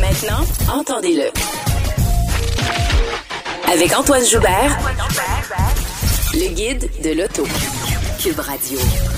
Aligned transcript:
Maintenant, 0.00 0.44
entendez-le. 0.72 1.30
Avec 3.72 3.96
Antoine 3.96 4.24
Joubert, 4.24 4.78
le 6.34 6.48
guide 6.48 6.90
de 7.02 7.10
l'auto. 7.12 7.46
Cube 8.26 8.40
Radio. 8.40 8.76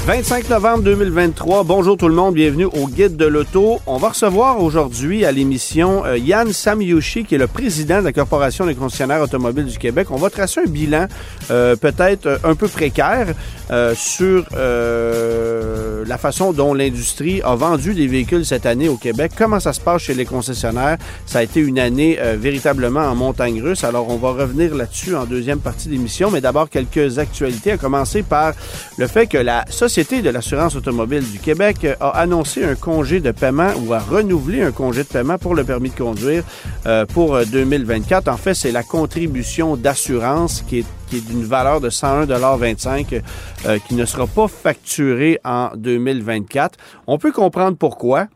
25 0.09 0.49
novembre 0.49 0.85
2023. 0.85 1.65
Bonjour 1.65 1.99
tout 1.99 2.09
le 2.09 2.15
monde, 2.15 2.35
bienvenue 2.35 2.65
au 2.65 2.89
Guide 2.89 3.17
de 3.17 3.27
l'auto. 3.27 3.79
On 3.87 3.99
va 3.99 4.09
recevoir 4.09 4.63
aujourd'hui 4.63 5.27
à 5.27 5.33
l'émission 5.33 6.03
euh, 6.07 6.17
Yann 6.17 6.51
Samyushi, 6.51 7.25
qui 7.25 7.35
est 7.35 7.39
le 7.39 7.47
président 7.47 7.99
de 7.99 8.05
la 8.05 8.15
Corporation 8.15 8.65
des 8.65 8.75
concessionnaires 8.75 9.21
automobiles 9.21 9.67
du 9.67 9.77
Québec. 9.77 10.09
On 10.11 10.17
va 10.17 10.31
tracer 10.31 10.61
un 10.67 10.71
bilan 10.71 11.09
euh, 11.51 11.77
peut-être 11.77 12.25
euh, 12.25 12.39
un 12.43 12.55
peu 12.55 12.69
précaire 12.69 13.35
sur 13.95 14.47
la 14.55 16.17
façon 16.17 16.55
dont 16.55 16.73
l'industrie 16.73 17.43
a 17.43 17.55
vendu 17.55 17.93
des 17.93 18.07
véhicules 18.07 18.47
cette 18.47 18.65
année 18.65 18.89
au 18.89 18.97
Québec. 18.97 19.33
Comment 19.37 19.61
ça 19.61 19.75
se 19.75 19.81
passe 19.81 20.03
chez 20.03 20.15
les 20.15 20.25
concessionnaires? 20.25 20.97
Ça 21.27 21.41
a 21.41 21.43
été 21.43 21.61
une 21.61 21.79
année 21.79 22.19
véritablement 22.39 23.01
en 23.01 23.15
montagne 23.15 23.61
russe. 23.61 23.85
Alors 23.85 24.09
on 24.09 24.17
va 24.17 24.31
revenir 24.31 24.75
là-dessus 24.75 25.15
en 25.15 25.27
deuxième 25.27 25.59
partie 25.59 25.89
de 25.89 25.93
l'émission, 25.93 26.31
mais 26.31 26.41
d'abord 26.41 26.71
quelques 26.71 27.19
actualités, 27.19 27.73
à 27.73 27.77
commencer 27.77 28.23
par 28.23 28.55
le 28.99 29.07
fait 29.07 29.29
que 29.29 29.39
la 29.39 29.65
Société 29.71 30.23
de 30.23 30.31
l'assurance 30.31 30.75
automobile 30.75 31.23
du 31.31 31.39
Québec 31.39 31.87
a 32.01 32.11
annoncé 32.11 32.65
un 32.65 32.75
congé 32.75 33.21
de 33.21 33.31
paiement 33.31 33.71
ou 33.85 33.95
a 33.95 34.01
renouvelé 34.01 34.63
un 34.63 34.73
congé 34.73 35.05
de 35.05 35.09
paiement 35.09 35.39
pour 35.39 35.55
le 35.55 35.65
permis 35.65 35.91
de 35.91 35.97
conduire 35.97 36.43
euh, 36.87 37.07
pour 37.07 37.39
2024. 37.45 38.29
En 38.29 38.37
fait, 38.37 38.55
c'est 38.55 38.73
la 38.73 38.83
contribution 38.83 39.77
d'assurance 39.77 40.63
qui 40.69 40.81
est 40.81 40.87
qui 41.09 41.17
est 41.17 41.21
d'une 41.21 41.45
valeur 41.45 41.81
de 41.81 41.91
101,25 41.91 43.23
euh, 43.67 43.79
qui 43.87 43.95
ne 43.95 44.05
sera 44.05 44.27
pas 44.27 44.49
facturée 44.49 45.41
en 45.45 45.71
2024. 45.75 46.79
On 47.07 47.19
peut 47.19 47.33
comprendre 47.33 47.77
pourquoi. 47.77 48.27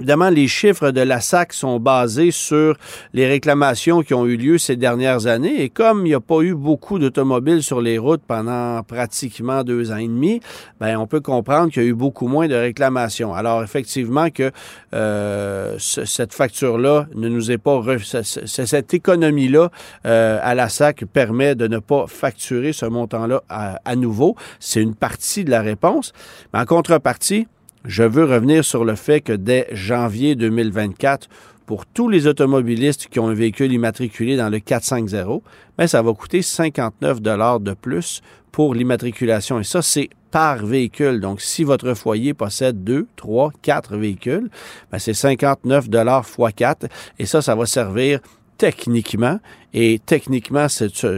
Évidemment, 0.00 0.30
les 0.30 0.46
chiffres 0.46 0.92
de 0.92 1.00
la 1.00 1.20
SAC 1.20 1.52
sont 1.52 1.80
basés 1.80 2.30
sur 2.30 2.76
les 3.14 3.26
réclamations 3.26 4.02
qui 4.02 4.14
ont 4.14 4.26
eu 4.26 4.36
lieu 4.36 4.56
ces 4.56 4.76
dernières 4.76 5.26
années. 5.26 5.60
Et 5.60 5.70
comme 5.70 6.06
il 6.06 6.10
n'y 6.10 6.14
a 6.14 6.20
pas 6.20 6.40
eu 6.42 6.54
beaucoup 6.54 7.00
d'automobiles 7.00 7.64
sur 7.64 7.80
les 7.80 7.98
routes 7.98 8.22
pendant 8.24 8.80
pratiquement 8.84 9.64
deux 9.64 9.90
ans 9.90 9.96
et 9.96 10.06
demi, 10.06 10.40
ben 10.78 10.96
on 10.98 11.08
peut 11.08 11.20
comprendre 11.20 11.72
qu'il 11.72 11.82
y 11.82 11.86
a 11.86 11.88
eu 11.88 11.94
beaucoup 11.94 12.28
moins 12.28 12.46
de 12.46 12.54
réclamations. 12.54 13.34
Alors, 13.34 13.64
effectivement, 13.64 14.30
que 14.30 14.52
euh, 14.94 15.74
cette 15.78 16.32
facture-là 16.32 17.08
ne 17.16 17.28
nous 17.28 17.50
est 17.50 17.58
pas... 17.58 17.82
Cette 18.22 18.94
économie-là 18.94 19.70
euh, 20.06 20.38
à 20.40 20.54
la 20.54 20.68
SAC 20.68 21.06
permet 21.06 21.56
de 21.56 21.66
ne 21.66 21.78
pas 21.80 22.06
facturer 22.06 22.72
ce 22.72 22.86
montant-là 22.86 23.42
à, 23.48 23.80
à 23.84 23.96
nouveau. 23.96 24.36
C'est 24.60 24.80
une 24.80 24.94
partie 24.94 25.44
de 25.44 25.50
la 25.50 25.60
réponse. 25.60 26.12
Mais 26.52 26.60
en 26.60 26.66
contrepartie, 26.66 27.48
je 27.84 28.02
veux 28.02 28.24
revenir 28.24 28.64
sur 28.64 28.84
le 28.84 28.94
fait 28.94 29.20
que 29.20 29.32
dès 29.32 29.66
janvier 29.72 30.34
2024, 30.34 31.28
pour 31.66 31.84
tous 31.84 32.08
les 32.08 32.26
automobilistes 32.26 33.08
qui 33.08 33.20
ont 33.20 33.28
un 33.28 33.34
véhicule 33.34 33.72
immatriculé 33.72 34.36
dans 34.36 34.48
le 34.48 34.58
450, 34.58 35.42
bien, 35.76 35.86
ça 35.86 36.00
va 36.00 36.12
coûter 36.14 36.40
59 36.40 37.20
dollars 37.20 37.60
de 37.60 37.74
plus 37.74 38.22
pour 38.50 38.74
l'immatriculation. 38.74 39.60
Et 39.60 39.64
ça, 39.64 39.82
c'est 39.82 40.08
par 40.30 40.64
véhicule. 40.64 41.20
Donc, 41.20 41.40
si 41.40 41.64
votre 41.64 41.94
foyer 41.94 42.34
possède 42.34 42.82
deux, 42.84 43.06
trois, 43.16 43.52
quatre 43.62 43.96
véhicules, 43.96 44.48
bien, 44.90 44.98
c'est 44.98 45.14
59 45.14 45.90
dollars 45.90 46.26
x 46.26 46.54
4. 46.56 46.86
Et 47.18 47.26
ça, 47.26 47.42
ça 47.42 47.54
va 47.54 47.66
servir 47.66 48.20
techniquement, 48.56 49.38
et 49.74 50.00
techniquement, 50.04 50.66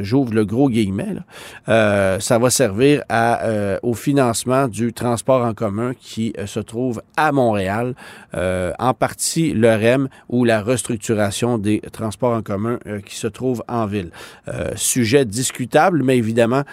j'ouvre 0.02 0.34
le 0.34 0.44
gros 0.44 0.68
guillemet, 0.68 1.14
là, 1.14 1.20
euh, 1.68 2.20
ça 2.20 2.38
va 2.38 2.50
servir 2.50 3.02
à, 3.08 3.44
euh, 3.44 3.78
au 3.82 3.94
financement 3.94 4.66
du 4.66 4.92
transport 4.92 5.44
en 5.44 5.54
commun 5.54 5.92
qui 5.98 6.32
euh, 6.38 6.46
se 6.46 6.60
trouve 6.60 7.02
à 7.16 7.30
Montréal, 7.32 7.94
euh, 8.34 8.72
en 8.78 8.92
partie 8.92 9.52
le 9.52 9.68
REM 9.68 10.08
ou 10.28 10.44
la 10.44 10.62
restructuration 10.62 11.58
des 11.58 11.80
transports 11.92 12.34
en 12.34 12.42
commun 12.42 12.78
euh, 12.86 13.00
qui 13.00 13.14
se 13.16 13.26
trouve 13.26 13.62
en 13.68 13.86
ville. 13.86 14.10
sujet 14.74 15.24
discutable, 15.24 16.02
mais 16.02 16.16
évidemment, 16.16 16.64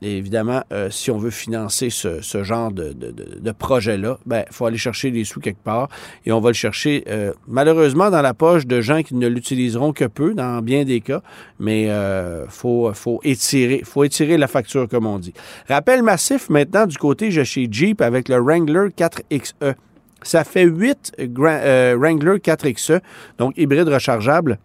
évidemment, 0.00 0.62
si 0.90 1.10
on 1.10 1.18
veut 1.18 1.30
financer 1.30 1.90
ce, 1.90 2.20
ce 2.20 2.44
genre 2.44 2.70
de, 2.70 2.92
de, 2.92 3.10
de 3.12 3.52
projet-là, 3.52 4.18
ben, 4.26 4.44
faut 4.50 4.66
aller 4.66 4.78
chercher 4.78 5.10
les 5.10 5.24
sous 5.24 5.40
quelque 5.40 5.62
part 5.62 5.88
et 6.24 6.32
on 6.32 6.40
va 6.40 6.50
le 6.50 6.54
chercher 6.54 7.04
malheureusement 7.46 8.10
dans 8.10 8.22
la 8.22 8.34
poche 8.34 8.66
de 8.66 8.80
gens 8.80 9.02
qui 9.02 9.14
ne 9.14 9.26
l'utiliseront 9.26 9.92
que 9.92 10.04
peu 10.04 10.34
dans 10.34 10.62
bien 10.68 10.84
des 10.84 11.00
cas, 11.00 11.22
mais 11.58 11.84
il 11.84 11.90
euh, 11.90 12.46
faut, 12.48 12.90
faut, 12.92 13.20
étirer, 13.24 13.80
faut 13.84 14.04
étirer 14.04 14.36
la 14.36 14.48
facture, 14.48 14.86
comme 14.86 15.06
on 15.06 15.18
dit. 15.18 15.32
Rappel 15.66 16.02
massif 16.02 16.50
maintenant 16.50 16.84
du 16.84 16.98
côté 16.98 17.30
de 17.30 17.44
chez 17.44 17.68
Jeep 17.70 18.02
avec 18.02 18.28
le 18.28 18.36
Wrangler 18.36 18.88
4XE. 18.96 19.74
Ça 20.22 20.44
fait 20.44 20.64
8 20.64 21.12
euh, 21.38 21.96
Wrangler 21.98 22.38
4XE, 22.38 23.00
donc 23.38 23.56
hybride 23.56 23.88
rechargeable 23.88 24.58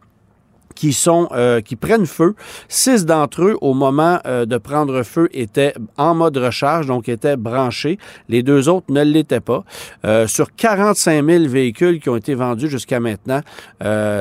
qui 0.76 0.92
sont 0.92 1.30
euh, 1.32 1.62
qui 1.62 1.76
prennent 1.76 2.08
feu. 2.08 2.36
Six 2.68 3.06
d'entre 3.06 3.44
eux, 3.44 3.58
au 3.62 3.76
moment 3.76 4.20
de 4.26 4.58
prendre 4.58 5.04
feu, 5.04 5.30
étaient 5.32 5.74
en 5.98 6.16
mode 6.16 6.36
recharge, 6.36 6.88
donc 6.88 7.08
étaient 7.08 7.38
branchés. 7.38 7.98
Les 8.28 8.42
deux 8.42 8.68
autres 8.68 8.88
ne 8.90 9.04
l'étaient 9.04 9.40
pas. 9.40 9.64
sur 10.28 10.54
45 10.56 11.24
000 11.24 11.44
véhicules 11.48 12.00
qui 12.02 12.10
ont 12.10 12.18
été 12.18 12.34
vendus 12.34 12.70
jusqu'à 12.70 13.00
maintenant, 13.00 13.42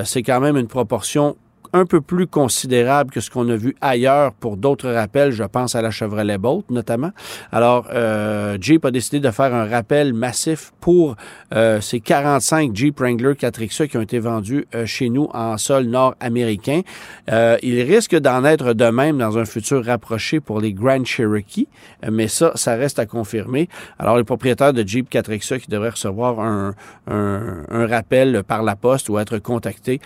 c'est 0.04 0.22
quand 0.22 0.40
même 0.40 0.58
une 0.58 0.68
proportion 0.68 1.36
un 1.72 1.86
peu 1.86 2.00
plus 2.00 2.26
considérable 2.26 3.10
que 3.10 3.20
ce 3.20 3.30
qu'on 3.30 3.48
a 3.48 3.56
vu 3.56 3.74
ailleurs 3.80 4.32
pour 4.34 4.56
d'autres 4.56 4.90
rappels. 4.90 5.32
Je 5.32 5.44
pense 5.44 5.74
à 5.74 5.82
la 5.82 5.90
Chevrolet 5.90 6.38
Bolt 6.38 6.70
notamment. 6.70 7.10
Alors, 7.50 7.86
euh, 7.92 8.58
Jeep 8.60 8.84
a 8.84 8.90
décidé 8.90 9.20
de 9.20 9.30
faire 9.30 9.54
un 9.54 9.66
rappel 9.66 10.12
massif 10.12 10.72
pour 10.80 11.16
euh, 11.54 11.80
ces 11.80 12.00
45 12.00 12.74
Jeep 12.74 13.00
Wrangler 13.00 13.32
4XE 13.32 13.88
qui 13.88 13.96
ont 13.96 14.02
été 14.02 14.18
vendus 14.18 14.66
euh, 14.74 14.86
chez 14.86 15.08
nous 15.08 15.28
en 15.32 15.56
sol 15.56 15.84
nord-américain. 15.84 16.82
Euh, 17.30 17.56
il 17.62 17.80
risque 17.82 18.16
d'en 18.16 18.44
être 18.44 18.74
de 18.74 18.86
même 18.86 19.18
dans 19.18 19.38
un 19.38 19.44
futur 19.44 19.84
rapproché 19.84 20.40
pour 20.40 20.60
les 20.60 20.72
Grand 20.72 21.04
Cherokee, 21.04 21.68
mais 22.10 22.28
ça, 22.28 22.52
ça 22.54 22.74
reste 22.74 22.98
à 22.98 23.06
confirmer. 23.06 23.68
Alors, 23.98 24.16
les 24.16 24.24
propriétaires 24.24 24.72
de 24.72 24.86
Jeep 24.86 25.10
4XE 25.10 25.60
qui 25.60 25.70
devraient 25.70 25.90
recevoir 25.90 26.40
un, 26.40 26.74
un, 27.06 27.64
un 27.68 27.86
rappel 27.86 28.42
par 28.46 28.62
la 28.62 28.76
poste 28.76 29.08
ou 29.08 29.18
être 29.18 29.38
contactés 29.38 30.00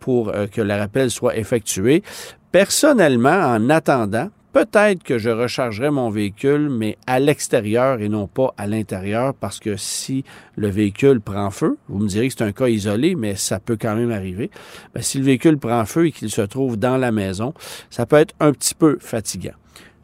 pour 0.00 0.32
que 0.52 0.60
la 0.60 0.76
soit 1.10 1.36
effectué. 1.36 2.02
Personnellement, 2.50 3.30
en 3.30 3.70
attendant, 3.70 4.28
peut-être 4.52 5.02
que 5.02 5.18
je 5.18 5.30
rechargerai 5.30 5.90
mon 5.90 6.10
véhicule, 6.10 6.68
mais 6.70 6.98
à 7.06 7.18
l'extérieur 7.18 8.00
et 8.00 8.08
non 8.08 8.26
pas 8.26 8.52
à 8.56 8.66
l'intérieur, 8.66 9.34
parce 9.34 9.58
que 9.58 9.76
si 9.76 10.24
le 10.56 10.68
véhicule 10.68 11.20
prend 11.20 11.50
feu, 11.50 11.78
vous 11.88 11.98
me 11.98 12.08
direz 12.08 12.28
que 12.28 12.34
c'est 12.36 12.44
un 12.44 12.52
cas 12.52 12.68
isolé, 12.68 13.14
mais 13.14 13.34
ça 13.36 13.58
peut 13.58 13.78
quand 13.80 13.96
même 13.96 14.10
arriver. 14.10 14.50
Ben, 14.94 15.02
si 15.02 15.18
le 15.18 15.24
véhicule 15.24 15.58
prend 15.58 15.84
feu 15.86 16.06
et 16.06 16.12
qu'il 16.12 16.30
se 16.30 16.42
trouve 16.42 16.76
dans 16.76 16.98
la 16.98 17.12
maison, 17.12 17.54
ça 17.90 18.06
peut 18.06 18.16
être 18.16 18.34
un 18.40 18.52
petit 18.52 18.74
peu 18.74 18.98
fatigant. 19.00 19.54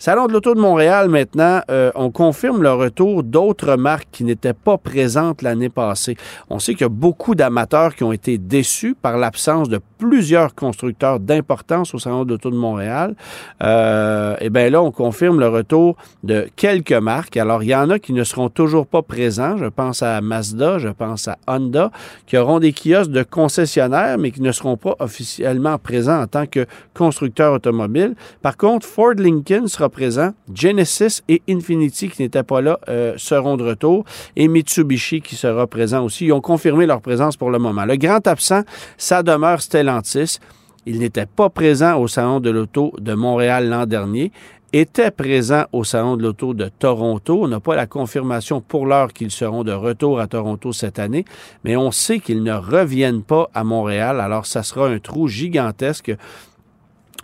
Salon 0.01 0.29
de 0.29 0.33
l'Auto 0.33 0.55
de 0.55 0.61
Montréal, 0.61 1.09
maintenant, 1.09 1.61
euh, 1.73 1.91
on 1.97 2.13
confirme 2.13 2.63
le 2.63 2.73
retour 2.73 3.25
d'autres 3.25 3.75
marques 3.75 4.07
qui 4.13 4.23
n'étaient 4.23 4.53
pas 4.53 4.79
présentes 4.79 5.43
l'année 5.43 5.71
passée. 5.71 6.17
On 6.51 6.61
sait 6.61 6.75
qu'il 6.75 6.83
y 6.83 6.85
a 6.85 6.89
beaucoup 6.89 7.35
d'amateurs 7.35 7.97
qui 7.97 8.05
ont 8.05 8.13
été 8.13 8.39
déçus 8.39 8.95
par 8.95 9.19
l'absence 9.19 9.69
de 9.69 9.81
plusieurs 9.99 10.55
constructeurs 10.55 11.19
d'importance 11.19 11.95
au 11.95 11.99
Salon 11.99 12.25
de 12.25 12.31
l'Auto 12.31 12.49
de 12.49 12.55
Montréal. 12.55 13.17
Euh, 13.65 14.37
et 14.41 14.51
bien 14.51 14.71
là, 14.71 14.81
on 14.81 14.93
confirme 14.93 15.41
le 15.41 15.49
retour 15.49 15.97
de 16.23 16.49
quelques 16.55 16.93
marques. 16.93 17.37
Alors, 17.37 17.65
il 17.65 17.71
y 17.71 17.75
en 17.75 17.91
a 17.91 17.99
qui 17.99 18.13
ne 18.13 18.23
seront 18.23 18.51
toujours 18.51 18.87
pas 18.87 19.03
présents. 19.03 19.57
Je 19.57 19.67
pense 19.67 20.05
à 20.05 20.21
Mazda, 20.21 20.79
je 20.79 20.91
pense 20.91 21.27
à 21.27 21.39
Honda, 21.49 21.91
qui 22.27 22.37
auront 22.37 22.61
des 22.61 22.73
kiosques 22.73 23.11
de 23.11 23.25
concessionnaires, 23.25 24.17
mais 24.17 24.31
qui 24.31 24.43
ne 24.43 24.53
seront 24.53 24.77
pas 24.77 24.95
officiellement 25.01 25.77
présents 25.77 26.23
en 26.23 26.29
tant 26.29 26.47
que 26.47 26.67
constructeurs 26.95 27.53
automobiles. 27.53 28.15
Par 28.43 28.57
contre, 28.57 28.87
Ford 28.87 29.15
Lincoln 29.15 29.67
sera 29.67 29.88
présent. 29.89 30.33
Genesis 30.53 31.23
et 31.29 31.43
Infinity, 31.49 32.09
qui 32.09 32.23
n'étaient 32.23 32.43
pas 32.43 32.61
là, 32.61 32.79
euh, 32.89 33.15
seront 33.17 33.57
de 33.57 33.65
retour. 33.65 34.05
Et 34.37 34.49
Mitsubishi, 34.49 35.21
qui 35.21 35.37
sera 35.37 35.67
présent 35.67 36.05
aussi. 36.05 36.27
Ils 36.27 36.33
ont 36.33 36.41
confirmé 36.41 36.87
leur 36.87 37.01
présence 37.01 37.37
pour 37.37 37.51
le 37.51 37.59
moment. 37.59 37.85
Le 37.85 37.97
grand 37.97 38.27
absent, 38.27 38.63
ça 38.97 39.23
demeure 39.23 39.61
Stellantis. 39.63 40.39
Il 40.87 41.01
n'était 41.01 41.27
pas 41.27 41.51
présent 41.51 42.01
au 42.01 42.09
Salon 42.09 42.41
de 42.41 42.51
l'Auto 42.51 42.93
de 42.99 43.13
Montréal 43.15 43.69
l'an 43.69 43.85
dernier. 43.85 44.33
étaient 44.73 45.11
présents 45.11 45.65
au 45.73 45.83
Salon 45.85 46.17
de 46.17 46.23
l'Auto 46.23 46.55
de 46.55 46.69
Toronto. 46.69 47.41
On 47.43 47.49
n'a 47.49 47.61
pas 47.61 47.75
la 47.75 47.87
confirmation 47.87 48.61
pour 48.61 48.87
l'heure 48.87 49.13
qu'ils 49.13 49.31
seront 49.31 49.65
de 49.65 49.73
retour 49.73 50.21
à 50.21 50.27
Toronto 50.27 50.73
cette 50.73 50.99
année, 50.99 51.25
mais 51.65 51.77
on 51.77 51.91
sait 51.91 52.21
qu'ils 52.21 52.43
ne 52.43 52.53
reviennent 52.53 53.23
pas 53.23 53.49
à 53.55 53.65
Montréal. 53.65 54.21
Alors, 54.21 54.47
ça 54.47 54.63
sera 54.63 54.89
un 54.89 54.99
trou 54.99 55.29
gigantesque 55.29 56.15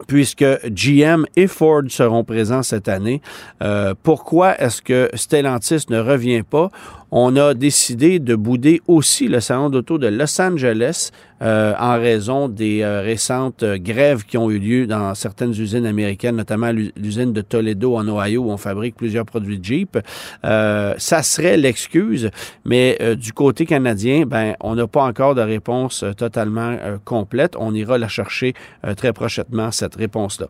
puisque 0.06 0.44
GM 0.66 1.24
et 1.36 1.46
Ford 1.46 1.82
seront 1.88 2.24
présents 2.24 2.62
cette 2.62 2.88
année. 2.88 3.20
Euh, 3.62 3.94
pourquoi 4.02 4.60
est-ce 4.60 4.82
que 4.82 5.08
Stellantis 5.14 5.86
ne 5.88 6.00
revient 6.00 6.42
pas? 6.42 6.70
On 7.10 7.36
a 7.36 7.54
décidé 7.54 8.18
de 8.18 8.34
bouder 8.34 8.82
aussi 8.86 9.28
le 9.28 9.40
salon 9.40 9.70
d'auto 9.70 9.98
de 9.98 10.08
Los 10.08 10.40
Angeles 10.40 11.10
euh, 11.44 11.74
en 11.78 11.94
raison 11.98 12.48
des 12.48 12.82
euh, 12.82 13.02
récentes 13.02 13.64
euh, 13.64 13.76
grèves 13.76 14.24
qui 14.24 14.38
ont 14.38 14.50
eu 14.50 14.58
lieu 14.58 14.86
dans 14.86 15.14
certaines 15.14 15.50
usines 15.50 15.84
américaines, 15.84 16.36
notamment 16.36 16.70
l'usine 16.70 17.34
de 17.34 17.42
Toledo 17.42 17.96
en 17.96 18.08
Ohio 18.08 18.44
où 18.44 18.50
on 18.50 18.56
fabrique 18.56 18.94
plusieurs 18.96 19.26
produits 19.26 19.58
Jeep. 19.62 19.98
ça 20.42 21.22
serait 21.22 21.56
l'excuse, 21.56 22.30
mais 22.64 22.98
du 23.16 23.32
côté 23.32 23.66
canadien, 23.66 24.24
ben 24.26 24.54
on 24.60 24.74
n'a 24.74 24.86
pas 24.86 25.04
encore 25.04 25.34
de 25.34 25.40
réponse 25.40 26.04
totalement 26.16 26.76
complète. 27.04 27.54
On 27.58 27.74
ira 27.74 27.98
la 27.98 28.08
chercher 28.08 28.54
très 28.96 29.12
prochainement 29.12 29.70
cette 29.70 29.94
réponse-là. 29.94 30.48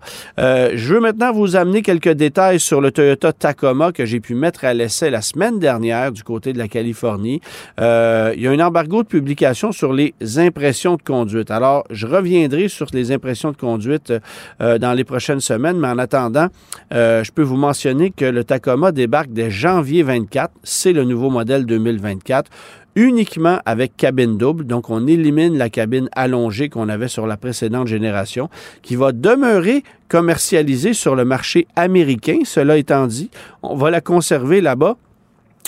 je 0.75 0.95
veux 0.95 1.01
maintenant 1.01 1.33
vous 1.33 1.57
amener 1.57 1.83
quelques 1.83 2.13
détails 2.13 2.61
sur 2.61 2.81
le 2.81 2.91
Toyota 2.91 3.33
Tacoma 3.33 3.93
que 3.93 4.05
j'ai 4.05 4.21
pu 4.21 4.35
mettre 4.35 4.65
à 4.65 4.75
l'essai 4.75 5.11
la 5.11 5.23
semaine 5.23 5.59
dernière 5.59 6.13
du 6.13 6.23
côté 6.23 6.53
de 6.55 6.59
la 6.59 6.69
Californie. 6.69 7.41
il 7.79 8.41
y 8.41 8.47
a 8.47 8.51
un 8.51 8.61
embargo 8.61 9.03
de 9.03 9.09
publication 9.09 9.73
sur 9.73 9.93
les 9.93 10.15
impressions 10.39 10.97
de 10.97 11.03
conduite. 11.03 11.51
Alors, 11.51 11.85
je 11.91 12.07
reviendrai 12.07 12.69
sur 12.69 12.87
les 12.93 13.13
impressions 13.13 13.53
de 13.53 13.57
conduite 13.57 14.13
euh, 14.61 14.79
dans 14.79 14.93
les 14.93 15.05
prochaines 15.05 15.41
semaines, 15.41 15.79
mais 15.79 15.89
en 15.89 15.99
attendant, 15.99 16.49
euh, 16.93 17.25
je 17.25 17.33
peux 17.33 17.43
vous 17.43 17.57
mentionner 17.57 18.11
que 18.11 18.25
le 18.25 18.45
Tacoma 18.45 18.93
débarque 18.93 19.31
dès 19.31 19.51
janvier 19.51 20.03
24. 20.03 20.53
C'est 20.63 20.93
le 20.93 21.05
nouveau 21.05 21.31
modèle 21.31 21.67
2024 21.67 22.51
uniquement 22.97 23.59
avec 23.67 23.97
cabine 23.97 24.39
double. 24.39 24.65
Donc, 24.67 24.89
on 24.89 25.09
élimine 25.09 25.59
la 25.59 25.69
cabine 25.69 26.09
allongée 26.13 26.69
qu'on 26.69 26.89
avait 26.89 27.09
sur 27.09 27.27
la 27.27 27.37
précédente 27.37 27.89
génération, 27.89 28.49
qui 28.83 28.95
va 28.95 29.11
demeurer 29.11 29.83
commercialisée 30.09 30.93
sur 30.93 31.17
le 31.17 31.25
marché 31.25 31.67
américain. 31.75 32.39
Cela 32.45 32.77
étant 32.77 33.09
dit, 33.09 33.31
on 33.65 33.75
va 33.75 33.91
la 33.91 34.01
conserver 34.01 34.61
là-bas 34.61 34.97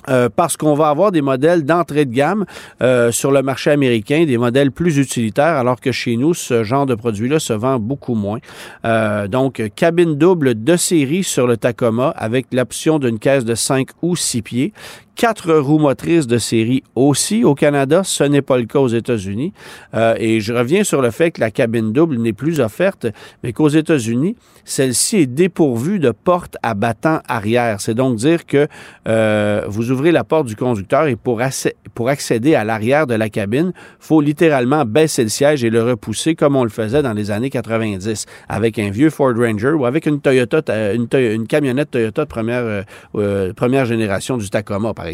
euh, 0.09 0.29
parce 0.35 0.57
qu'on 0.57 0.75
va 0.75 0.89
avoir 0.89 1.11
des 1.11 1.23
modèles 1.23 1.65
d'entrée 1.65 2.05
de 2.05 2.13
gamme 2.13 2.45
euh, 2.81 3.11
sur 3.11 3.33
le 3.33 3.43
marché 3.43 3.71
américain, 3.71 4.25
des 4.25 4.39
modèles 4.39 4.71
plus 4.71 4.99
utilitaires, 4.99 5.57
alors 5.57 5.81
que 5.81 5.91
chez 5.91 6.17
nous, 6.17 6.33
ce 6.33 6.63
genre 6.63 6.87
de 6.87 6.95
produit-là 6.95 7.41
se 7.41 7.53
vend 7.53 7.79
beaucoup 7.79 8.15
moins. 8.15 8.39
Euh, 8.85 9.27
donc, 9.27 9.63
cabine 9.75 10.15
double 10.15 10.63
de 10.63 10.77
série 10.77 11.25
sur 11.25 11.47
le 11.47 11.57
Tacoma 11.57 12.11
avec 12.17 12.47
l'option 12.53 12.99
d'une 12.99 13.19
caisse 13.19 13.45
de 13.45 13.55
5 13.55 13.89
ou 14.03 14.15
6 14.15 14.43
pieds 14.43 14.73
quatre 15.17 15.53
roues 15.55 15.79
motrices 15.79 16.27
de 16.27 16.39
série 16.39 16.85
aussi 16.95 17.43
au 17.43 17.55
Canada. 17.55 18.03
Ce 18.05 18.23
n'est 18.23 18.43
pas 18.43 18.59
le 18.59 18.67
cas 18.67 18.79
aux 18.79 18.89
États-Unis. 18.89 19.53
Euh, 19.95 20.15
et 20.19 20.41
je 20.41 20.53
reviens 20.53 20.85
sur 20.85 21.03
le 21.03 21.11
fait 21.11 21.33
que 21.33 21.41
la 21.41 21.51
cabine 21.51 21.93
double 21.93 22.19
n'est 22.19 22.35
plus 22.35 22.61
offerte, 22.61 23.07
mais 23.43 23.53
qu'aux 23.53 23.69
États-Unis, 23.69 24.37
celle-ci 24.65 25.17
est 25.17 25.27
dépourvue 25.27 25.99
de 25.99 26.11
porte 26.11 26.57
à 26.63 26.75
battant 26.75 27.21
arrière. 27.29 27.81
C'est 27.81 27.95
donc 27.95 28.17
dire 28.17 28.45
que 28.47 28.69
euh, 29.09 29.65
vous 29.69 29.91
ouvrez 29.91 30.13
la 30.13 30.23
porte 30.23 30.47
du 30.47 30.57
conducteur 30.57 31.07
et 31.07 31.17
pour, 31.17 31.41
accéder 31.41 32.55
à 32.55 32.65
l'arrière 32.65 33.07
de 33.07 33.15
la 33.15 33.31
cabine, 33.31 33.73
faut 33.99 34.21
littéralement 34.21 34.85
baisser 34.85 35.23
le 35.23 35.29
siège 35.31 35.65
et 35.65 35.71
le 35.71 35.83
repousser 35.83 36.35
comme 36.35 36.57
on 36.57 36.63
le 36.63 36.71
faisait 36.71 37.03
dans 37.03 37.15
les 37.15 37.31
années 37.31 37.51
90 37.51 38.27
avec 38.49 38.79
un 38.79 38.91
vieux 38.91 39.11
Ford 39.11 39.33
Ranger 39.35 39.71
ou 39.71 39.87
avec 39.87 40.07
une 40.07 40.21
Toyota, 40.21 40.63
une, 40.93 41.47
camionnette 41.47 41.91
Toyota 41.91 42.25
de 42.25 42.29
première, 42.29 42.85
euh, 43.15 43.53
première 43.55 43.87
génération 43.87 44.37
du 44.37 44.51
Tacoma, 44.51 44.93
par 44.93 45.06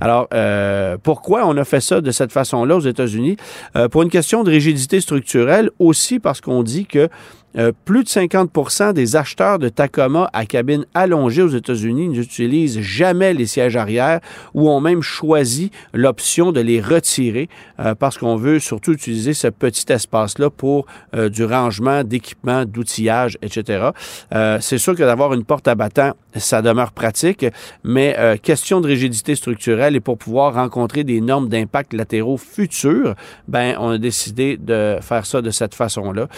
Alors, 0.00 0.28
euh, 0.32 0.96
pourquoi 1.02 1.46
on 1.46 1.56
a 1.56 1.64
fait 1.64 1.80
ça 1.80 2.00
de 2.00 2.10
cette 2.10 2.32
façon-là 2.32 2.76
aux 2.76 2.80
États-Unis? 2.80 3.36
Euh, 3.76 3.88
pour 3.88 4.02
une 4.02 4.10
question 4.10 4.44
de 4.44 4.50
rigidité 4.50 5.00
structurelle, 5.00 5.70
aussi 5.78 6.18
parce 6.18 6.40
qu'on 6.40 6.62
dit 6.62 6.86
que 6.86 7.08
euh, 7.56 7.72
plus 7.84 8.04
de 8.04 8.08
50% 8.08 8.92
des 8.92 9.16
acheteurs 9.16 9.58
de 9.58 9.68
Tacoma 9.68 10.28
à 10.32 10.44
cabine 10.46 10.84
allongée 10.94 11.42
aux 11.42 11.48
États-Unis 11.48 12.08
n'utilisent 12.08 12.80
jamais 12.80 13.32
les 13.32 13.46
sièges 13.46 13.76
arrière 13.76 14.20
ou 14.54 14.68
ont 14.68 14.80
même 14.80 15.02
choisi 15.02 15.70
l'option 15.94 16.52
de 16.52 16.60
les 16.60 16.80
retirer 16.80 17.48
euh, 17.80 17.94
parce 17.94 18.18
qu'on 18.18 18.36
veut 18.36 18.58
surtout 18.58 18.92
utiliser 18.92 19.32
ce 19.32 19.48
petit 19.48 19.90
espace-là 19.90 20.50
pour 20.50 20.86
euh, 21.14 21.28
du 21.28 21.44
rangement 21.44 22.04
d'équipements, 22.04 22.64
d'outillage, 22.64 23.38
etc. 23.42 23.90
C'est 24.60 24.78
sûr 24.78 24.94
que 24.94 25.02
d'avoir 25.02 25.32
une 25.34 25.44
porte 25.44 25.68
à 25.68 25.74
battant, 25.74 26.12
ça 26.34 26.62
demeure 26.62 26.92
pratique, 26.92 27.46
mais 27.84 28.16
question 28.42 28.80
de 28.80 28.86
rigidité 28.86 29.34
structurelle 29.34 29.96
et 29.96 30.00
pour 30.00 30.18
pouvoir 30.18 30.54
rencontrer 30.54 31.04
des 31.04 31.20
normes 31.20 31.48
d'impact 31.48 31.92
latéraux 31.92 32.36
futurs, 32.36 33.14
ben 33.48 33.76
on 33.78 33.90
a 33.90 33.98
décidé 33.98 34.56
de 34.56 34.98
faire 35.00 35.26
ça 35.26 35.42
de 35.42 35.50
cette 35.50 35.74
façon-là. 35.74 36.28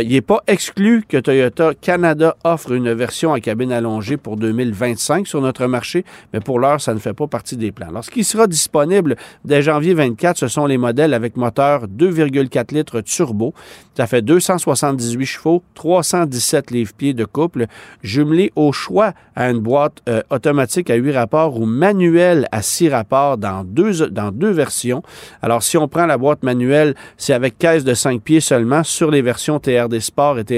il 0.00 0.08
n'est 0.08 0.20
pas 0.20 0.42
que 0.74 1.18
Toyota 1.18 1.72
Canada 1.80 2.36
offre 2.44 2.72
une 2.72 2.92
version 2.92 3.32
à 3.32 3.40
cabine 3.40 3.72
allongée 3.72 4.16
pour 4.16 4.36
2025 4.36 5.26
sur 5.26 5.40
notre 5.40 5.66
marché, 5.66 6.04
mais 6.32 6.40
pour 6.40 6.58
l'heure, 6.58 6.80
ça 6.80 6.92
ne 6.92 6.98
fait 6.98 7.14
pas 7.14 7.26
partie 7.26 7.56
des 7.56 7.72
plans. 7.72 7.90
Lorsqu'il 7.92 8.24
sera 8.24 8.46
disponible 8.46 9.16
dès 9.44 9.62
janvier 9.62 9.94
24, 9.94 10.36
ce 10.38 10.48
sont 10.48 10.66
les 10.66 10.78
modèles 10.78 11.14
avec 11.14 11.36
moteur 11.36 11.86
2,4 11.86 12.74
litres 12.74 13.00
turbo. 13.00 13.54
Ça 13.96 14.06
fait 14.06 14.22
278 14.22 15.26
chevaux, 15.26 15.62
317 15.74 16.70
livres-pieds 16.70 17.14
de 17.14 17.24
couple, 17.24 17.66
jumelé 18.02 18.52
au 18.56 18.72
choix 18.72 19.12
à 19.34 19.50
une 19.50 19.60
boîte 19.60 20.02
euh, 20.08 20.22
automatique 20.30 20.90
à 20.90 20.96
8 20.96 21.12
rapports 21.12 21.58
ou 21.58 21.64
manuelle 21.64 22.48
à 22.52 22.62
6 22.62 22.90
rapports 22.90 23.38
dans 23.38 23.64
deux, 23.64 24.08
dans 24.10 24.30
deux 24.32 24.50
versions. 24.50 25.02
Alors, 25.40 25.62
si 25.62 25.78
on 25.78 25.88
prend 25.88 26.06
la 26.06 26.18
boîte 26.18 26.42
manuelle, 26.42 26.94
c'est 27.16 27.32
avec 27.32 27.58
caisse 27.58 27.84
de 27.84 27.94
5 27.94 28.20
pieds 28.20 28.40
seulement 28.40 28.82
sur 28.82 29.10
les 29.10 29.22
versions 29.22 29.58
TRD 29.58 30.00
Sport 30.00 30.38
et 30.38 30.44
TRD 30.44 30.55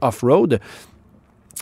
Off-Road. 0.00 0.60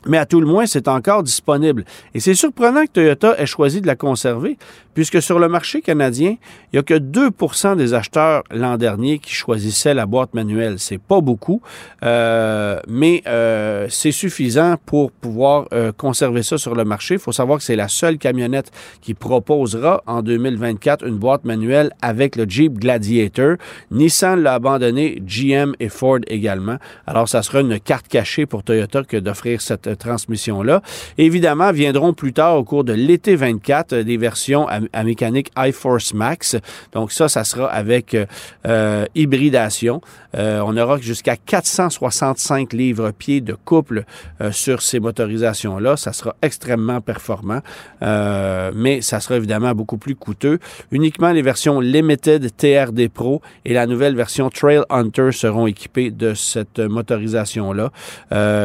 Mais 0.07 0.19
à 0.19 0.27
tout 0.27 0.41
le 0.41 0.47
moins, 0.47 0.67
c'est 0.67 0.89
encore 0.89 1.23
disponible. 1.23 1.85
Et 2.15 2.21
c'est 2.21 2.35
surprenant 2.35 2.83
que 2.87 2.93
Toyota 2.93 3.39
ait 3.39 3.47
choisi 3.47 3.81
de 3.81 3.87
la 3.87 3.95
conserver, 3.95 4.59
puisque 4.95 5.23
sur 5.23 5.39
le 5.39 5.49
marché 5.49 5.81
canadien, 5.81 6.37
il 6.73 6.77
n'y 6.77 6.79
a 6.79 6.83
que 6.83 6.95
2% 6.95 7.77
des 7.77 7.95
acheteurs 7.95 8.43
l'an 8.51 8.77
dernier 8.77 9.19
qui 9.19 9.33
choisissaient 9.33 9.95
la 9.95 10.07
boîte 10.07 10.35
manuelle. 10.35 10.79
C'est 10.79 11.01
pas 11.01 11.21
beaucoup, 11.21 11.63
euh, 12.03 12.79
mais 12.89 13.23
euh, 13.27 13.87
c'est 13.89 14.13
suffisant 14.13 14.77
pour 14.85 15.13
pouvoir 15.13 15.67
euh, 15.73 15.93
conserver 15.93 16.43
ça 16.43 16.59
sur 16.59 16.75
le 16.75 16.85
marché. 16.85 17.15
Il 17.15 17.21
faut 17.21 17.33
savoir 17.33 17.59
que 17.59 17.65
c'est 17.65 17.77
la 17.77 17.89
seule 17.89 18.19
camionnette 18.19 18.71
qui 19.01 19.15
proposera 19.15 20.03
en 20.07 20.23
2024 20.23 21.07
une 21.07 21.17
boîte 21.17 21.45
manuelle 21.45 21.93
avec 22.03 22.37
le 22.37 22.45
Jeep 22.49 22.79
Gladiator. 22.79 23.57
Nissan 23.91 24.41
l'a 24.41 24.55
abandonné, 24.55 25.23
GM 25.25 25.75
et 25.81 25.89
Ford 25.89 26.21
également. 26.27 26.77
Alors, 27.07 27.29
ça 27.29 27.43
sera 27.43 27.61
une 27.61 27.79
carte 27.81 28.09
cachée 28.09 28.47
pour 28.47 28.63
Toyota 28.63 29.03
que 29.05 29.17
d'offrir 29.17 29.61
cette 29.61 29.99
transmission-là. 29.99 30.83
Évidemment, 31.19 31.73
viendront 31.73 32.13
plus 32.13 32.33
tard 32.33 32.57
au 32.57 32.65
cours 32.65 32.85
de 32.85 32.93
l'été 32.93 33.37
24 33.37 33.97
des 33.97 34.17
versions 34.17 34.69
à, 34.69 34.81
mécanique 35.13 35.51
iForce 35.57 36.15
Max. 36.15 36.57
Donc 36.93 37.13
ça, 37.13 37.29
ça 37.29 37.45
sera 37.45 37.67
avec 37.67 38.15
euh, 38.15 38.27
euh, 38.67 39.07
hybridation. 39.15 40.01
Euh, 40.37 40.63
on 40.65 40.77
aura 40.77 40.99
jusqu'à 40.99 41.37
465 41.37 42.73
livres-pieds 42.73 43.41
de 43.41 43.55
couple 43.55 44.05
sur 44.51 44.81
ces 44.81 44.99
motorisations-là. 44.99 45.97
Ça 45.97 46.13
sera 46.13 46.35
extrêmement 46.41 47.01
performant, 47.01 47.61
mais 48.01 49.03
ça 49.03 49.21
sera 49.21 49.37
évidemment 49.37 49.73
beaucoup 49.75 49.99
plus 49.99 50.15
coûteux. 50.15 50.59
Uniquement 50.91 51.33
les 51.33 51.43
versions 51.43 51.81
Limited 51.81 52.57
TRD 52.57 53.09
Pro 53.09 53.43
et 53.65 53.75
la 53.75 53.87
nouvelle 53.87 54.17
version 54.17 54.49
Trail 54.49 54.83
Hunter 54.89 55.33
seront 55.33 55.67
équipées 55.67 56.11
de 56.11 56.35
cette 56.35 56.79
motorisation-là. 56.79 57.91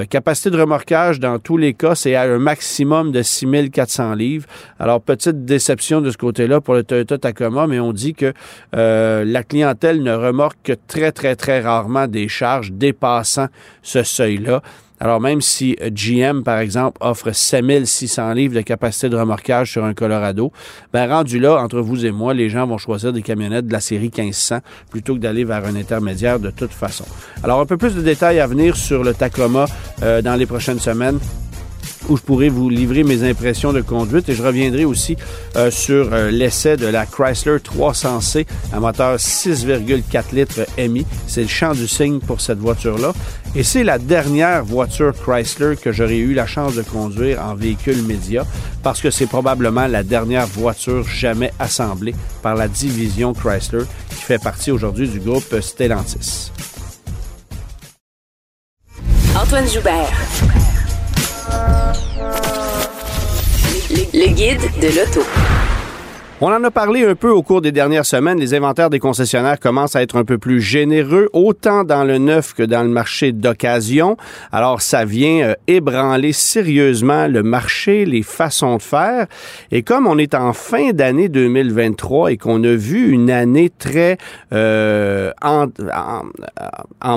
capacité 0.10 0.50
de 0.50 0.60
remorquage 0.60 1.20
dans 1.20 1.40
tous 1.40 1.58
les 1.58 1.74
cas, 1.74 1.96
c'est 1.96 2.16
à 2.16 2.24
un 2.24 2.40
maximum 2.40 3.12
de 3.12 3.22
6400 3.22 4.16
livres. 4.16 4.46
Alors, 4.80 5.02
petite 5.02 5.46
déception 5.46 6.02
de 6.02 6.07
ce 6.12 6.18
côté-là 6.18 6.62
pour 6.62 6.74
le 6.74 6.84
Toyota 6.84 7.18
Tacoma, 7.18 7.68
mais 7.68 7.80
on 7.80 7.94
dit 7.94 8.14
que 8.14 8.34
euh, 8.76 9.24
la 9.26 9.44
clientèle 9.44 10.04
ne 10.04 10.14
remorque 10.14 10.58
que 10.64 10.74
très, 10.88 11.12
très, 11.12 11.36
très 11.36 11.62
rarement 11.62 12.08
des 12.08 12.28
charges 12.28 12.72
dépassant 12.72 13.48
ce 13.82 14.04
seuil-là. 14.04 14.62
Alors, 15.00 15.22
même 15.22 15.42
si 15.42 15.78
GM, 15.92 16.42
par 16.42 16.58
exemple, 16.58 16.98
offre 17.02 17.32
7600 17.32 18.34
livres 18.34 18.56
de 18.56 18.62
capacité 18.62 19.10
de 19.10 19.16
remorquage 19.16 19.72
sur 19.72 19.86
un 19.86 19.94
Colorado, 19.94 20.52
ben 20.92 21.08
rendu 21.08 21.40
là, 21.40 21.62
entre 21.62 21.82
vous 21.82 22.06
et 22.06 22.12
moi, 22.12 22.34
les 22.34 22.50
gens 22.50 22.66
vont 22.66 22.80
choisir 22.80 23.14
des 23.14 23.22
camionnettes 23.22 23.68
de 23.68 23.74
la 23.74 23.80
série 23.80 24.12
1500 24.16 24.60
plutôt 24.90 25.14
que 25.14 25.20
d'aller 25.20 25.44
vers 25.44 25.66
un 25.66 25.76
intermédiaire 25.76 26.40
de 26.40 26.50
toute 26.50 26.72
façon. 26.72 27.06
Alors, 27.44 27.60
un 27.60 27.66
peu 27.66 27.78
plus 27.78 27.94
de 27.94 28.02
détails 28.02 28.40
à 28.40 28.48
venir 28.48 28.76
sur 28.76 29.04
le 29.04 29.14
Tacoma 29.14 29.66
euh, 30.02 30.24
dans 30.24 30.36
les 30.36 30.48
prochaines 30.48 30.80
semaines. 30.80 31.20
Où 32.10 32.18
je 32.18 32.22
pourrai 32.22 32.50
vous 32.50 32.70
livrer 32.70 33.04
mes 33.04 33.24
impressions 33.24 33.74
de 33.74 33.82
conduite 33.82 34.30
et 34.30 34.36
je 34.36 34.44
reviendrai 34.44 34.86
aussi 34.86 35.18
euh, 35.56 35.72
sur 35.72 36.14
euh, 36.14 36.32
l'essai 36.32 36.78
de 36.78 36.88
la 36.88 37.06
Chrysler 37.06 37.58
300C 37.58 38.46
à 38.74 38.80
moteur 38.80 39.18
6,4 39.18 40.34
litres 40.34 40.66
MI. 40.78 41.06
C'est 41.28 41.42
le 41.42 41.48
champ 41.48 41.74
du 41.74 41.88
signe 41.88 42.20
pour 42.20 42.42
cette 42.42 42.60
voiture-là. 42.60 43.14
Et 43.56 43.64
c'est 43.64 43.84
la 43.84 43.98
dernière 43.98 44.64
voiture 44.64 45.14
Chrysler 45.14 45.76
que 45.76 45.92
j'aurais 45.92 46.18
eu 46.18 46.34
la 46.34 46.46
chance 46.46 46.76
de 46.76 46.84
conduire 46.84 47.42
en 47.42 47.56
véhicule 47.56 48.02
média 48.04 48.46
parce 48.84 49.02
que 49.02 49.10
c'est 49.10 49.26
probablement 49.26 49.88
la 49.88 50.04
dernière 50.04 50.48
voiture 50.48 51.08
jamais 51.08 51.52
assemblée 51.60 52.16
par 52.42 52.56
la 52.56 52.68
division 52.68 53.34
Chrysler 53.34 53.84
qui 54.10 54.22
fait 54.24 54.42
partie 54.42 54.72
aujourd'hui 54.72 55.08
du 55.08 55.20
groupe 55.20 55.60
Stellantis. 55.62 56.52
Antoine 59.36 59.68
Joubert. 59.68 60.67
Le, 64.14 64.28
guide 64.28 64.62
de 64.80 64.88
l'auto. 64.96 65.22
On 66.39 66.53
en 66.53 66.63
a 66.63 66.70
parlé 66.70 67.03
un 67.03 67.15
peu 67.15 67.32
au 67.32 67.41
cours 67.41 67.62
des 67.62 67.72
dernières 67.72 68.06
semaines. 68.06 68.39
Les 68.39 68.53
inventaires 68.53 68.91
des 68.91 69.00
concessionnaires 69.00 69.60
commencent 69.60 69.96
à 69.96 70.03
être 70.03 70.17
un 70.17 70.24
peu 70.24 70.38
plus 70.38 70.62
généreux, 70.62 71.29
autant 71.34 71.84
dans 71.84 72.03
le 72.03 72.20
neuf 72.20 72.53
que 72.53 72.62
dans 72.62 72.84
le 72.84 72.89
marché 72.89 73.32
d'occasion. 73.32 74.17
Alors, 74.51 74.84
ça 74.84 75.03
vient 75.03 75.48
euh, 75.48 75.56
ébranler 75.65 76.34
sérieusement 76.34 77.27
le 77.27 77.41
marché, 77.41 78.06
les 78.06 78.22
façons 78.22 78.77
de 78.77 78.84
faire. 78.84 79.25
Et 79.72 79.82
comme 79.82 80.06
on 80.06 80.20
est 80.20 80.36
en 80.36 80.53
fin 80.53 80.91
d'année 80.91 81.27
2023 81.27 82.32
et 82.32 82.38
qu'on 82.38 82.63
a 82.63 82.75
vu 82.75 83.10
une 83.10 83.32
année 83.32 83.72
très 83.72 84.20
euh, 84.53 85.32
en, 85.41 85.70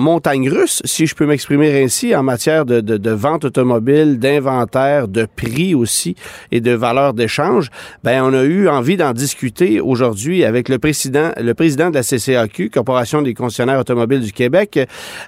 montagne 0.01 0.49
russe, 0.49 0.81
si 0.87 1.07
je 1.07 1.15
peux 1.15 1.27
m'exprimer 1.27 1.83
ainsi, 1.83 2.17
en 2.17 2.23
matière 2.23 2.65
de, 2.65 2.81
de, 2.81 3.11
vente 3.11 3.45
automobile, 3.45 4.19
d'inventaire, 4.19 5.09
de 5.09 5.27
prix 5.37 5.75
aussi 5.75 6.17
et 6.53 6.63
de 6.63 6.73
valeur 6.73 7.13
d'échange, 7.13 7.69
ben 8.03 8.23
on 8.25 8.33
a 8.33 8.45
eu 8.45 8.67
envie 8.67 8.97
discuter 9.15 9.81
aujourd'hui 9.81 10.45
avec 10.45 10.69
le 10.69 10.79
président, 10.79 11.31
le 11.37 11.55
président 11.55 11.91
de 11.91 11.95
la 11.95 12.03
CCAQ, 12.03 12.71
Corporation 12.71 13.23
des 13.23 13.35
concessionnaires 13.35 13.79
automobiles 13.79 14.21
du 14.21 14.33
Québec, 14.33 14.79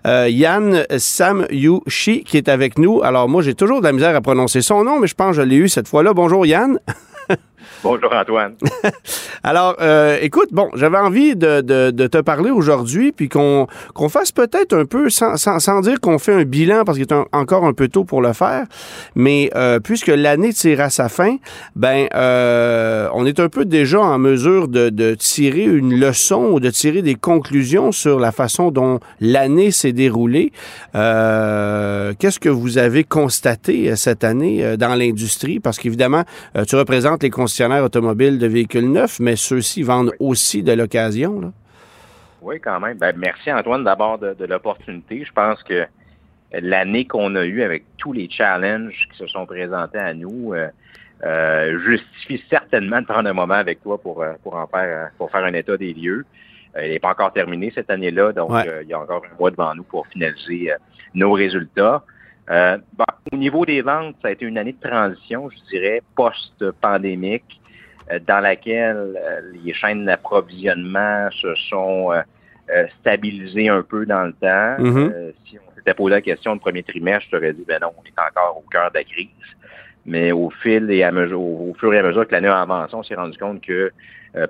euh, 0.06 0.28
Yann 0.28 0.84
Samyushi, 0.96 2.24
qui 2.24 2.36
est 2.36 2.48
avec 2.48 2.78
nous. 2.78 3.02
Alors, 3.02 3.28
moi, 3.28 3.42
j'ai 3.42 3.54
toujours 3.54 3.80
de 3.80 3.86
la 3.86 3.92
misère 3.92 4.14
à 4.14 4.20
prononcer 4.20 4.62
son 4.62 4.84
nom, 4.84 4.98
mais 4.98 5.06
je 5.06 5.14
pense 5.14 5.36
que 5.36 5.42
je 5.42 5.48
l'ai 5.48 5.56
eu 5.56 5.68
cette 5.68 5.88
fois-là. 5.88 6.14
Bonjour, 6.14 6.46
Yann. 6.46 6.78
Bonjour 7.82 8.12
Antoine. 8.14 8.54
Alors, 9.42 9.74
euh, 9.80 10.16
écoute, 10.22 10.50
bon, 10.52 10.68
j'avais 10.74 10.98
envie 10.98 11.34
de, 11.34 11.60
te 11.90 12.20
parler 12.20 12.50
aujourd'hui, 12.50 13.10
puis 13.10 13.28
qu'on 13.28 13.66
fasse 14.08 14.30
peut-être 14.30 14.72
un 14.72 14.84
peu, 14.84 15.10
sans, 15.10 15.36
sans, 15.36 15.80
dire 15.80 16.00
qu'on 16.00 16.20
fait 16.20 16.32
un 16.32 16.44
bilan, 16.44 16.84
parce 16.84 16.96
qu'il 16.96 17.08
est 17.08 17.26
encore 17.32 17.64
un 17.64 17.72
peu 17.72 17.88
tôt 17.88 18.04
pour 18.04 18.22
le 18.22 18.34
faire, 18.34 18.66
mais 19.16 19.50
euh, 19.56 19.80
puisque 19.80 20.08
l'année 20.08 20.52
tire 20.52 20.80
à 20.80 20.90
sa 20.90 21.08
fin, 21.08 21.38
ben, 21.74 22.06
euh, 22.14 23.08
on 23.14 23.26
est 23.26 23.40
un 23.40 23.48
peu 23.48 23.64
déjà 23.64 24.00
en 24.00 24.18
mesure 24.18 24.68
de, 24.68 24.88
de 24.88 25.14
tirer 25.14 25.64
une 25.64 25.98
leçon 25.98 26.50
ou 26.52 26.60
de 26.60 26.70
tirer 26.70 27.02
des 27.02 27.16
conclusions 27.16 27.90
sur 27.90 28.20
la 28.20 28.30
façon 28.30 28.70
dont 28.70 29.00
l'année 29.20 29.72
s'est 29.72 29.92
déroulée. 29.92 30.52
Qu'est-ce 30.92 32.38
que 32.38 32.48
vous 32.48 32.78
avez 32.78 33.02
constaté 33.02 33.96
cette 33.96 34.22
année 34.22 34.76
dans 34.76 34.94
l'industrie? 34.94 35.58
Parce 35.58 35.78
qu'évidemment, 35.78 36.22
tu 36.68 36.76
représentes 36.76 37.24
les 37.24 37.30
concessionnaires 37.30 37.71
automobile 37.80 38.38
de 38.38 38.46
véhicules 38.46 38.90
neufs, 38.90 39.20
mais 39.20 39.36
ceux-ci 39.36 39.82
vendent 39.82 40.12
aussi 40.18 40.62
de 40.62 40.72
l'occasion. 40.72 41.52
Oui, 42.42 42.58
quand 42.60 42.80
même. 42.80 42.98
Ben, 42.98 43.14
merci 43.16 43.52
Antoine 43.52 43.84
d'abord 43.84 44.18
de, 44.18 44.44
l'opportunité. 44.44 45.24
Je 45.24 45.32
pense 45.32 45.62
que 45.62 45.86
l'année 46.52 47.06
qu'on 47.06 47.34
a 47.36 47.44
eue 47.44 47.62
avec 47.62 47.84
tous 47.98 48.12
les 48.12 48.28
challenges 48.28 49.08
qui 49.10 49.18
se 49.18 49.26
sont 49.28 49.46
présentés 49.46 49.98
à 49.98 50.12
nous 50.12 50.52
euh, 50.52 50.68
euh, 51.24 51.78
justifie 51.80 52.44
certainement 52.50 53.00
de 53.00 53.06
prendre 53.06 53.28
un 53.28 53.32
moment 53.32 53.54
avec 53.54 53.80
toi 53.82 53.96
pour, 53.96 54.22
euh, 54.22 54.32
pour 54.42 54.56
en 54.56 54.66
faire 54.66 55.10
pour 55.18 55.30
faire 55.30 55.44
un 55.44 55.54
état 55.54 55.76
des 55.76 55.94
lieux. 55.94 56.26
il 56.76 56.90
n'est 56.90 56.98
pas 56.98 57.10
encore 57.10 57.32
terminé 57.32 57.70
cette 57.72 57.90
année-là, 57.90 58.32
donc 58.32 58.50
il 58.82 58.88
y 58.88 58.92
a 58.92 59.00
encore 59.00 59.22
un 59.24 59.38
mois 59.38 59.52
devant 59.52 59.74
nous 59.76 59.84
pour 59.84 60.06
finaliser 60.08 60.72
nos 61.14 61.32
résultats. 61.32 62.02
Au 62.50 63.36
niveau 63.36 63.64
des 63.64 63.82
ventes, 63.82 64.16
ça 64.20 64.28
a 64.28 64.30
été 64.32 64.44
une 64.44 64.58
année 64.58 64.72
de 64.72 64.88
transition, 64.88 65.48
je 65.48 65.70
dirais, 65.70 66.02
post-pandémique, 66.16 67.60
dans 68.26 68.40
laquelle 68.40 69.16
euh, 69.16 69.40
les 69.64 69.72
chaînes 69.72 70.04
d'approvisionnement 70.04 71.28
se 71.30 71.54
sont 71.68 72.10
stabilisées 73.00 73.68
un 73.68 73.82
peu 73.82 74.06
dans 74.06 74.22
le 74.22 74.32
temps. 74.32 74.82
Mm-hmm. 74.82 75.32
si 75.44 75.58
on 75.58 75.74
s'était 75.76 75.92
posé 75.92 76.14
la 76.14 76.20
question 76.22 76.54
le 76.54 76.58
premier 76.58 76.82
trimestre, 76.82 77.26
je 77.26 77.36
t'aurais 77.36 77.52
dit, 77.52 77.64
ben 77.68 77.80
non, 77.82 77.92
on 77.98 78.02
est 78.04 78.18
encore 78.18 78.56
au 78.56 78.68
cœur 78.70 78.90
de 78.90 78.98
la 78.98 79.04
crise. 79.04 79.28
Mais 80.06 80.32
au 80.32 80.48
fil 80.62 80.90
et 80.90 81.02
à 81.02 81.12
mesure, 81.12 81.40
au, 81.40 81.74
fur 81.78 81.92
et 81.92 81.98
à 81.98 82.02
mesure 82.02 82.26
que 82.26 82.32
l'année 82.32 82.48
a 82.48 82.62
avancé, 82.62 82.94
on 82.94 83.02
s'est 83.02 83.14
rendu 83.14 83.36
compte 83.36 83.60
que 83.60 83.92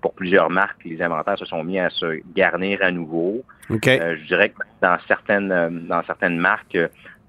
pour 0.02 0.14
plusieurs 0.14 0.50
marques, 0.50 0.84
les 0.84 1.02
inventaires 1.02 1.36
se 1.36 1.46
sont 1.46 1.64
mis 1.64 1.80
à 1.80 1.90
se 1.90 2.20
garnir 2.32 2.78
à 2.82 2.92
nouveau. 2.92 3.42
je 3.68 4.26
dirais 4.26 4.50
que 4.50 4.62
dans 4.80 4.96
certaines, 5.08 5.86
dans 5.88 6.04
certaines 6.04 6.38
marques, 6.38 6.78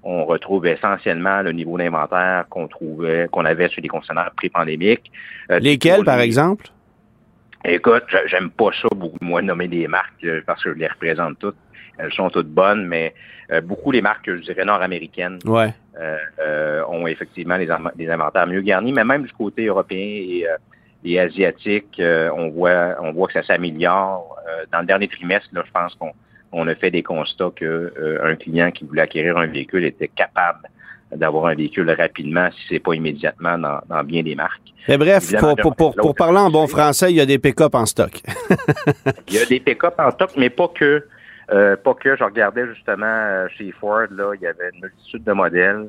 on 0.04 0.24
retrouve 0.26 0.66
essentiellement 0.66 1.40
le 1.40 1.52
niveau 1.52 1.78
d'inventaire 1.78 2.44
qu'on 2.50 2.68
trouvait, 2.68 3.26
qu'on 3.30 3.44
avait 3.44 3.68
sur 3.68 3.80
les 3.80 3.88
concessionnaires 3.88 4.30
pré-pandémiques. 4.36 5.10
Euh, 5.50 5.58
Lesquels, 5.58 6.04
par 6.04 6.20
exemple? 6.20 6.66
Écoute, 7.64 8.04
j'aime 8.26 8.50
pas 8.50 8.70
ça 8.80 8.88
beaucoup, 8.94 9.16
moi, 9.22 9.40
nommer 9.40 9.68
des 9.68 9.88
marques 9.88 10.22
euh, 10.24 10.42
parce 10.46 10.62
que 10.62 10.74
je 10.74 10.78
les 10.78 10.86
représente 10.86 11.38
toutes. 11.38 11.56
Elles 11.96 12.12
sont 12.12 12.28
toutes 12.28 12.48
bonnes, 12.48 12.86
mais 12.86 13.14
euh, 13.50 13.62
beaucoup 13.62 13.90
les 13.90 14.02
marques, 14.02 14.26
je 14.26 14.42
dirais, 14.42 14.64
nord-américaines 14.64 15.38
ont 15.46 17.06
effectivement 17.06 17.56
des, 17.56 18.10
inventaires 18.10 18.46
mieux 18.46 18.60
garnis, 18.60 18.92
mais 18.92 19.04
même 19.04 19.22
du 19.22 19.32
côté 19.32 19.66
européen 19.66 19.98
et, 19.98 20.44
et 21.04 21.20
asiatique, 21.20 22.00
on 22.00 22.50
voit 22.50 22.96
on 23.00 23.12
voit 23.12 23.28
que 23.28 23.34
ça 23.34 23.42
s'améliore. 23.42 24.36
dans 24.72 24.80
le 24.80 24.86
dernier 24.86 25.08
trimestre, 25.08 25.48
là, 25.52 25.62
je 25.64 25.70
pense 25.70 25.94
qu'on 25.94 26.12
on 26.54 26.68
a 26.68 26.74
fait 26.74 26.90
des 26.90 27.02
constats 27.02 27.50
qu'un 27.56 27.66
euh, 27.66 28.36
client 28.36 28.70
qui 28.70 28.84
voulait 28.84 29.02
acquérir 29.02 29.36
un 29.36 29.46
véhicule 29.46 29.84
était 29.84 30.08
capable 30.08 30.68
d'avoir 31.14 31.46
un 31.46 31.54
véhicule 31.54 31.90
rapidement 31.90 32.48
si 32.52 32.58
c'est 32.68 32.78
pas 32.78 32.94
immédiatement 32.94 33.58
dans, 33.58 34.04
bien 34.04 34.22
des 34.22 34.34
marques. 34.34 34.60
Mais 34.88 34.98
bref, 34.98 35.32
pour, 35.38 36.14
parler 36.14 36.38
en 36.38 36.50
bon 36.50 36.66
français, 36.66 37.10
il 37.10 37.16
y 37.16 37.20
a 37.20 37.26
des 37.26 37.38
pick-up 37.38 37.74
en 37.74 37.86
stock. 37.86 38.20
il 39.28 39.34
y 39.34 39.38
a 39.38 39.46
des 39.46 39.60
pick-up 39.60 39.94
en 39.98 40.10
stock, 40.10 40.30
mais 40.36 40.50
pas 40.50 40.68
que. 40.68 41.06
Euh, 41.52 41.76
pas 41.76 41.94
que. 41.94 42.16
Je 42.16 42.24
regardais 42.24 42.66
justement 42.74 43.06
euh, 43.06 43.48
chez 43.56 43.72
Ford, 43.72 44.06
là, 44.10 44.32
il 44.34 44.40
y 44.40 44.46
avait 44.46 44.70
une 44.74 44.80
multitude 44.82 45.24
de 45.24 45.32
modèles, 45.32 45.88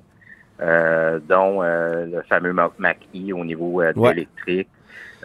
dont 0.60 1.62
le 1.62 2.22
fameux 2.30 2.54
Mach-E 2.54 3.34
au 3.34 3.44
niveau 3.44 3.82
de 3.82 4.10
l'électrique, 4.10 4.70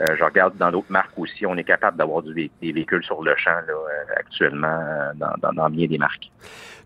euh, 0.00 0.16
je 0.16 0.24
regarde 0.24 0.56
dans 0.56 0.70
d'autres 0.70 0.90
marques 0.90 1.18
aussi, 1.18 1.44
on 1.44 1.56
est 1.56 1.64
capable 1.64 1.98
d'avoir 1.98 2.22
des 2.22 2.50
véhicules 2.62 3.04
sur 3.04 3.22
le 3.22 3.34
champ 3.36 3.50
là, 3.50 3.72
euh, 3.72 4.14
actuellement 4.16 4.68
euh, 4.68 5.12
dans, 5.14 5.52
dans, 5.52 5.70
bien 5.70 5.86
des 5.86 5.98
marques. 5.98 6.30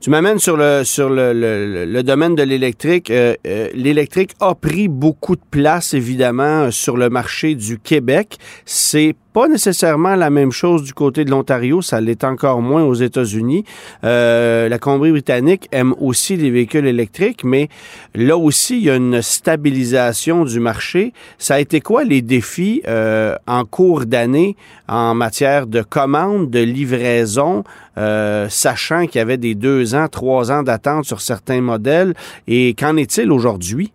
Tu 0.00 0.10
m'amènes 0.10 0.38
sur 0.38 0.56
le 0.56 0.82
sur 0.84 1.08
le, 1.08 1.32
le, 1.32 2.02
domaine 2.02 2.34
de 2.34 2.42
l'électrique. 2.42 3.10
l'électrique 3.10 4.32
a 4.40 4.54
pris 4.54 4.88
beaucoup 4.88 5.36
de 5.36 5.42
place, 5.50 5.94
évidemment, 5.94 6.70
sur 6.70 6.96
le 6.96 7.08
marché 7.08 7.54
du 7.54 7.78
Québec. 7.78 8.36
C'est 8.64 9.16
pas 9.34 9.48
nécessairement 9.48 10.14
la 10.14 10.30
même 10.30 10.52
chose 10.52 10.84
du 10.84 10.94
côté 10.94 11.24
de 11.24 11.30
l'Ontario, 11.30 11.82
ça 11.82 12.00
l'est 12.00 12.22
encore 12.22 12.62
moins 12.62 12.84
aux 12.84 12.94
États-Unis. 12.94 13.64
Euh, 14.04 14.68
la 14.68 14.78
Colombie-Britannique 14.78 15.68
aime 15.72 15.92
aussi 16.00 16.36
les 16.36 16.52
véhicules 16.52 16.86
électriques, 16.86 17.42
mais 17.42 17.68
là 18.14 18.38
aussi, 18.38 18.78
il 18.78 18.84
y 18.84 18.90
a 18.90 18.94
une 18.94 19.20
stabilisation 19.22 20.44
du 20.44 20.60
marché. 20.60 21.12
Ça 21.38 21.54
a 21.54 21.60
été 21.60 21.80
quoi 21.80 22.04
les 22.04 22.22
défis 22.22 22.82
euh, 22.86 23.34
en 23.48 23.64
cours 23.64 24.06
d'année 24.06 24.56
en 24.86 25.16
matière 25.16 25.66
de 25.66 25.82
commandes, 25.82 26.48
de 26.48 26.60
livraison, 26.60 27.64
euh, 27.98 28.48
sachant 28.48 29.06
qu'il 29.06 29.18
y 29.18 29.22
avait 29.22 29.36
des 29.36 29.56
deux 29.56 29.93
trois 30.08 30.52
ans 30.52 30.62
d'attente 30.62 31.04
sur 31.04 31.20
certains 31.20 31.60
modèles? 31.60 32.14
Et 32.46 32.74
qu'en 32.74 32.96
est-il 32.96 33.30
aujourd'hui? 33.30 33.92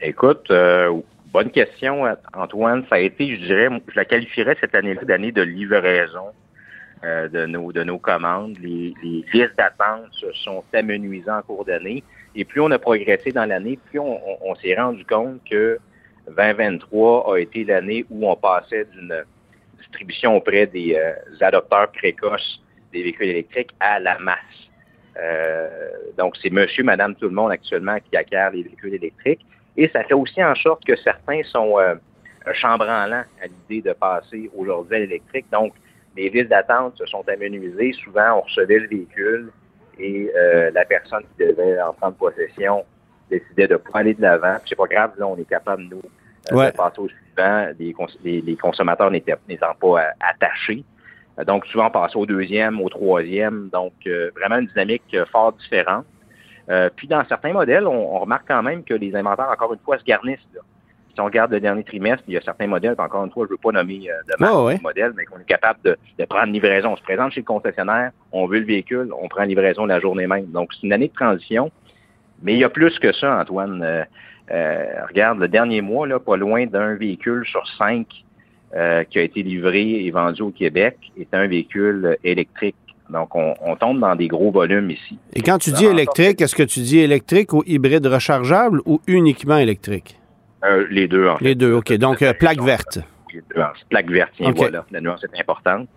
Écoute, 0.00 0.50
Bonne 1.36 1.50
question, 1.50 2.04
Antoine. 2.32 2.86
Ça 2.88 2.94
a 2.94 2.98
été, 3.00 3.36
je 3.36 3.44
dirais, 3.44 3.68
je 3.88 3.94
la 3.94 4.06
qualifierais 4.06 4.56
cette 4.58 4.74
année-là 4.74 5.04
d'année 5.04 5.32
de 5.32 5.42
livraison 5.42 6.28
euh, 7.04 7.28
de, 7.28 7.44
nos, 7.44 7.72
de 7.72 7.84
nos 7.84 7.98
commandes. 7.98 8.56
Les, 8.58 8.94
listes 9.34 9.54
d'attente 9.58 10.08
se 10.12 10.32
sont 10.32 10.64
amenuisées 10.72 11.30
en 11.30 11.42
cours 11.42 11.66
d'année. 11.66 12.02
Et 12.34 12.46
plus 12.46 12.62
on 12.62 12.70
a 12.70 12.78
progressé 12.78 13.32
dans 13.32 13.44
l'année, 13.44 13.78
plus 13.90 13.98
on, 13.98 14.54
s'est 14.62 14.74
rendu 14.76 15.04
compte 15.04 15.42
que 15.44 15.78
2023 16.26 17.34
a 17.34 17.38
été 17.38 17.64
l'année 17.64 18.06
où 18.08 18.26
on 18.26 18.36
passait 18.36 18.86
d'une 18.94 19.22
distribution 19.76 20.36
auprès 20.38 20.66
des 20.66 20.96
euh, 20.96 21.12
adopteurs 21.46 21.92
précoces 21.92 22.62
des 22.94 23.02
véhicules 23.02 23.28
électriques 23.28 23.72
à 23.78 24.00
la 24.00 24.18
masse. 24.20 24.65
Euh, 25.20 25.68
donc, 26.16 26.36
c'est 26.42 26.50
monsieur, 26.50 26.84
madame, 26.84 27.14
tout 27.14 27.28
le 27.28 27.34
monde 27.34 27.52
actuellement 27.52 27.96
qui 28.10 28.16
acquiert 28.16 28.50
les 28.50 28.62
véhicules 28.62 28.94
électriques. 28.94 29.44
Et 29.76 29.88
ça 29.88 30.04
fait 30.04 30.14
aussi 30.14 30.42
en 30.42 30.54
sorte 30.54 30.84
que 30.84 30.96
certains 30.96 31.42
sont 31.44 31.78
euh, 31.78 31.94
chambranlants 32.54 33.24
à 33.42 33.46
l'idée 33.46 33.88
de 33.88 33.94
passer 33.94 34.50
aujourd'hui 34.56 34.96
à 34.96 35.00
l'électrique. 35.00 35.46
Donc, 35.52 35.74
les 36.16 36.28
villes 36.30 36.48
d'attente 36.48 36.96
se 36.96 37.06
sont 37.06 37.24
amenuisées. 37.28 37.92
Souvent, 37.92 38.38
on 38.38 38.40
recevait 38.42 38.78
le 38.78 38.88
véhicule 38.88 39.50
et 39.98 40.30
euh, 40.34 40.70
la 40.72 40.84
personne 40.84 41.22
qui 41.22 41.44
devait 41.44 41.80
en 41.80 41.92
prendre 41.92 42.16
possession 42.16 42.84
décidaient 43.30 43.68
de 43.68 43.74
ne 43.74 43.78
pas 43.78 43.98
aller 44.00 44.14
de 44.14 44.22
l'avant. 44.22 44.56
C'est 44.66 44.76
pas 44.76 44.86
grave, 44.86 45.12
là, 45.18 45.26
on 45.26 45.36
est 45.36 45.48
capable, 45.48 45.82
nous, 45.82 46.02
de 46.50 46.70
passer 46.70 46.98
au 46.98 47.08
suivant. 47.08 47.68
Les, 48.24 48.56
consommateurs 48.56 49.10
n'étant 49.10 49.74
pas 49.80 50.10
attachés. 50.20 50.84
Donc, 51.46 51.66
souvent, 51.66 51.90
passer 51.90 52.16
au 52.16 52.26
deuxième, 52.26 52.80
au 52.80 52.88
troisième. 52.88 53.68
Donc, 53.72 53.92
vraiment 54.34 54.56
une 54.58 54.66
dynamique 54.66 55.16
fort 55.30 55.52
différente. 55.52 56.06
puis, 56.96 57.08
dans 57.08 57.24
certains 57.28 57.52
modèles, 57.52 57.86
on, 57.86 58.18
remarque 58.20 58.46
quand 58.48 58.62
même 58.62 58.84
que 58.84 58.94
les 58.94 59.14
inventaires, 59.14 59.50
encore 59.50 59.72
une 59.72 59.80
fois, 59.80 59.98
se 59.98 60.04
garnissent. 60.04 60.38
Si 61.14 61.20
on 61.20 61.26
regarde 61.26 61.50
le 61.50 61.60
dernier 61.60 61.84
trimestre, 61.84 62.24
il 62.28 62.34
y 62.34 62.36
a 62.36 62.42
certains 62.42 62.66
modèles, 62.66 62.94
encore 62.98 63.24
une 63.24 63.30
fois, 63.30 63.46
je 63.46 63.52
ne 63.52 63.56
veux 63.56 63.60
pas 63.62 63.72
nommer 63.72 63.98
de 63.98 64.34
marque 64.38 64.82
modèle, 64.82 65.12
mais 65.16 65.24
qu'on 65.24 65.38
est 65.38 65.44
capable 65.44 65.80
de, 65.82 65.96
de, 66.18 66.24
prendre 66.24 66.52
livraison. 66.52 66.92
On 66.92 66.96
se 66.96 67.02
présente 67.02 67.32
chez 67.32 67.40
le 67.40 67.46
concessionnaire, 67.46 68.12
on 68.32 68.46
veut 68.46 68.60
le 68.60 68.66
véhicule, 68.66 69.10
on 69.18 69.28
prend 69.28 69.44
livraison 69.44 69.86
la 69.86 70.00
journée 70.00 70.26
même. 70.26 70.46
Donc, 70.46 70.72
c'est 70.74 70.86
une 70.86 70.92
année 70.92 71.08
de 71.08 71.14
transition. 71.14 71.70
Mais 72.42 72.54
il 72.54 72.58
y 72.58 72.64
a 72.64 72.68
plus 72.68 72.98
que 72.98 73.12
ça, 73.12 73.40
Antoine. 73.40 73.82
Euh, 73.82 74.04
euh, 74.50 74.84
regarde, 75.08 75.38
le 75.38 75.48
dernier 75.48 75.80
mois, 75.80 76.06
là, 76.06 76.20
pas 76.20 76.36
loin 76.36 76.66
d'un 76.66 76.94
véhicule 76.94 77.44
sur 77.46 77.66
cinq 77.78 78.06
euh, 78.74 79.04
qui 79.04 79.18
a 79.18 79.22
été 79.22 79.42
livré 79.42 80.04
et 80.04 80.10
vendu 80.10 80.42
au 80.42 80.50
Québec 80.50 80.96
est 81.18 81.32
un 81.32 81.46
véhicule 81.46 82.16
électrique. 82.24 82.76
Donc, 83.08 83.36
on, 83.36 83.76
tombe 83.76 84.00
dans 84.00 84.16
des 84.16 84.26
gros 84.26 84.50
volumes 84.50 84.90
ici. 84.90 85.16
Et 85.32 85.40
quand 85.40 85.58
tu 85.58 85.70
dis 85.70 85.84
électrique, 85.84 86.40
est-ce 86.40 86.56
que 86.56 86.64
tu 86.64 86.80
dis 86.80 86.98
électrique 86.98 87.52
ou 87.52 87.62
hybride 87.64 88.04
rechargeable 88.04 88.80
ou 88.84 89.00
uniquement 89.06 89.58
électrique? 89.58 90.18
les 90.90 91.06
deux, 91.06 91.28
en 91.28 91.36
fait. 91.36 91.44
Les 91.44 91.54
deux, 91.54 91.72
OK. 91.72 91.92
Donc, 91.92 92.24
plaque 92.40 92.60
verte. 92.60 92.98
Plaque 93.88 94.10
verte, 94.10 94.32
tiens, 94.36 94.52
voilà. 94.54 94.84
La 94.90 95.00
nuance 95.00 95.22
est 95.24 95.40
importante. 95.40 95.88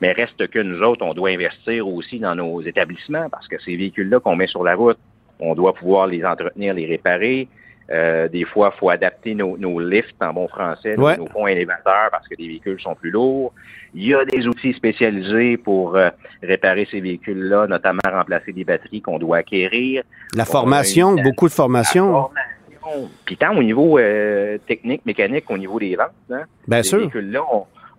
Mais 0.00 0.12
reste 0.12 0.46
que 0.48 0.58
nous 0.58 0.82
autres, 0.82 1.04
on 1.04 1.14
doit 1.14 1.30
investir 1.30 1.86
aussi 1.88 2.18
dans 2.18 2.34
nos 2.34 2.60
établissements 2.62 3.28
parce 3.30 3.48
que 3.48 3.60
ces 3.60 3.76
véhicules-là 3.76 4.20
qu'on 4.20 4.36
met 4.36 4.46
sur 4.46 4.62
la 4.62 4.74
route, 4.74 4.98
on 5.40 5.54
doit 5.54 5.74
pouvoir 5.74 6.06
les 6.06 6.24
entretenir, 6.24 6.74
les 6.74 6.86
réparer. 6.86 7.48
Euh, 7.90 8.28
des 8.28 8.44
fois, 8.44 8.70
il 8.74 8.78
faut 8.78 8.90
adapter 8.90 9.34
nos, 9.34 9.80
lifts 9.80 10.22
en 10.22 10.32
bon 10.34 10.48
français, 10.48 10.94
nos 10.96 11.24
ponts 11.24 11.46
élévateurs 11.46 12.08
parce 12.10 12.28
que 12.28 12.34
les 12.38 12.48
véhicules 12.48 12.80
sont 12.80 12.94
plus 12.94 13.10
lourds. 13.10 13.52
Il 13.94 14.06
y 14.06 14.14
a 14.14 14.24
des 14.26 14.46
outils 14.46 14.74
spécialisés 14.74 15.56
pour 15.56 15.96
euh, 15.96 16.10
réparer 16.42 16.86
ces 16.90 17.00
véhicules-là, 17.00 17.66
notamment 17.66 18.00
remplacer 18.04 18.52
des 18.52 18.64
batteries 18.64 19.00
qu'on 19.00 19.18
doit 19.18 19.38
acquérir. 19.38 20.02
La 20.34 20.44
formation, 20.44 21.14
beaucoup 21.14 21.48
de 21.48 21.54
formation. 21.54 22.12
Formation. 22.12 23.10
Puis 23.24 23.36
tant 23.36 23.56
au 23.56 23.62
niveau 23.62 23.98
euh, 23.98 24.58
technique, 24.66 25.04
mécanique, 25.04 25.50
au 25.50 25.58
niveau 25.58 25.78
des 25.78 25.96
ventes. 25.96 26.10
Hein, 26.30 26.42
Bien 26.66 26.82
ces 26.82 26.96
véhicules-là, 26.98 27.42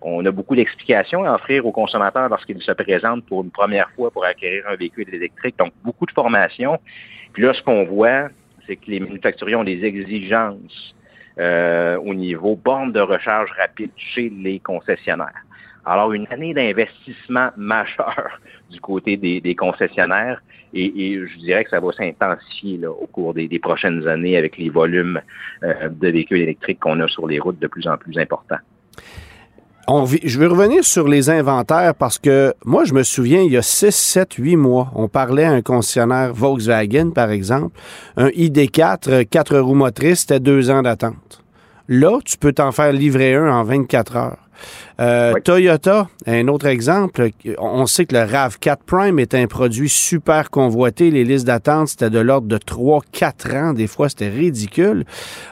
on, 0.02 0.24
a 0.24 0.30
beaucoup 0.30 0.56
d'explications 0.56 1.24
à 1.24 1.34
offrir 1.34 1.66
aux 1.66 1.72
consommateurs 1.72 2.28
lorsqu'ils 2.28 2.62
se 2.62 2.72
présentent 2.72 3.24
pour 3.26 3.42
une 3.42 3.50
première 3.50 3.90
fois 3.96 4.10
pour 4.10 4.24
acquérir 4.24 4.64
un 4.68 4.76
véhicule 4.76 5.12
électrique. 5.12 5.56
Donc, 5.58 5.72
beaucoup 5.84 6.06
de 6.06 6.12
formation. 6.12 6.78
Puis 7.32 7.42
là, 7.42 7.52
ce 7.54 7.62
qu'on 7.62 7.84
voit, 7.84 8.28
c'est 8.70 8.76
que 8.76 8.88
les 8.88 9.00
manufacturiers 9.00 9.56
ont 9.56 9.64
des 9.64 9.84
exigences 9.84 10.94
euh, 11.38 11.96
au 11.98 12.14
niveau 12.14 12.54
borne 12.54 12.92
de 12.92 13.00
recharge 13.00 13.50
rapide 13.58 13.90
chez 13.96 14.30
les 14.30 14.60
concessionnaires. 14.60 15.44
Alors, 15.84 16.12
une 16.12 16.26
année 16.30 16.54
d'investissement 16.54 17.50
majeur 17.56 18.40
du 18.70 18.80
côté 18.80 19.16
des, 19.16 19.54
concessionnaires 19.56 20.40
et, 20.72 21.18
je 21.26 21.38
dirais 21.38 21.64
que 21.64 21.70
ça 21.70 21.80
va 21.80 21.90
s'intensifier 21.90 22.86
au 22.86 23.08
cours 23.10 23.34
des, 23.34 23.58
prochaines 23.58 24.06
années 24.06 24.36
avec 24.36 24.56
les 24.56 24.68
volumes 24.68 25.20
euh, 25.64 25.88
de 25.88 26.08
véhicules 26.08 26.42
électriques 26.42 26.78
qu'on 26.78 27.00
a 27.00 27.08
sur 27.08 27.26
les 27.26 27.40
routes 27.40 27.58
de 27.58 27.66
plus 27.66 27.88
en 27.88 27.96
plus 27.96 28.16
importants 28.18 28.60
je 30.24 30.38
vais 30.38 30.46
revenir 30.46 30.84
sur 30.84 31.08
les 31.08 31.30
inventaires 31.30 31.94
parce 31.94 32.18
que 32.18 32.54
moi, 32.64 32.84
je 32.84 32.94
me 32.94 33.02
souviens, 33.02 33.42
il 33.42 33.52
y 33.52 33.56
a 33.56 33.62
6, 33.62 33.94
7, 33.94 34.34
8 34.34 34.56
mois, 34.56 34.90
on 34.94 35.08
parlait 35.08 35.44
à 35.44 35.50
un 35.50 35.62
concessionnaire 35.62 36.32
Volkswagen, 36.32 37.10
par 37.10 37.30
exemple, 37.30 37.76
un 38.16 38.28
ID4, 38.28 39.26
4 39.26 39.58
roues 39.58 39.74
motrices, 39.74 40.20
c'était 40.20 40.40
deux 40.40 40.70
ans 40.70 40.82
d'attente. 40.82 41.42
Là, 41.88 42.18
tu 42.24 42.38
peux 42.38 42.52
t'en 42.52 42.70
faire 42.72 42.92
livrer 42.92 43.34
un 43.34 43.50
en 43.50 43.64
24 43.64 44.16
heures. 44.16 44.38
Euh, 45.00 45.32
Toyota, 45.42 46.08
un 46.26 46.46
autre 46.48 46.66
exemple, 46.66 47.30
on 47.58 47.86
sait 47.86 48.04
que 48.04 48.14
le 48.14 48.22
RAV4 48.22 48.76
Prime 48.84 49.18
est 49.18 49.34
un 49.34 49.46
produit 49.46 49.88
super 49.88 50.50
convoité. 50.50 51.10
Les 51.10 51.24
listes 51.24 51.46
d'attente, 51.46 51.88
c'était 51.88 52.10
de 52.10 52.18
l'ordre 52.18 52.46
de 52.46 52.58
3-4 52.58 53.56
ans. 53.56 53.72
Des 53.72 53.86
fois, 53.86 54.08
c'était 54.10 54.28
ridicule. 54.28 55.04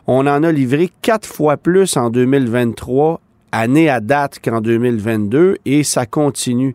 On 0.07 0.27
en 0.27 0.43
a 0.45 0.53
livré 0.53 0.91
quatre 1.03 1.27
fois 1.27 1.57
plus 1.57 1.97
en 1.97 2.11
2023 2.11 3.21
année 3.53 3.89
à 3.89 4.01
date 4.01 4.39
qu'en 4.43 4.61
2022 4.61 5.57
et 5.65 5.85
ça 5.85 6.07
continue. 6.07 6.75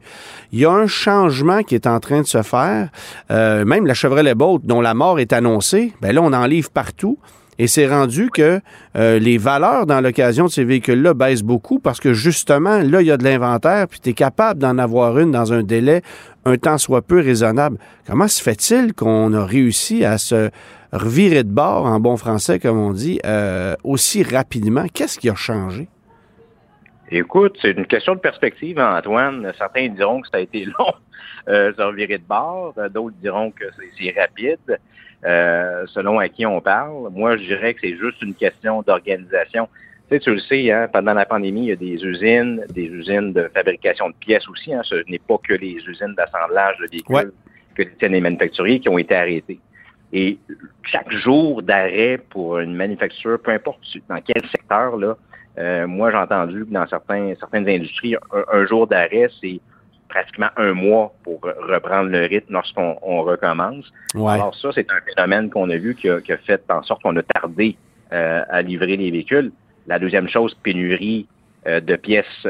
Il 0.51 0.59
y 0.59 0.65
a 0.65 0.71
un 0.71 0.87
changement 0.87 1.63
qui 1.63 1.75
est 1.75 1.87
en 1.87 1.99
train 1.99 2.21
de 2.21 2.27
se 2.27 2.41
faire. 2.41 2.89
Euh, 3.31 3.65
même 3.65 3.85
la 3.85 3.93
Chevrolet 3.93 4.35
Bolt, 4.35 4.65
dont 4.65 4.81
la 4.81 4.93
mort 4.93 5.19
est 5.19 5.33
annoncée, 5.33 5.93
ben 6.01 6.13
là, 6.13 6.21
on 6.21 6.33
en 6.33 6.45
livre 6.45 6.69
partout. 6.71 7.17
Et 7.59 7.67
c'est 7.67 7.87
rendu 7.87 8.29
que 8.31 8.61
euh, 8.95 9.19
les 9.19 9.37
valeurs 9.37 9.85
dans 9.85 10.01
l'occasion 10.01 10.45
de 10.45 10.51
ces 10.51 10.63
véhicules-là 10.63 11.13
baissent 11.13 11.43
beaucoup 11.43 11.79
parce 11.79 11.99
que 11.99 12.13
justement, 12.13 12.79
là, 12.79 13.01
il 13.01 13.07
y 13.07 13.11
a 13.11 13.17
de 13.17 13.23
l'inventaire, 13.23 13.87
puis 13.87 13.99
tu 13.99 14.09
es 14.09 14.13
capable 14.13 14.59
d'en 14.59 14.77
avoir 14.77 15.19
une 15.19 15.31
dans 15.31 15.53
un 15.53 15.63
délai 15.63 16.01
un 16.45 16.57
temps 16.57 16.77
soit 16.77 17.01
peu 17.01 17.19
raisonnable. 17.21 17.77
Comment 18.07 18.27
se 18.27 18.41
fait-il 18.41 18.93
qu'on 18.93 19.33
a 19.33 19.45
réussi 19.45 20.03
à 20.03 20.17
se 20.17 20.49
revirer 20.91 21.43
de 21.43 21.51
bord, 21.51 21.85
en 21.85 21.99
bon 21.99 22.17
français, 22.17 22.59
comme 22.59 22.77
on 22.77 22.91
dit, 22.91 23.19
euh, 23.25 23.75
aussi 23.83 24.23
rapidement? 24.23 24.85
Qu'est-ce 24.93 25.19
qui 25.19 25.29
a 25.29 25.35
changé? 25.35 25.87
Écoute, 27.11 27.57
c'est 27.61 27.71
une 27.71 27.85
question 27.85 28.15
de 28.15 28.19
perspective, 28.19 28.79
Antoine. 28.79 29.51
Certains 29.57 29.89
diront 29.89 30.21
que 30.21 30.27
ça 30.29 30.37
a 30.37 30.39
été 30.39 30.65
long, 30.79 30.93
euh, 31.49 31.73
se 31.73 31.81
revirer 31.81 32.17
de 32.17 32.23
bord. 32.23 32.73
D'autres 32.91 33.15
diront 33.21 33.51
que 33.51 33.65
c'est 33.99 34.13
rapide, 34.17 34.79
euh, 35.25 35.85
selon 35.87 36.19
à 36.19 36.29
qui 36.29 36.45
on 36.45 36.61
parle. 36.61 37.09
Moi, 37.11 37.37
je 37.37 37.43
dirais 37.43 37.73
que 37.73 37.81
c'est 37.81 37.97
juste 37.97 38.21
une 38.21 38.33
question 38.33 38.81
d'organisation. 38.81 39.67
Tu 40.09 40.15
sais, 40.15 40.19
tu 40.19 40.31
le 40.31 40.39
sais, 40.39 40.71
hein, 40.71 40.89
pendant 40.91 41.13
la 41.13 41.25
pandémie, 41.25 41.61
il 41.61 41.67
y 41.67 41.71
a 41.71 41.75
des 41.75 42.03
usines, 42.03 42.65
des 42.69 42.85
usines 42.85 43.33
de 43.33 43.49
fabrication 43.53 44.09
de 44.09 44.15
pièces 44.15 44.47
aussi. 44.47 44.73
Hein. 44.73 44.81
Ce 44.83 44.95
n'est 45.09 45.19
pas 45.19 45.37
que 45.37 45.53
les 45.53 45.77
usines 45.87 46.15
d'assemblage 46.15 46.77
de 46.79 46.87
véhicules 46.87 47.31
que 47.75 47.83
tiennent 47.83 48.13
les 48.13 48.21
manufacturiers 48.21 48.79
qui 48.79 48.89
ont 48.89 48.97
été 48.97 49.15
arrêtés. 49.15 49.59
Et 50.11 50.37
chaque 50.83 51.11
jour 51.11 51.63
d'arrêt 51.63 52.19
pour 52.29 52.59
une 52.59 52.75
manufacture, 52.75 53.39
peu 53.41 53.51
importe 53.51 53.79
dans 54.07 54.21
quel 54.21 54.47
secteur, 54.49 54.95
là, 54.97 55.17
euh, 55.57 55.87
moi, 55.87 56.11
j'ai 56.11 56.17
entendu 56.17 56.65
que 56.65 56.73
dans 56.73 56.87
certains, 56.87 57.33
certaines 57.39 57.67
industries, 57.67 58.15
un, 58.51 58.65
jour 58.65 58.87
d'arrêt, 58.87 59.29
c'est 59.41 59.59
pratiquement 60.09 60.49
un 60.57 60.73
mois 60.73 61.13
pour 61.23 61.41
reprendre 61.41 62.09
le 62.09 62.25
rythme 62.25 62.53
lorsqu'on 62.53 63.21
recommence. 63.21 63.91
Alors 64.15 64.55
ça, 64.55 64.69
c'est 64.73 64.89
un 64.91 65.01
phénomène 65.13 65.49
qu'on 65.49 65.69
a 65.69 65.77
vu 65.77 65.95
qui 65.95 66.09
a, 66.09 66.19
fait 66.37 66.61
en 66.69 66.83
sorte 66.83 67.01
qu'on 67.01 67.15
a 67.17 67.23
tardé 67.23 67.77
euh, 68.11 68.43
à 68.49 68.61
livrer 68.61 68.97
les 68.97 69.11
véhicules. 69.11 69.51
La 69.87 69.99
deuxième 69.99 70.27
chose, 70.27 70.55
pénurie 70.63 71.27
euh, 71.67 71.79
de 71.79 71.95
pièces 71.95 72.47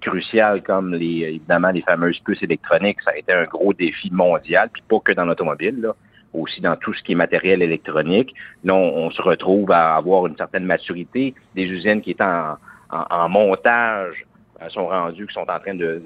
cruciales 0.00 0.62
comme 0.62 0.94
les 0.94 1.22
évidemment 1.34 1.70
les 1.70 1.82
fameuses 1.82 2.18
puces 2.20 2.42
électroniques, 2.42 2.98
ça 3.04 3.10
a 3.10 3.16
été 3.16 3.32
un 3.32 3.44
gros 3.44 3.72
défi 3.72 4.10
mondial, 4.12 4.70
puis 4.72 4.82
pas 4.88 5.00
que 5.00 5.12
dans 5.12 5.24
l'automobile. 5.24 5.92
Aussi 6.34 6.60
dans 6.60 6.76
tout 6.76 6.92
ce 6.92 7.02
qui 7.02 7.12
est 7.12 7.14
matériel 7.14 7.62
électronique. 7.62 8.34
Là, 8.64 8.74
on, 8.74 9.10
se 9.10 9.22
retrouve 9.22 9.70
à 9.70 9.94
avoir 9.94 10.26
une 10.26 10.36
certaine 10.36 10.64
maturité. 10.64 11.32
Des 11.54 11.64
usines 11.64 12.00
qui 12.02 12.10
étaient 12.10 12.24
en, 12.24 13.28
montage 13.28 14.26
euh, 14.60 14.68
sont 14.68 14.86
rendues, 14.88 15.26
qui 15.26 15.34
sont 15.34 15.48
en 15.48 15.58
train 15.60 15.74
de, 15.74 16.02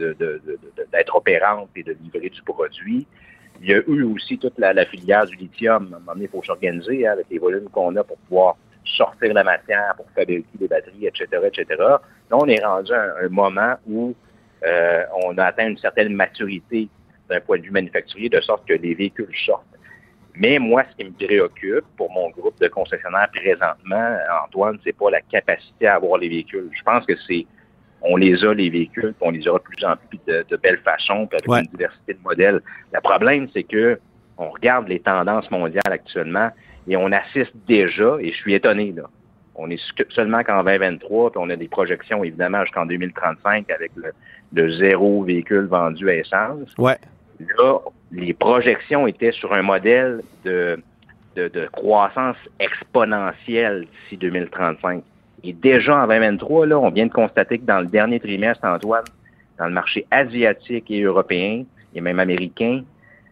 d'être 0.93 1.17
opérantes 1.17 1.71
et 1.75 1.83
de 1.83 1.97
livrer 2.03 2.29
du 2.29 2.43
produit. 2.43 3.07
Il 3.61 3.69
y 3.69 3.75
a 3.75 3.81
eu 3.87 4.03
aussi 4.05 4.39
toute 4.39 4.59
la, 4.59 4.85
filière 4.85 5.27
du 5.27 5.37
lithium. 5.37 5.91
À 5.93 5.97
un 5.97 5.99
moment 5.99 6.13
donné, 6.13 6.25
il 6.27 6.31
faut 6.31 6.43
s'organiser 6.45 7.07
hein, 7.07 7.13
avec 7.13 7.27
les 7.31 7.39
volumes 7.39 7.69
qu'on 7.71 7.97
a 7.97 8.05
pour 8.05 8.19
pouvoir 8.19 8.57
sortir 8.85 9.35
la 9.35 9.45
matière, 9.45 9.95
pour 9.97 10.07
fabriquer 10.15 10.45
des 10.55 10.69
batteries, 10.69 11.07
etc., 11.07 11.27
etc. 11.45 11.65
Là, 11.79 12.01
on 12.33 12.47
est 12.47 12.63
rendu 12.65 12.93
à 12.93 13.15
un, 13.23 13.29
moment 13.29 13.75
où 13.87 14.15
euh, 14.67 15.03
on 15.25 15.37
a 15.39 15.45
atteint 15.45 15.69
une 15.69 15.79
certaine 15.79 16.15
maturité 16.15 16.89
d'un 17.29 17.41
point 17.41 17.59
de 17.59 17.63
vue 17.63 17.71
manufacturier, 17.71 18.29
de 18.29 18.41
sorte 18.41 18.67
que 18.67 18.75
les 18.75 18.95
véhicules 18.95 19.35
sortent. 19.45 19.65
Mais 20.39 20.59
moi, 20.61 20.85
ce 20.91 20.97
qui 20.97 21.11
me 21.11 21.27
préoccupe 21.27 21.85
pour 21.97 22.13
mon 22.13 22.31
groupe 22.31 22.59
de 22.61 22.69
concessionnaires 22.69 23.29
présentement, 23.33 24.17
Antoine, 24.45 24.79
c'est 24.85 24.97
pas 24.97 25.11
la 25.11 25.21
capacité 25.21 25.89
à 25.89 25.97
avoir 25.97 26.19
les 26.19 26.29
véhicules. 26.29 26.71
Je 26.73 26.83
pense 26.85 27.05
que 27.05 27.15
c'est 27.27 27.47
on 28.03 28.17
les 28.17 28.45
a, 28.45 28.55
les 28.55 28.71
véhicules, 28.71 29.13
puis 29.15 29.29
on 29.29 29.33
les 29.33 29.49
aura 29.49 29.59
de 29.59 29.65
plus 29.65 29.85
en 29.85 29.97
plus 29.97 30.21
de, 30.29 30.47
de 30.49 30.57
belle 30.57 30.79
façon, 30.79 31.27
puis 31.27 31.41
avec 31.45 31.65
une 31.67 31.71
diversité 31.73 32.15
de 32.15 32.21
modèles. 32.23 32.61
Le 32.93 33.01
problème, 33.01 33.49
c'est 33.53 33.65
que 33.65 33.99
on 34.37 34.51
regarde 34.51 34.87
les 34.87 35.01
tendances 35.01 35.51
mondiales 35.51 35.83
actuellement 35.91 36.51
et 36.87 36.97
on 36.97 37.11
assiste 37.11 37.53
déjà, 37.67 38.17
et 38.21 38.31
je 38.31 38.37
suis 38.37 38.55
étonné, 38.55 38.93
là. 38.93 39.05
On 39.61 39.69
est 39.71 39.83
seulement 40.11 40.45
qu'en 40.45 40.63
2023, 40.63 41.33
puis 41.33 41.41
on 41.43 41.51
a 41.51 41.57
des 41.57 41.67
projections, 41.67 42.23
évidemment, 42.23 42.63
jusqu'en 42.63 42.87
2035 42.87 43.69
avec 43.71 43.91
le, 43.97 44.13
le 44.53 44.71
zéro 44.71 45.25
véhicule 45.25 45.67
vendu 45.67 46.09
à 46.09 46.15
essence. 46.15 46.73
Ouais. 46.79 46.97
Là, 47.41 47.81
les 48.13 48.35
projections 48.35 49.07
étaient 49.07 49.33
sur 49.33 49.53
un 49.53 49.63
modèle 49.63 50.23
de, 50.45 50.81
de, 51.37 51.69
croissance 51.73 52.37
exponentielle 52.59 53.87
d'ici 53.87 54.17
2035. 54.17 55.03
Et 55.45 55.53
déjà 55.53 56.03
en 56.03 56.07
2023, 56.07 56.67
là, 56.67 56.79
on 56.79 56.91
vient 56.91 57.07
de 57.07 57.13
constater 57.13 57.59
que 57.59 57.65
dans 57.65 57.81
le 57.81 57.87
dernier 57.87 58.19
trimestre, 58.19 58.65
Antoine, 58.65 59.05
dans 59.59 59.67
le 59.67 59.73
marché 59.73 60.07
asiatique 60.11 60.91
et 60.91 61.03
européen, 61.03 61.65
et 61.95 62.01
même 62.01 62.19
américain, 62.19 62.83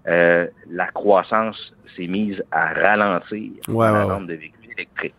la 0.06 0.86
croissance 0.94 1.74
s'est 1.96 2.06
mise 2.06 2.42
à 2.52 2.72
ralentir 2.74 3.50
ouais, 3.68 3.92
la 3.92 4.04
vente 4.04 4.26
de 4.28 4.34
véhicules 4.34 4.72
électriques. 4.76 5.14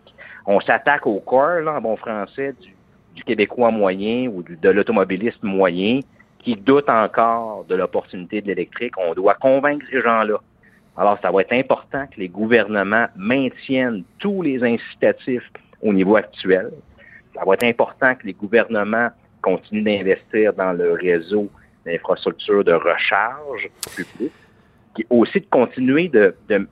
On 0.45 0.61
s'attaque 0.61 1.05
au 1.05 1.19
corps, 1.19 1.59
là, 1.59 1.73
en 1.73 1.81
bon 1.81 1.97
français, 1.97 2.55
du, 2.61 2.73
du 3.15 3.23
Québécois 3.23 3.71
moyen 3.71 4.27
ou 4.27 4.43
du, 4.43 4.55
de 4.55 4.69
l'automobiliste 4.69 5.43
moyen 5.43 5.99
qui 6.47 6.55
doute 6.55 6.87
encore 6.87 7.65
de 7.65 7.75
l'opportunité 7.75 8.39
de 8.39 8.47
l'électrique. 8.47 8.93
On 8.97 9.13
doit 9.13 9.33
convaincre 9.33 9.85
ces 9.91 10.01
gens-là. 10.01 10.39
Alors, 10.95 11.19
ça 11.21 11.29
va 11.29 11.41
être 11.41 11.51
important 11.51 12.07
que 12.07 12.21
les 12.21 12.29
gouvernements 12.29 13.07
maintiennent 13.17 14.05
tous 14.19 14.41
les 14.41 14.63
incitatifs 14.63 15.51
au 15.81 15.91
niveau 15.91 16.15
actuel. 16.15 16.71
Ça 17.35 17.41
va 17.45 17.55
être 17.55 17.65
important 17.65 18.15
que 18.15 18.25
les 18.25 18.31
gouvernements 18.31 19.09
continuent 19.41 19.83
d'investir 19.83 20.53
dans 20.53 20.71
le 20.71 20.93
réseau 20.93 21.49
d'infrastructures 21.85 22.63
de 22.63 22.71
recharge 22.71 23.69
publique, 23.93 24.31
puis 24.95 25.05
aussi 25.09 25.41
de 25.41 25.47
continuer 25.47 26.07
de, 26.07 26.33
de, 26.47 26.65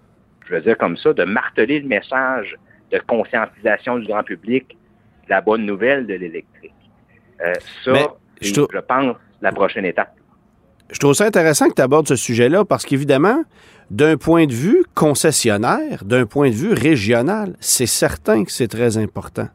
je 0.47 0.55
veux 0.55 0.61
dire 0.61 0.77
comme 0.77 0.95
ça, 0.95 1.11
de 1.11 1.25
marteler 1.25 1.81
le 1.81 1.88
message 1.89 2.55
de 2.93 2.99
conscientisation 2.99 3.99
du 3.99 4.07
grand 4.07 4.23
public 4.23 4.69
de 5.25 5.31
la 5.31 5.41
bonne 5.41 5.65
nouvelle 5.65 6.07
de 6.07 6.13
l'électrique. 6.13 6.71
Euh, 7.41 7.53
ça, 7.83 7.91
Mais 7.91 8.07
je 8.39 8.53
je 8.53 8.79
pense, 8.79 9.17
la 9.45 9.51
prochaine. 9.51 9.91
Je 10.91 10.99
trouve 10.99 11.13
ça 11.13 11.25
intéressant 11.25 11.69
que 11.69 11.73
tu 11.73 11.81
abordes 11.81 12.08
ce 12.08 12.15
sujet-là 12.15 12.65
parce 12.65 12.86
qu'évidemment, 12.86 13.43
d'un 13.91 14.17
point 14.17 14.45
de 14.45 14.53
vue 14.53 14.84
concessionnaire, 14.93 16.03
d'un 16.03 16.25
point 16.25 16.49
de 16.49 16.55
vue 16.55 16.73
régional, 16.73 17.55
c'est 17.60 17.86
certain 17.86 18.43
que 18.43 18.51
c'est 18.51 18.67
très 18.67 18.97
important. 18.97 19.47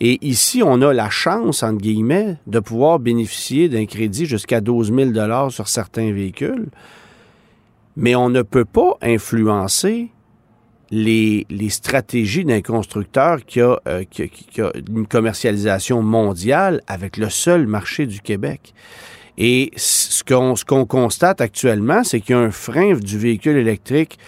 Et 0.00 0.18
ici, 0.26 0.62
on 0.64 0.82
a 0.82 0.92
la 0.92 1.10
chance, 1.10 1.62
entre 1.62 1.78
guillemets, 1.78 2.36
de 2.46 2.60
pouvoir 2.60 2.98
bénéficier 2.98 3.68
d'un 3.68 3.86
crédit 3.86 4.26
jusqu'à 4.26 4.60
12 4.60 4.92
000 5.14 5.50
sur 5.50 5.68
certains 5.68 6.12
véhicules, 6.12 6.68
mais 7.96 8.14
on 8.14 8.28
ne 8.30 8.42
peut 8.42 8.64
pas 8.64 8.96
influencer 9.02 10.10
les, 10.90 11.46
stratégies 11.68 12.44
d'un 12.44 12.62
constructeur 12.62 13.38
euh, 13.86 14.04
qui 14.10 14.60
a 14.60 14.72
une 14.88 15.06
commercialisation 15.06 16.02
mondiale 16.02 16.82
avec 16.86 17.16
le 17.16 17.28
seul 17.28 17.66
marché 17.66 18.06
du 18.06 18.20
Québec. 18.20 18.74
Et 19.38 19.70
ce 19.76 20.24
qu'on 20.24 20.54
qu'on 20.66 20.84
constate 20.84 21.40
actuellement, 21.40 22.02
c'est 22.02 22.20
qu'il 22.20 22.34
y 22.34 22.38
a 22.38 22.40
un 22.40 22.50
frein 22.50 22.94
du 22.94 23.18
véhicule 23.18 23.56
électrique 23.56 24.18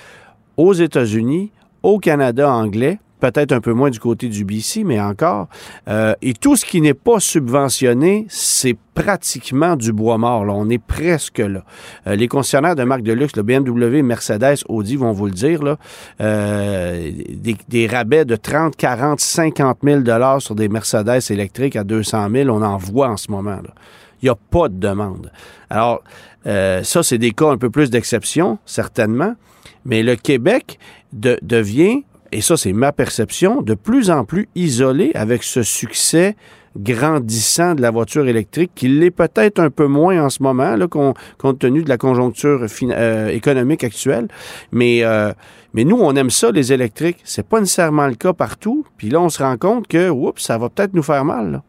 aux 0.57 0.73
États-Unis, 0.73 1.51
au 1.83 1.99
Canada 1.99 2.49
anglais, 2.49 3.01
peut-être 3.19 3.53
un 3.53 3.61
peu 3.61 3.73
moins 3.73 3.91
du 3.91 4.01
côté 4.01 4.29
du 4.29 4.45
BC, 4.45 4.85
mais 4.85 5.01
encore. 5.01 5.49
Euh, 5.89 6.15
et 6.23 6.33
tout 6.33 6.57
ce 6.57 6.65
qui 6.65 6.81
n'est 6.81 6.95
pas 6.95 7.21
subventionné, 7.21 8.27
c'est 8.29 8.77
pratiquement 8.95 9.77
du 9.77 9.93
bois 9.93 10.17
mort. 10.17 10.45
Là. 10.45 10.53
On 10.55 10.69
est 10.71 10.83
presque 10.83 11.39
là. 11.39 11.65
Euh, 12.07 12.17
les 12.17 12.29
concessionnaires 12.29 12.77
de 12.77 12.85
marques 12.85 13.03
de 13.03 13.13
luxe, 13.13 13.37
le 13.37 13.43
BMW, 13.43 14.03
Mercedes, 14.03 14.63
Audi 14.69 14.97
vont 14.97 15.13
vous 15.13 15.27
le 15.27 15.33
dire, 15.33 15.63
là, 15.63 15.77
euh, 16.21 17.11
des, 17.29 17.57
des 17.69 17.87
rabais 17.87 18.25
de 18.25 18.37
30, 18.37 18.77
40, 18.77 19.21
50 19.21 19.79
000 19.83 20.01
dollars 20.01 20.41
sur 20.41 20.55
des 20.55 20.69
Mercedes 20.69 21.21
électriques 21.31 21.77
à 21.77 21.85
200 21.85 22.29
000, 22.31 22.49
on 22.49 22.63
en 22.63 22.77
voit 22.77 23.09
en 23.09 23.17
ce 23.17 23.31
moment. 23.31 23.57
Là. 23.57 23.75
Il 24.23 24.27
n'y 24.27 24.31
a 24.31 24.37
pas 24.37 24.69
de 24.69 24.79
demande. 24.79 25.33
Alors, 25.69 26.03
euh, 26.47 26.83
ça, 26.83 27.03
c'est 27.03 27.19
des 27.19 27.33
cas 27.33 27.51
un 27.51 27.59
peu 27.59 27.71
plus 27.71 27.91
d'exception, 27.91 28.59
certainement. 28.65 29.35
Mais 29.85 30.03
le 30.03 30.17
Québec 30.17 30.79
de- 31.13 31.39
devient, 31.43 32.05
et 32.33 32.41
ça, 32.41 32.57
c'est 32.57 32.73
ma 32.73 32.93
perception, 32.93 33.63
de 33.63 33.75
plus 33.75 34.11
en 34.11 34.25
plus 34.25 34.49
isolé 34.55 35.11
avec 35.15 35.43
ce 35.43 35.63
succès 35.63 36.37
grandissant 36.79 37.75
de 37.75 37.83
la 37.83 37.91
voiture 37.91 38.29
électrique, 38.29 38.71
qui 38.77 38.87
l'est 38.89 39.11
peut-être 39.11 39.59
un 39.59 39.71
peu 39.71 39.87
moins 39.87 40.23
en 40.25 40.31
ce 40.31 40.43
moment, 40.43 40.77
là, 40.77 40.87
compte 40.87 41.59
tenu 41.59 41.83
de 41.83 41.89
la 41.89 41.99
conjoncture 41.99 42.65
euh, 42.83 43.29
économique 43.29 43.83
actuelle. 43.83 44.29
Mais, 44.71 45.03
euh, 45.03 45.33
mais 45.75 45.83
nous, 45.85 45.97
on 45.97 46.15
aime 46.15 46.31
ça, 46.31 46.53
les 46.53 46.73
électriques. 46.73 47.19
C'est 47.25 47.47
pas 47.47 47.59
nécessairement 47.59 48.07
le 48.07 48.15
cas 48.15 48.33
partout. 48.33 48.85
Puis 48.97 49.09
là, 49.09 49.21
on 49.21 49.29
se 49.29 49.43
rend 49.43 49.57
compte 49.57 49.89
que, 49.89 50.11
oups, 50.11 50.41
ça 50.41 50.59
va 50.59 50.69
peut-être 50.69 50.95
nous 50.95 51.03
faire 51.03 51.25
mal. 51.25 51.63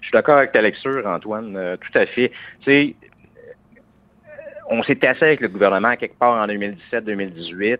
Je 0.00 0.06
suis 0.06 0.12
d'accord 0.12 0.38
avec 0.38 0.52
ta 0.52 0.62
lecture, 0.62 1.06
Antoine, 1.06 1.56
euh, 1.56 1.76
tout 1.76 1.98
à 1.98 2.06
fait. 2.06 2.30
Tu 2.60 2.64
sais, 2.64 2.96
euh, 3.04 4.30
on 4.70 4.82
s'est 4.82 4.96
tassé 4.96 5.24
avec 5.24 5.40
le 5.40 5.48
gouvernement 5.48 5.96
quelque 5.96 6.18
part 6.18 6.42
en 6.42 6.46
2017-2018 6.46 7.78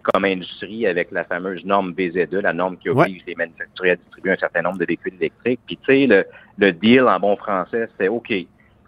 comme 0.00 0.24
industrie 0.24 0.86
avec 0.86 1.10
la 1.10 1.24
fameuse 1.24 1.64
norme 1.66 1.92
BZ2, 1.92 2.40
la 2.40 2.54
norme 2.54 2.78
qui 2.78 2.88
oblige 2.88 3.22
les 3.26 3.34
manufacturiers 3.34 3.92
à 3.92 3.96
distribuer 3.96 4.32
un 4.32 4.36
certain 4.36 4.62
nombre 4.62 4.78
de 4.78 4.86
véhicules 4.86 5.14
électriques. 5.20 5.60
Puis 5.66 5.76
tu 5.76 5.84
sais, 5.84 6.06
le, 6.06 6.24
le 6.56 6.72
deal 6.72 7.02
en 7.02 7.20
bon 7.20 7.36
français, 7.36 7.88
c'est 8.00 8.08
OK, 8.08 8.32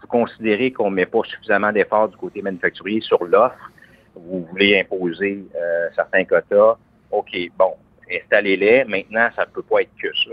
vous 0.01 0.07
considérez 0.07 0.71
qu'on 0.71 0.89
ne 0.89 0.95
met 0.95 1.05
pas 1.05 1.21
suffisamment 1.25 1.71
d'efforts 1.71 2.09
du 2.09 2.17
côté 2.17 2.41
manufacturier 2.41 3.01
sur 3.01 3.23
l'offre, 3.23 3.71
vous 4.15 4.45
voulez 4.49 4.79
imposer 4.79 5.43
euh, 5.55 5.89
certains 5.95 6.25
quotas, 6.25 6.77
OK, 7.11 7.35
bon, 7.57 7.73
installez-les. 8.11 8.85
Maintenant, 8.85 9.29
ça 9.35 9.45
ne 9.45 9.51
peut 9.51 9.63
pas 9.63 9.81
être 9.81 9.95
que 10.01 10.07
ça. 10.07 10.31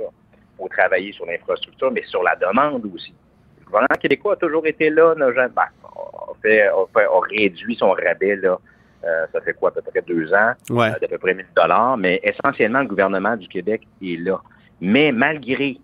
Faut 0.59 0.69
travailler 0.69 1.13
sur 1.13 1.27
l'infrastructure, 1.27 1.91
mais 1.91 2.03
sur 2.05 2.23
la 2.23 2.37
demande 2.37 2.85
aussi. 2.95 3.15
Le 3.61 3.65
gouvernement 3.67 3.99
québécois 4.01 4.35
a 4.35 4.37
toujours 4.37 4.67
été 4.67 4.91
là, 4.91 5.15
n'a 5.15 5.33
jamais, 5.33 5.49
ben, 5.55 5.63
a, 5.85 6.35
fait, 6.43 6.63
a, 6.69 6.75
fait, 6.95 7.05
a 7.05 7.21
réduit 7.31 7.75
son 7.77 7.91
rabais 7.93 8.37
là, 8.37 8.59
euh, 9.05 9.27
ça 9.33 9.41
fait 9.41 9.55
quoi, 9.55 9.71
à 9.71 9.73
peu 9.73 9.83
près 9.83 10.03
deux 10.03 10.33
ans, 10.33 10.53
Ouais. 10.71 10.91
euh, 10.91 10.99
d'à 11.01 11.09
peu 11.09 11.19
près 11.19 11.35
1000 11.35 11.47
dollars, 11.57 11.97
mais 11.97 12.21
essentiellement, 12.23 12.81
le 12.81 12.87
gouvernement 12.87 13.37
du 13.37 13.49
Québec 13.49 13.83
est 14.03 14.17
là. 14.21 14.41
Mais 14.81 15.11
malgré 15.11 15.79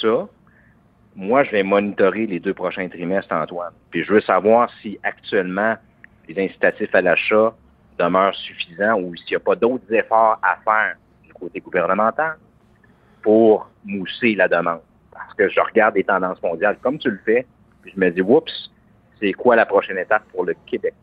ça, 0.00 0.26
moi, 1.14 1.44
je 1.44 1.50
vais 1.50 1.62
monitorer 1.62 2.26
les 2.26 2.40
deux 2.40 2.54
prochains 2.54 2.88
trimestres, 2.88 3.32
Antoine. 3.34 3.72
Puis 3.90 4.04
je 4.04 4.12
veux 4.12 4.20
savoir 4.22 4.70
si 4.80 4.98
actuellement 5.02 5.76
les 6.28 6.44
incitatifs 6.44 6.94
à 6.94 7.02
l'achat 7.02 7.54
demeurent 7.98 8.34
suffisants 8.34 8.98
ou 8.98 9.14
s'il 9.16 9.30
n'y 9.30 9.36
a 9.36 9.40
pas 9.40 9.54
d'autres 9.54 9.92
efforts 9.92 10.38
à 10.42 10.56
faire 10.64 10.96
du 11.24 11.32
côté 11.34 11.60
gouvernemental 11.60 12.36
pour 13.22 13.68
mousser 13.84 14.34
la 14.34 14.48
demande. 14.48 14.80
Parce 15.12 15.34
que 15.34 15.48
je 15.48 15.60
regarde 15.60 15.94
les 15.96 16.04
tendances 16.04 16.42
mondiales 16.42 16.76
comme 16.82 16.98
tu 16.98 17.10
le 17.10 17.20
fais, 17.24 17.46
puis 17.82 17.92
je 17.94 18.00
me 18.00 18.10
dis, 18.10 18.20
oups, 18.22 18.70
c'est 19.20 19.32
quoi 19.32 19.56
la 19.56 19.66
prochaine 19.66 19.98
étape 19.98 20.24
pour 20.32 20.44
le 20.44 20.54
Québec? 20.66 20.94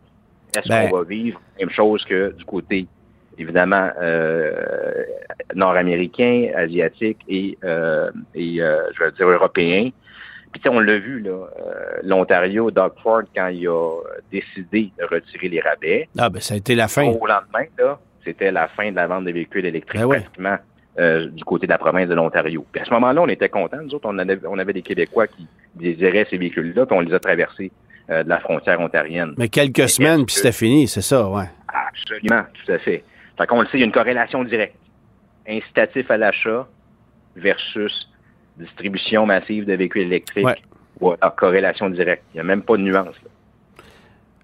Est-ce 0.56 0.68
Ben- 0.68 0.90
qu'on 0.90 0.98
va 0.98 1.04
vivre 1.04 1.40
la 1.58 1.66
même 1.66 1.74
chose 1.74 2.04
que 2.06 2.34
du 2.34 2.44
côté, 2.46 2.88
évidemment, 3.38 3.90
euh, 4.02 5.04
nord-américain, 5.56 6.50
asiatique 6.56 7.20
et, 7.28 7.58
euh, 7.64 8.12
et 8.36 8.62
euh, 8.62 8.82
je 8.94 9.04
vais 9.04 9.12
dire, 9.12 9.28
européen? 9.30 9.90
Puis, 10.52 10.62
tu 10.62 10.68
sais, 10.70 10.76
on 10.76 10.80
l'a 10.80 10.98
vu, 10.98 11.20
là, 11.20 11.30
euh, 11.30 12.00
l'Ontario, 12.04 12.72
Doug 12.72 12.94
Ford, 13.04 13.22
quand 13.36 13.48
il 13.50 13.68
a 13.68 14.00
décidé 14.32 14.92
de 14.98 15.06
retirer 15.06 15.48
les 15.50 15.60
rabais, 15.62 16.10
Ah, 16.18 16.30
ben, 16.30 16.40
ça 16.42 16.56
a 16.56 16.58
été 16.58 16.74
la 16.74 16.88
fin. 16.88 17.04
au 17.04 17.26
lendemain, 17.28 17.66
là, 17.78 18.00
c'était 18.26 18.52
la 18.52 18.68
fin 18.70 18.90
de 18.90 18.96
la 18.96 19.06
vente 19.06 19.26
des 19.26 19.32
véhicules 19.32 19.66
électriques 19.66 20.02
Ben 20.02 20.08
ouais. 20.08 20.26
Euh, 21.00 21.28
du 21.28 21.44
côté 21.46 21.66
de 21.66 21.72
la 21.72 21.78
province 21.78 22.10
de 22.10 22.14
l'Ontario. 22.14 22.66
Puis 22.72 22.82
à 22.82 22.86
ce 22.86 22.92
moment-là, 22.92 23.22
on 23.22 23.28
était 23.28 23.48
contents. 23.50 23.78
Nous 23.82 23.96
autres, 23.96 24.10
on 24.12 24.18
avait, 24.18 24.38
on 24.46 24.60
avait 24.60 24.74
des 24.74 24.82
Québécois 24.82 25.28
qui 25.28 25.48
désiraient 25.76 26.28
ces 26.30 26.38
véhicules-là, 26.38 26.86
puis 26.86 26.98
on 26.98 27.00
les 27.02 27.14
a 27.14 27.20
traversés 27.20 27.72
euh, 28.10 28.24
de 28.24 28.30
la 28.30 28.40
frontière 28.40 28.80
ontarienne. 28.82 29.34
Mais 29.38 29.48
quelques 29.48 29.88
semaines, 29.88 30.26
puis 30.26 30.36
c'était 30.36 30.52
fini, 30.52 30.88
c'est 30.88 31.02
ça, 31.02 31.30
ouais. 31.30 31.50
Absolument, 31.68 32.44
tout 32.54 32.72
à 32.72 32.80
fait. 32.80 33.04
Fait 33.38 33.48
qu'on 33.48 33.62
le 33.62 33.68
sait, 33.68 33.78
il 33.78 33.80
y 33.80 33.84
a 33.84 33.86
une 33.86 33.92
corrélation 33.92 34.44
directe. 34.44 34.76
Incitatif 35.48 36.12
à 36.12 36.18
l'achat 36.18 36.68
versus 37.36 38.10
distribution 38.58 39.26
massive 39.26 39.66
de 39.66 39.74
véhicules 39.74 40.02
électriques. 40.02 40.46
Ouais. 40.46 40.58
Voilà, 41.00 41.34
corrélation 41.38 41.90
directe. 41.90 42.24
Il 42.34 42.38
n'y 42.38 42.42
a 42.42 42.44
même 42.44 42.62
pas 42.62 42.76
de 42.76 42.82
nuance. 42.82 43.16
là. 43.24 43.30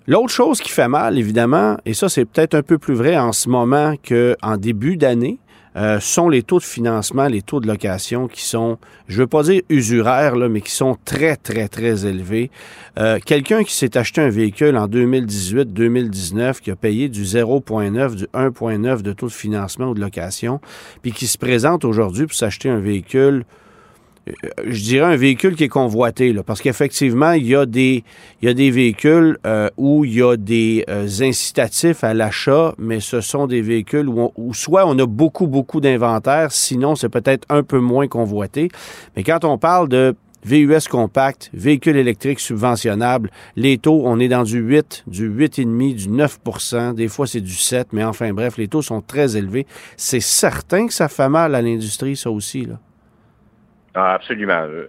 L'autre 0.08 0.30
chose 0.30 0.62
qui 0.62 0.70
fait 0.70 0.88
mal, 0.88 1.18
évidemment, 1.18 1.78
et 1.84 1.96
ça 1.96 2.10
c'est 2.10 2.26
peut-être 2.26 2.54
un 2.54 2.62
peu 2.62 2.78
plus 2.78 2.94
vrai 2.94 3.18
en 3.18 3.32
ce 3.32 3.50
moment 3.50 3.96
qu'en 4.08 4.58
début 4.58 4.98
d'année, 4.98 5.40
euh, 5.76 6.00
sont 6.00 6.30
les 6.30 6.44
taux 6.44 6.60
de 6.60 6.64
financement, 6.64 7.28
les 7.28 7.42
taux 7.42 7.60
de 7.60 7.68
location 7.68 8.28
qui 8.28 8.44
sont, 8.44 8.78
je 9.08 9.18
veux 9.18 9.28
pas 9.28 9.44
dire 9.44 9.62
usuraires, 9.70 10.36
là, 10.36 10.48
mais 10.48 10.62
qui 10.62 10.72
sont 10.72 10.98
très, 11.04 11.36
très, 11.36 11.68
très 11.68 12.06
élevés. 12.06 12.50
Euh, 12.98 13.20
Quelqu'un 13.26 13.64
qui 13.64 13.74
s'est 13.74 13.98
acheté 13.98 14.22
un 14.22 14.30
véhicule 14.30 14.78
en 14.78 14.88
2018-2019, 14.88 16.62
qui 16.62 16.72
a 16.72 16.76
payé 16.76 17.10
du 17.10 17.24
0,9, 17.24 18.16
du 18.16 18.26
1,9 18.34 19.02
de 19.02 19.14
taux 19.14 19.28
de 19.28 19.32
financement 19.32 19.90
ou 19.90 19.94
de 19.94 20.02
location, 20.02 20.62
puis 21.02 21.12
qui 21.12 21.28
se 21.28 21.38
présente 21.38 21.84
aujourd'hui 21.84 22.26
pour 22.26 22.36
s'acheter 22.36 22.70
un 22.70 22.80
véhicule 22.80 23.44
je 24.66 24.84
dirais 24.84 25.14
un 25.14 25.16
véhicule 25.16 25.56
qui 25.56 25.66
est 25.66 25.70
convoité, 25.70 26.34
là, 26.34 26.44
parce 26.44 26.62
qu'effectivement, 26.62 27.32
il 27.32 27.46
y 27.46 27.56
a 27.56 27.66
des, 27.66 28.04
il 28.42 28.48
y 28.48 28.52
a 28.52 28.54
des 28.54 28.72
véhicules 28.72 29.38
euh, 29.46 29.70
où 29.78 30.06
il 30.06 30.16
y 30.16 30.22
a 30.22 30.36
des 30.36 30.84
euh, 30.90 31.08
incitatifs 31.22 32.04
à 32.04 32.14
l'achat, 32.14 32.74
mais 32.78 33.00
ce 33.00 33.22
sont 33.22 33.48
des 33.48 33.62
véhicules 33.62 34.10
où, 34.10 34.32
où 34.36 34.54
soit 34.54 34.86
on 34.88 34.98
a 34.98 35.06
beaucoup, 35.06 35.48
beaucoup 35.48 35.82
d'inventaire, 35.82 36.52
sinon 36.52 36.96
c'est 36.96 37.10
peut-être 37.10 37.46
un 37.50 37.64
peu 37.64 37.80
moins 37.80 38.08
convoité. 38.08 38.70
Mais 39.16 39.24
quand 39.24 39.44
on 39.46 39.58
parle 39.58 39.90
de 39.90 40.16
VUS 40.46 40.88
compact, 40.90 41.50
véhicule 41.54 41.98
électrique 41.98 42.40
subventionnable, 42.40 43.32
les 43.56 43.80
taux, 43.80 44.04
on 44.06 44.20
est 44.20 44.28
dans 44.28 44.44
du 44.44 44.60
8, 44.60 45.06
du 45.08 45.30
8,5, 45.30 45.96
du 45.96 46.10
9 46.10 46.40
des 46.94 47.08
fois 47.08 47.26
c'est 47.26 47.42
du 47.42 47.54
7, 47.54 47.88
mais 47.94 48.04
enfin 48.04 48.32
bref, 48.32 48.58
les 48.58 48.68
taux 48.68 48.84
sont 48.84 49.02
très 49.02 49.38
élevés. 49.38 49.66
C'est 49.98 50.20
certain 50.20 50.86
que 50.86 50.94
ça 50.94 51.08
fait 51.08 51.30
mal 51.30 51.56
à 51.56 51.62
l'industrie, 51.64 52.16
ça 52.16 52.30
aussi. 52.30 52.66
Là. 52.66 52.80
Ah, 53.96 54.14
absolument. 54.16 54.64
Euh, 54.64 54.88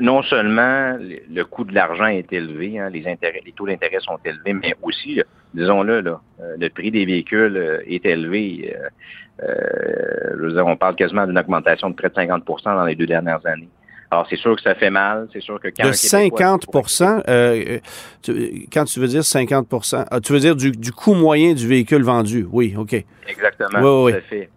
non 0.00 0.22
seulement 0.22 0.96
le 0.98 1.42
coût 1.42 1.64
de 1.64 1.74
l'argent 1.74 2.06
est 2.06 2.32
élevé, 2.32 2.78
hein, 2.78 2.88
les 2.88 3.06
intérêts, 3.06 3.42
les 3.44 3.52
taux 3.52 3.66
d'intérêt 3.66 4.00
sont 4.00 4.18
élevés, 4.24 4.54
mais 4.54 4.74
aussi, 4.80 5.20
disons-le, 5.52 6.00
là, 6.00 6.20
euh, 6.40 6.56
le 6.58 6.70
prix 6.70 6.90
des 6.90 7.04
véhicules 7.04 7.56
euh, 7.56 7.82
est 7.86 8.06
élevé. 8.06 8.74
je 9.38 10.40
veux 10.40 10.52
dire, 10.52 10.66
on 10.66 10.76
parle 10.76 10.96
quasiment 10.96 11.26
d'une 11.26 11.38
augmentation 11.38 11.90
de 11.90 11.94
près 11.94 12.08
de 12.08 12.14
50% 12.14 12.64
dans 12.64 12.84
les 12.84 12.94
deux 12.94 13.06
dernières 13.06 13.44
années. 13.44 13.68
Alors, 14.10 14.26
c'est 14.28 14.36
sûr 14.36 14.56
que 14.56 14.62
ça 14.62 14.74
fait 14.74 14.90
mal. 14.90 15.28
C'est 15.32 15.40
sûr 15.40 15.58
que 15.58 15.68
quand. 15.68 15.86
De 15.86 15.92
50% 15.92 17.80
quand 18.72 18.84
tu 18.84 19.00
veux 19.00 19.08
dire 19.08 19.24
50 19.24 19.66
ah, 20.10 20.20
tu 20.20 20.32
veux 20.34 20.38
dire 20.38 20.54
du, 20.54 20.92
coût 20.92 21.14
moyen 21.14 21.54
du 21.54 21.66
véhicule 21.66 22.02
vendu. 22.02 22.46
Oui, 22.50 22.74
OK. 22.76 22.94
Exactement. 23.26 23.80
Oui, 23.80 24.12
oui. 24.12 24.20
Tout 24.20 24.26
fait 24.28 24.50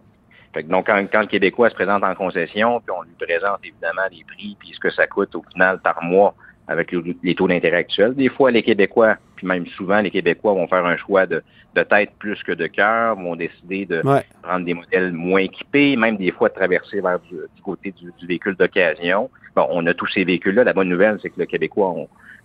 donc, 0.64 0.86
quand, 0.86 1.20
le 1.20 1.26
Québécois 1.26 1.70
se 1.70 1.74
présente 1.74 2.02
en 2.02 2.14
concession, 2.14 2.80
puis 2.80 2.94
on 2.96 3.02
lui 3.02 3.14
présente 3.18 3.60
évidemment 3.64 4.02
les 4.10 4.24
prix, 4.24 4.56
puis 4.58 4.72
ce 4.74 4.80
que 4.80 4.90
ça 4.90 5.06
coûte 5.06 5.34
au 5.34 5.44
final 5.52 5.78
par 5.80 6.02
mois 6.02 6.34
avec 6.68 6.92
les 7.22 7.34
taux 7.34 7.46
d'intérêt 7.46 7.78
actuels, 7.78 8.14
des 8.14 8.28
fois, 8.28 8.50
les 8.50 8.62
Québécois, 8.62 9.16
puis 9.36 9.46
même 9.46 9.66
souvent, 9.66 10.00
les 10.00 10.10
Québécois 10.10 10.52
vont 10.52 10.66
faire 10.66 10.84
un 10.84 10.96
choix 10.96 11.26
de, 11.26 11.42
tête 11.74 12.10
plus 12.18 12.42
que 12.42 12.52
de 12.52 12.66
cœur, 12.66 13.16
vont 13.16 13.36
décider 13.36 13.86
de 13.86 14.02
prendre 14.42 14.64
des 14.64 14.74
modèles 14.74 15.12
moins 15.12 15.40
équipés, 15.40 15.94
même 15.94 16.16
des 16.16 16.32
fois 16.32 16.48
de 16.48 16.54
traverser 16.54 17.00
vers 17.00 17.20
du, 17.20 17.62
côté 17.62 17.92
du, 17.92 18.26
véhicule 18.26 18.56
d'occasion. 18.56 19.30
Bon, 19.54 19.68
on 19.70 19.86
a 19.86 19.94
tous 19.94 20.08
ces 20.08 20.24
véhicules-là. 20.24 20.64
La 20.64 20.72
bonne 20.72 20.88
nouvelle, 20.88 21.18
c'est 21.22 21.30
que 21.30 21.38
le 21.38 21.46
Québécois 21.46 21.94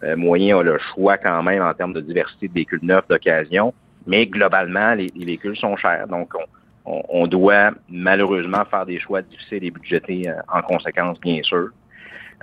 euh, 0.04 0.16
moyen 0.16 0.60
a 0.60 0.64
le 0.64 0.78
choix 0.94 1.18
quand 1.18 1.42
même 1.44 1.64
en 1.64 1.74
termes 1.74 1.94
de 1.94 2.02
diversité 2.02 2.48
de 2.48 2.54
véhicules 2.54 2.82
neufs 2.84 3.08
d'occasion, 3.08 3.74
mais 4.06 4.28
globalement, 4.28 4.94
les, 4.94 5.08
les 5.16 5.26
véhicules 5.26 5.56
sont 5.56 5.78
chers. 5.78 6.08
Donc, 6.08 6.34
on, 6.36 6.44
on, 7.10 7.28
doit 7.28 7.72
malheureusement 7.90 8.66
faire 8.66 8.86
des 8.86 9.00
choix 9.00 9.22
difficiles 9.22 9.64
et 9.64 9.72
budgétés 9.72 10.28
euh, 10.28 10.34
en 10.52 10.62
conséquence, 10.62 11.20
bien 11.20 11.42
sûr. 11.44 11.70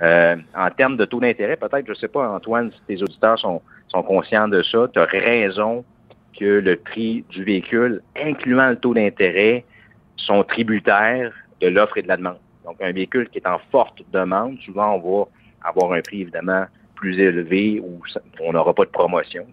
Euh, 0.01 0.37
en 0.55 0.69
termes 0.71 0.97
de 0.97 1.05
taux 1.05 1.19
d'intérêt, 1.19 1.57
peut-être, 1.57 1.85
je 1.85 1.91
ne 1.91 1.95
sais 1.95 2.07
pas, 2.07 2.27
Antoine, 2.29 2.71
si 2.71 2.81
tes 2.87 3.03
auditeurs 3.03 3.37
sont, 3.37 3.61
conscients 3.91 4.47
de 4.47 4.61
ça, 4.63 4.87
tu 4.93 4.99
as 4.99 5.05
raison 5.05 5.83
que 6.39 6.45
le 6.45 6.77
prix 6.77 7.25
du 7.29 7.43
véhicule, 7.43 8.01
incluant 8.15 8.69
le 8.69 8.77
taux 8.77 8.93
d'intérêt, 8.93 9.65
sont 10.15 10.43
tributaires 10.43 11.33
de 11.59 11.67
l'offre 11.67 11.97
et 11.97 12.01
de 12.01 12.07
la 12.07 12.17
demande. 12.17 12.39
Donc, 12.65 12.77
un 12.81 12.91
véhicule 12.91 13.29
qui 13.29 13.39
est 13.39 13.47
en 13.47 13.59
forte 13.71 14.01
demande, 14.13 14.57
souvent, 14.61 14.95
on 14.95 14.99
va 14.99 15.27
avoir 15.63 15.93
un 15.93 16.01
prix, 16.01 16.21
évidemment, 16.21 16.65
plus 16.95 17.19
élevé 17.19 17.81
ou 17.83 18.01
on 18.41 18.53
n'aura 18.53 18.73
pas 18.73 18.85
de 18.85 18.89
promotion. 18.89 19.45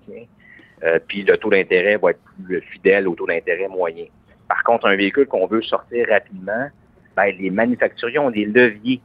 Euh, 0.84 0.98
puis 1.06 1.22
le 1.22 1.36
taux 1.38 1.50
d'intérêt 1.50 1.96
va 1.96 2.10
être 2.10 2.20
plus 2.44 2.60
fidèle 2.60 3.08
au 3.08 3.14
taux 3.14 3.26
d'intérêt 3.26 3.68
moyen. 3.68 4.06
Par 4.48 4.62
contre, 4.62 4.86
un 4.86 4.96
véhicule 4.96 5.26
qu'on 5.26 5.46
veut 5.46 5.62
sortir 5.62 6.06
rapidement, 6.08 6.68
ben, 7.16 7.34
les 7.38 7.50
manufacturiers 7.50 8.18
ont 8.18 8.30
des 8.30 8.44
leviers, 8.44 9.00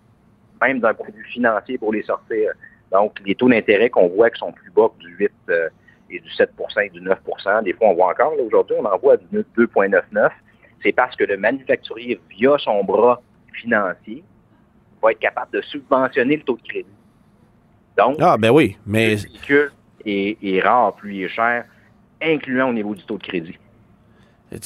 même 0.61 0.79
d'un 0.79 0.93
point 0.93 1.07
de 1.09 1.15
vue 1.15 1.25
financier, 1.25 1.77
pour 1.77 1.93
les 1.93 2.03
sortir. 2.03 2.51
Donc, 2.91 3.19
les 3.25 3.35
taux 3.35 3.49
d'intérêt 3.49 3.89
qu'on 3.89 4.07
voit 4.09 4.29
qui 4.29 4.39
sont 4.39 4.51
plus 4.51 4.69
bas 4.71 4.89
que 4.97 5.05
du 5.05 5.15
8 5.15 5.31
euh, 5.49 5.69
et 6.09 6.19
du 6.19 6.29
7 6.31 6.49
et 6.83 6.89
du 6.89 7.01
9% 7.01 7.63
des 7.63 7.73
fois, 7.73 7.87
on 7.87 7.93
voit 7.93 8.11
encore, 8.11 8.33
aujourd'hui, 8.39 8.75
on 8.79 8.85
en 8.85 8.97
voit 8.97 9.17
du 9.17 9.25
2,99 9.57 10.29
c'est 10.83 10.91
parce 10.91 11.15
que 11.15 11.23
le 11.23 11.37
manufacturier, 11.37 12.19
via 12.29 12.57
son 12.57 12.83
bras 12.83 13.21
financier, 13.53 14.23
va 15.01 15.11
être 15.11 15.19
capable 15.19 15.51
de 15.53 15.61
subventionner 15.61 16.37
le 16.37 16.43
taux 16.43 16.57
de 16.57 16.67
crédit. 16.67 16.89
Donc, 17.97 18.17
ah, 18.19 18.37
ben 18.37 18.51
oui, 18.51 18.77
mais... 18.85 19.11
le 19.11 19.15
véhicule 19.15 19.71
est, 20.05 20.37
est 20.43 20.61
rare, 20.61 20.95
plus 20.95 21.15
il 21.15 21.23
est 21.23 21.29
cher, 21.29 21.65
incluant 22.21 22.69
au 22.69 22.73
niveau 22.73 22.95
du 22.95 23.03
taux 23.03 23.17
de 23.17 23.23
crédit 23.23 23.57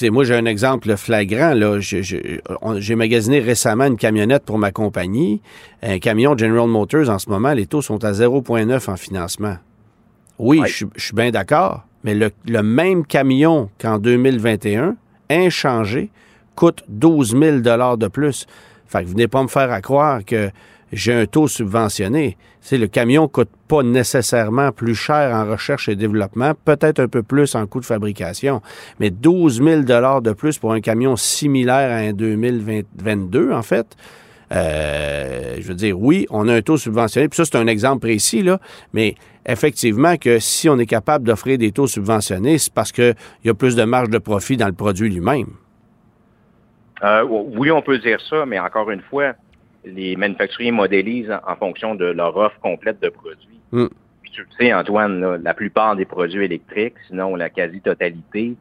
moi, 0.10 0.24
j'ai 0.24 0.36
un 0.36 0.46
exemple 0.46 0.96
flagrant. 0.98 1.54
Là. 1.54 1.80
J'ai 1.80 2.96
magasiné 2.96 3.40
récemment 3.40 3.86
une 3.86 3.98
camionnette 3.98 4.44
pour 4.44 4.58
ma 4.58 4.72
compagnie. 4.72 5.42
Un 5.84 6.00
camion 6.00 6.38
General 6.38 6.68
Motors, 6.68 7.10
en 7.10 7.20
ce 7.20 7.30
moment, 7.30 7.54
les 7.54 7.68
taux 7.68 7.82
sont 7.82 8.04
à 8.04 8.12
0,9 8.12 8.90
en 8.90 8.98
financement. 8.98 9.58
Oui, 10.40 10.62
je, 10.66 10.86
suis 10.98 11.16
bien 11.16 11.32
d'accord, 11.32 11.86
mais 12.04 12.14
le, 12.14 12.64
même 12.64 13.06
camion 13.06 13.70
qu'en 13.80 14.00
2021, 14.00 14.96
inchangé, 15.30 16.10
coûte 16.56 16.84
12 16.90 17.38
000 17.40 17.60
de 17.60 18.08
plus. 18.08 18.46
Fait 18.88 19.04
que 19.04 19.10
venez 19.10 19.28
pas 19.28 19.42
me 19.42 19.48
faire 19.48 19.72
à 19.72 19.82
croire 19.82 20.26
que 20.26 20.50
j'ai 20.92 21.14
un 21.14 21.26
taux 21.26 21.48
subventionné. 21.48 22.38
C'est 22.62 22.78
le 22.78 22.88
camion 22.88 23.28
coûte 23.28 23.50
pas 23.68 23.84
nécessairement 23.84 24.72
plus 24.72 24.96
cher 24.96 25.34
en 25.36 25.46
recherche 25.50 25.90
et 25.90 25.96
développement, 25.96 26.54
peut-être 26.66 27.00
un 27.00 27.08
peu 27.08 27.24
plus 27.24 27.56
en 27.56 27.68
coût 27.68 27.80
de 27.80 27.86
fabrication, 27.86 28.62
mais 29.00 29.10
12 29.10 29.62
000 29.62 29.82
de 29.82 30.34
plus 30.34 30.58
pour 30.58 30.74
un 30.74 30.82
camion 30.82 31.16
similaire 31.16 31.92
à 31.92 32.08
un 32.08 32.14
2022, 32.14 33.52
en 33.52 33.62
fait. 33.62 33.96
Euh, 34.52 35.56
je 35.60 35.68
veux 35.68 35.76
dire, 35.76 36.00
oui, 36.00 36.28
on 36.30 36.48
a 36.48 36.54
un 36.54 36.62
taux 36.62 36.78
subventionné, 36.78 37.28
puis 37.28 37.38
ça, 37.38 37.46
c'est 37.46 37.58
un 37.58 37.68
exemple 37.68 38.02
précis, 38.02 38.44
là, 38.44 38.60
mais 38.94 39.16
effectivement 39.46 40.18
que 40.18 40.40
si 40.40 40.70
on 40.70 40.78
est 40.78 40.86
capable 40.86 41.26
d'offrir 41.26 41.58
des 41.58 41.72
taux 41.72 41.88
subventionnés, 41.88 42.58
c'est 42.58 42.74
parce 42.74 42.92
qu'il 42.92 43.16
y 43.44 43.50
a 43.50 43.54
plus 43.54 43.76
de 43.76 43.84
marge 43.84 44.10
de 44.10 44.18
profit 44.18 44.58
dans 44.58 44.68
le 44.68 44.74
produit 44.74 45.10
lui-même. 45.10 45.48
Euh, 47.04 47.24
oui, 47.24 47.72
on 47.72 47.82
peut 47.82 47.98
dire 47.98 48.20
ça, 48.30 48.46
mais 48.46 48.60
encore 48.60 48.90
une 48.90 49.02
fois, 49.02 49.34
les 49.86 50.16
manufacturiers 50.16 50.72
modélisent 50.72 51.38
en, 51.48 51.56
fonction 51.56 51.96
de 51.96 52.06
leur 52.06 52.36
offre 52.36 52.60
complète 52.60 53.02
de 53.02 53.10
produits. 53.10 53.60
Mm. 53.72 53.88
Puis 54.22 54.32
tu 54.32 54.42
le 54.42 54.48
sais, 54.58 54.74
Antoine, 54.74 55.42
la 55.44 55.54
plupart 55.54 55.96
des 55.96 56.06
produits 56.06 56.44
électriques, 56.44 56.96
sinon 57.08 57.36
la 57.36 57.50
quasi-totalité, 57.50 58.56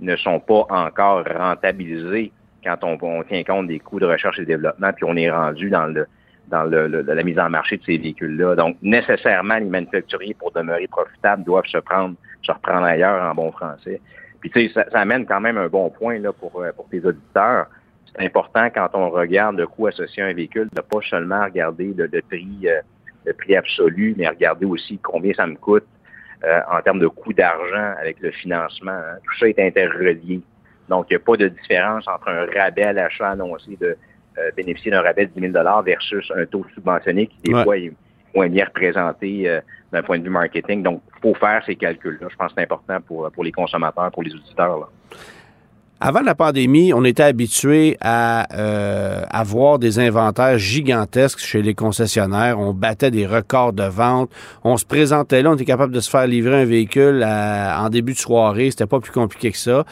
ne 0.00 0.16
sont 0.16 0.40
pas 0.40 0.66
encore 0.70 1.24
rentabilisés 1.24 2.32
quand 2.64 2.82
on, 2.82 3.22
tient 3.24 3.44
compte 3.44 3.68
des 3.68 3.78
coûts 3.78 4.00
de 4.00 4.06
recherche 4.06 4.38
et 4.38 4.44
développement, 4.44 4.92
puis 4.92 5.04
on 5.06 5.16
est 5.16 5.30
rendu 5.30 5.70
dans 5.70 5.86
le 5.86 6.06
dans 6.48 6.64
le, 6.64 6.86
la 6.86 7.22
mise 7.22 7.38
en 7.38 7.48
marché 7.48 7.78
de 7.78 7.84
ces 7.84 7.96
véhicules-là. 7.96 8.54
Donc, 8.54 8.76
nécessairement, 8.82 9.56
les 9.56 9.64
manufacturiers, 9.64 10.34
pour 10.34 10.52
demeurer 10.52 10.86
profitables, 10.86 11.42
doivent 11.42 11.66
se 11.66 11.78
prendre, 11.78 12.16
se 12.42 12.52
reprendre 12.52 12.84
ailleurs 12.84 13.22
en 13.22 13.34
bon 13.34 13.50
français. 13.50 13.98
Puis, 14.40 14.50
tu 14.50 14.66
sais, 14.66 14.74
ça, 14.74 14.84
ça, 14.92 15.00
amène 15.00 15.24
quand 15.24 15.40
même 15.40 15.56
un 15.56 15.68
bon 15.68 15.88
point 15.88 16.18
là, 16.18 16.34
pour, 16.34 16.60
euh, 16.60 16.70
pour 16.76 16.86
tes 16.90 17.02
auditeurs 17.02 17.68
c'est 18.16 18.24
important 18.24 18.68
quand 18.70 18.90
on 18.94 19.10
regarde 19.10 19.56
le 19.56 19.66
coût 19.66 19.86
associé 19.88 20.22
à 20.22 20.26
un 20.26 20.32
véhicule 20.32 20.68
de 20.72 20.80
pas 20.80 21.00
seulement 21.08 21.44
regarder 21.44 21.92
le, 21.96 22.08
prix, 22.22 22.58
euh, 22.66 22.80
le 23.24 23.32
prix 23.32 23.56
absolu, 23.56 24.14
mais 24.16 24.28
regarder 24.28 24.66
aussi 24.66 24.98
combien 24.98 25.32
ça 25.34 25.46
me 25.46 25.56
coûte 25.56 25.86
euh, 26.44 26.60
en 26.70 26.80
termes 26.82 27.00
de 27.00 27.08
coût 27.08 27.32
d'argent 27.32 27.94
avec 28.00 28.20
le 28.20 28.30
financement. 28.30 28.92
Hein. 28.92 29.18
Tout 29.24 29.38
ça 29.38 29.48
est 29.48 29.58
interrelié. 29.58 30.40
Donc, 30.88 31.06
il 31.10 31.14
n'y 31.14 31.16
a 31.16 31.24
pas 31.24 31.36
de 31.36 31.48
différence 31.48 32.06
entre 32.06 32.28
un 32.28 32.46
rabais 32.46 32.84
à 32.84 32.92
l'achat 32.92 33.30
annoncé 33.30 33.76
de 33.80 33.96
euh, 34.38 34.50
bénéficier 34.56 34.90
d'un 34.90 35.02
rabais 35.02 35.26
de 35.26 35.40
10 35.40 35.52
000 35.52 35.82
versus 35.82 36.30
un 36.36 36.44
taux 36.46 36.66
subventionné 36.74 37.26
qui, 37.26 37.38
des 37.44 37.62
fois, 37.62 37.78
est 37.78 37.92
moins 38.34 38.48
bien 38.48 38.66
représenté 38.66 39.60
d'un 39.92 40.02
point 40.02 40.18
de 40.18 40.24
vue 40.24 40.30
marketing. 40.30 40.82
Donc, 40.82 41.00
il 41.16 41.20
faut 41.20 41.34
faire 41.34 41.62
ces 41.64 41.76
calculs-là. 41.76 42.28
Je 42.30 42.36
pense 42.36 42.48
que 42.48 42.54
c'est 42.56 42.64
important 42.64 43.00
pour, 43.00 43.30
pour 43.30 43.44
les 43.44 43.52
consommateurs, 43.52 44.10
pour 44.10 44.22
les 44.22 44.34
auditeurs. 44.34 44.78
Là. 44.78 44.88
Avant 46.06 46.20
la 46.20 46.34
pandémie, 46.34 46.92
on 46.92 47.02
était 47.02 47.22
habitué 47.22 47.96
à 48.02 48.46
euh, 48.58 49.24
avoir 49.30 49.78
des 49.78 49.98
inventaires 49.98 50.58
gigantesques 50.58 51.38
chez 51.38 51.62
les 51.62 51.72
concessionnaires. 51.72 52.60
On 52.60 52.74
battait 52.74 53.10
des 53.10 53.26
records 53.26 53.72
de 53.72 53.84
vente. 53.84 54.30
On 54.64 54.76
se 54.76 54.84
présentait 54.84 55.40
là, 55.40 55.50
on 55.50 55.54
était 55.54 55.64
capable 55.64 55.94
de 55.94 56.00
se 56.00 56.10
faire 56.10 56.26
livrer 56.26 56.60
un 56.60 56.66
véhicule 56.66 57.24
en 57.24 57.88
début 57.88 58.12
de 58.12 58.18
soirée. 58.18 58.70
C'était 58.70 58.84
pas 58.84 59.00
plus 59.00 59.12
compliqué 59.12 59.50
que 59.50 59.56
ça. 59.56 59.86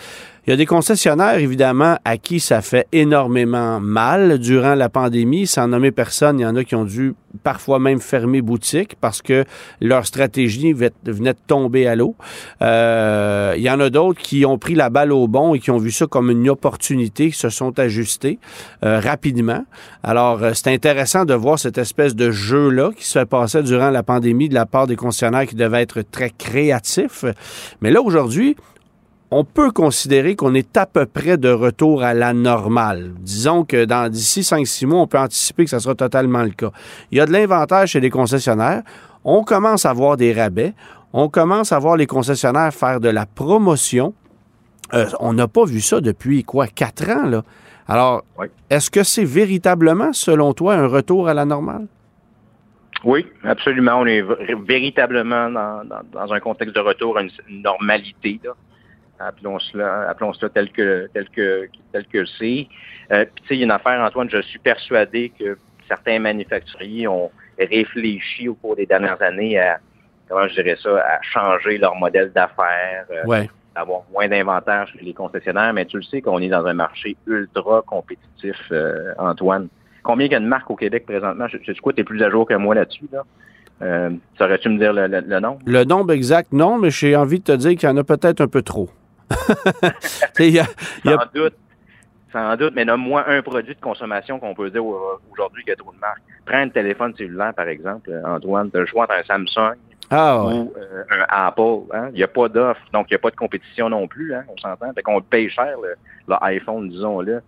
Il 0.44 0.50
y 0.50 0.52
a 0.52 0.56
des 0.56 0.66
concessionnaires, 0.66 1.38
évidemment, 1.38 1.98
à 2.04 2.16
qui 2.16 2.40
ça 2.40 2.62
fait 2.62 2.88
énormément 2.90 3.78
mal 3.78 4.38
durant 4.38 4.74
la 4.74 4.88
pandémie. 4.88 5.46
Sans 5.46 5.68
nommer 5.68 5.92
personne, 5.92 6.40
il 6.40 6.42
y 6.42 6.46
en 6.46 6.56
a 6.56 6.64
qui 6.64 6.74
ont 6.74 6.84
dû 6.84 7.14
parfois 7.44 7.78
même 7.78 8.00
fermer 8.00 8.42
boutique 8.42 8.96
parce 9.00 9.22
que 9.22 9.44
leur 9.80 10.04
stratégie 10.04 10.72
venait 10.72 10.90
de 11.04 11.38
tomber 11.46 11.86
à 11.86 11.94
l'eau. 11.94 12.16
Euh, 12.60 13.54
il 13.56 13.62
y 13.62 13.70
en 13.70 13.78
a 13.78 13.88
d'autres 13.88 14.20
qui 14.20 14.44
ont 14.44 14.58
pris 14.58 14.74
la 14.74 14.90
balle 14.90 15.12
au 15.12 15.28
bon 15.28 15.54
et 15.54 15.60
qui 15.60 15.70
ont 15.70 15.78
vu 15.78 15.92
ça 15.92 16.08
comme 16.08 16.28
une 16.28 16.48
opportunité, 16.48 17.30
qui 17.30 17.38
se 17.38 17.48
sont 17.48 17.78
ajustés 17.78 18.40
euh, 18.84 18.98
rapidement. 18.98 19.64
Alors, 20.02 20.42
euh, 20.42 20.50
c'est 20.54 20.72
intéressant 20.72 21.24
de 21.24 21.34
voir 21.34 21.60
cette 21.60 21.78
espèce 21.78 22.16
de 22.16 22.32
jeu-là 22.32 22.90
qui 22.96 23.06
se 23.06 23.20
passait 23.20 23.62
durant 23.62 23.90
la 23.90 24.02
pandémie 24.02 24.48
de 24.48 24.54
la 24.54 24.66
part 24.66 24.88
des 24.88 24.96
concessionnaires 24.96 25.46
qui 25.46 25.54
devaient 25.54 25.82
être 25.82 26.02
très 26.02 26.30
créatifs. 26.30 27.24
Mais 27.80 27.92
là, 27.92 28.02
aujourd'hui, 28.02 28.56
on 29.34 29.44
peut 29.44 29.70
considérer 29.70 30.36
qu'on 30.36 30.54
est 30.54 30.76
à 30.76 30.84
peu 30.84 31.06
près 31.06 31.38
de 31.38 31.48
retour 31.48 32.02
à 32.02 32.12
la 32.12 32.34
normale. 32.34 33.14
Disons 33.18 33.64
que 33.64 33.86
dans 33.86 34.10
d'ici 34.10 34.42
5-6 34.42 34.86
mois, 34.86 35.00
on 35.00 35.06
peut 35.06 35.18
anticiper 35.18 35.64
que 35.64 35.70
ça 35.70 35.80
sera 35.80 35.94
totalement 35.94 36.42
le 36.42 36.50
cas. 36.50 36.70
Il 37.10 37.16
y 37.16 37.20
a 37.20 37.24
de 37.24 37.32
l'inventaire 37.32 37.86
chez 37.86 37.98
les 37.98 38.10
concessionnaires. 38.10 38.82
On 39.24 39.42
commence 39.42 39.86
à 39.86 39.92
voir 39.94 40.18
des 40.18 40.34
rabais. 40.34 40.74
On 41.14 41.30
commence 41.30 41.72
à 41.72 41.78
voir 41.78 41.96
les 41.96 42.06
concessionnaires 42.06 42.74
faire 42.74 43.00
de 43.00 43.08
la 43.08 43.24
promotion. 43.24 44.12
Euh, 44.92 45.06
on 45.18 45.32
n'a 45.32 45.48
pas 45.48 45.64
vu 45.64 45.80
ça 45.80 46.02
depuis 46.02 46.44
quoi, 46.44 46.66
quatre 46.66 47.08
ans, 47.08 47.26
là? 47.26 47.42
Alors, 47.88 48.24
est-ce 48.68 48.90
que 48.90 49.02
c'est 49.02 49.24
véritablement, 49.24 50.12
selon 50.12 50.52
toi, 50.52 50.74
un 50.74 50.86
retour 50.86 51.28
à 51.28 51.34
la 51.34 51.46
normale? 51.46 51.86
Oui, 53.02 53.26
absolument. 53.42 54.00
On 54.00 54.06
est 54.06 54.22
véritablement 54.66 55.50
dans, 55.50 56.32
un 56.32 56.40
contexte 56.40 56.76
de 56.76 56.80
retour 56.80 57.16
à 57.16 57.22
une, 57.22 57.30
normalité. 57.62 58.38
Là 58.44 58.52
appelons 59.26 59.58
cela, 59.58 60.08
appelons 60.08 60.32
cela 60.32 60.50
tel 60.50 60.70
que 60.70 61.08
tel 61.12 61.28
que 61.30 61.68
tel 61.92 62.06
que 62.06 62.24
c'est. 62.24 62.68
Euh, 63.12 63.24
puis 63.24 63.42
tu 63.42 63.48
sais, 63.48 63.54
il 63.54 63.58
y 63.58 63.62
a 63.62 63.64
une 63.64 63.70
affaire, 63.70 64.00
Antoine, 64.00 64.30
je 64.30 64.40
suis 64.42 64.58
persuadé 64.58 65.32
que 65.38 65.56
certains 65.88 66.18
manufacturiers 66.18 67.08
ont 67.08 67.30
réfléchi 67.58 68.48
au 68.48 68.54
cours 68.54 68.76
des 68.76 68.86
dernières 68.86 69.20
années 69.22 69.58
à, 69.58 69.78
comment 70.28 70.48
je 70.48 70.54
dirais 70.54 70.76
ça, 70.82 70.98
à 70.98 71.20
changer 71.22 71.78
leur 71.78 71.94
modèle 71.96 72.32
d'affaires, 72.32 73.06
ouais. 73.26 73.48
avoir 73.74 74.02
moins 74.12 74.28
d'inventaire 74.28 74.88
chez 74.88 75.04
les 75.04 75.12
concessionnaires, 75.12 75.72
mais 75.72 75.84
tu 75.84 75.96
le 75.96 76.02
sais 76.02 76.22
qu'on 76.22 76.38
est 76.38 76.48
dans 76.48 76.64
un 76.66 76.74
marché 76.74 77.16
ultra 77.26 77.82
compétitif, 77.82 78.72
Antoine. 79.18 79.68
Combien 80.02 80.26
il 80.26 80.32
y 80.32 80.34
a 80.34 80.40
de 80.40 80.46
marques 80.46 80.70
au 80.70 80.76
Québec 80.76 81.04
présentement? 81.06 81.46
Je, 81.48 81.58
sais 81.64 81.78
quoi, 81.80 81.92
tu 81.92 82.00
es 82.00 82.04
plus 82.04 82.22
à 82.22 82.30
jour 82.30 82.46
que 82.46 82.54
moi 82.54 82.74
là-dessus, 82.74 83.06
là? 83.12 83.24
Euh, 83.82 84.10
Saurais-tu 84.38 84.68
me 84.68 84.78
dire 84.78 84.92
le, 84.92 85.06
le, 85.06 85.40
nombre? 85.40 85.58
Le 85.66 85.84
nombre 85.84 86.12
exact, 86.12 86.52
non, 86.52 86.78
mais 86.78 86.90
j'ai 86.90 87.16
envie 87.16 87.40
de 87.40 87.44
te 87.44 87.52
dire 87.52 87.70
qu'il 87.70 87.88
y 87.88 87.92
en 87.92 87.96
a 87.96 88.04
peut-être 88.04 88.40
un 88.40 88.46
peu 88.46 88.62
trop. 88.62 88.88
y 90.38 90.58
a, 90.58 90.66
Sans 91.04 91.26
doute. 91.34 91.54
Sans 92.32 92.56
doute, 92.56 92.72
mais 92.74 92.84
nomme-moi 92.84 93.24
un 93.28 93.42
produit 93.42 93.74
de 93.74 93.80
consommation 93.80 94.38
qu'on 94.38 94.54
peut 94.54 94.70
dire 94.70 94.84
aujourd'hui 94.84 95.62
qu'il 95.64 95.70
y 95.70 95.74
a 95.74 95.76
trop 95.76 95.92
de 95.92 95.98
marques. 95.98 96.22
Prends 96.46 96.58
un 96.58 96.68
téléphone 96.70 97.14
cellulaire, 97.14 97.52
par 97.54 97.68
exemple, 97.68 98.10
Antoine, 98.24 98.70
tu 98.70 98.78
as 98.78 98.80
le 98.80 98.86
choix 98.86 99.04
entre 99.04 99.14
un 99.14 99.22
Samsung 99.24 99.76
ah, 100.14 100.44
ou 100.44 100.72
euh, 100.76 101.04
un 101.10 101.24
Apple. 101.28 101.86
Hein? 101.92 102.08
Il 102.12 102.16
n'y 102.16 102.22
a 102.22 102.28
pas 102.28 102.48
d'offre, 102.48 102.80
donc 102.92 103.06
il 103.10 103.14
n'y 103.14 103.16
a 103.16 103.18
pas 103.18 103.30
de 103.30 103.36
compétition 103.36 103.88
non 103.88 104.06
plus, 104.06 104.34
hein, 104.34 104.44
on 104.48 104.56
s'entend. 104.58 104.92
Fait 104.92 105.02
qu'on 105.02 105.20
paye 105.22 105.48
cher, 105.48 105.76
l'iPhone, 106.28 106.88
disons-le. 106.88 107.40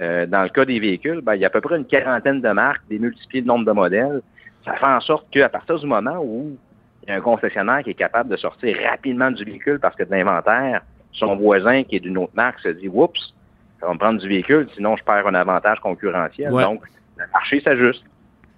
Euh, 0.00 0.26
dans 0.26 0.42
le 0.42 0.48
cas 0.48 0.64
des 0.64 0.78
véhicules, 0.78 1.20
ben, 1.20 1.34
il 1.34 1.40
y 1.40 1.44
a 1.44 1.48
à 1.48 1.50
peu 1.50 1.60
près 1.60 1.76
une 1.76 1.84
quarantaine 1.84 2.40
de 2.40 2.50
marques, 2.50 2.82
démultiplier 2.88 3.42
le 3.42 3.46
nombre 3.46 3.64
de 3.64 3.72
modèles. 3.72 4.22
Ça 4.64 4.74
fait 4.74 4.86
en 4.86 5.00
sorte 5.00 5.26
qu'à 5.30 5.48
partir 5.48 5.78
du 5.78 5.86
moment 5.86 6.18
où 6.22 6.56
il 7.02 7.10
y 7.10 7.12
a 7.12 7.16
un 7.16 7.20
concessionnaire 7.20 7.82
qui 7.82 7.90
est 7.90 7.94
capable 7.94 8.30
de 8.30 8.36
sortir 8.36 8.76
rapidement 8.88 9.30
du 9.30 9.44
véhicule 9.44 9.78
parce 9.78 9.94
que 9.94 10.04
de 10.04 10.10
l'inventaire, 10.10 10.82
son 11.14 11.36
voisin 11.36 11.84
qui 11.84 11.96
est 11.96 12.00
d'une 12.00 12.18
autre 12.18 12.32
marque 12.34 12.60
se 12.60 12.68
dit 12.68 12.88
Oups, 12.88 13.34
ça 13.80 13.86
va 13.86 13.94
me 13.94 13.98
prendre 13.98 14.20
du 14.20 14.28
véhicule, 14.28 14.68
sinon 14.74 14.96
je 14.96 15.04
perds 15.04 15.26
un 15.26 15.34
avantage 15.34 15.80
concurrentiel. 15.80 16.50
Donc, 16.50 16.82
le 17.16 17.24
marché 17.32 17.60
s'ajuste. 17.60 18.04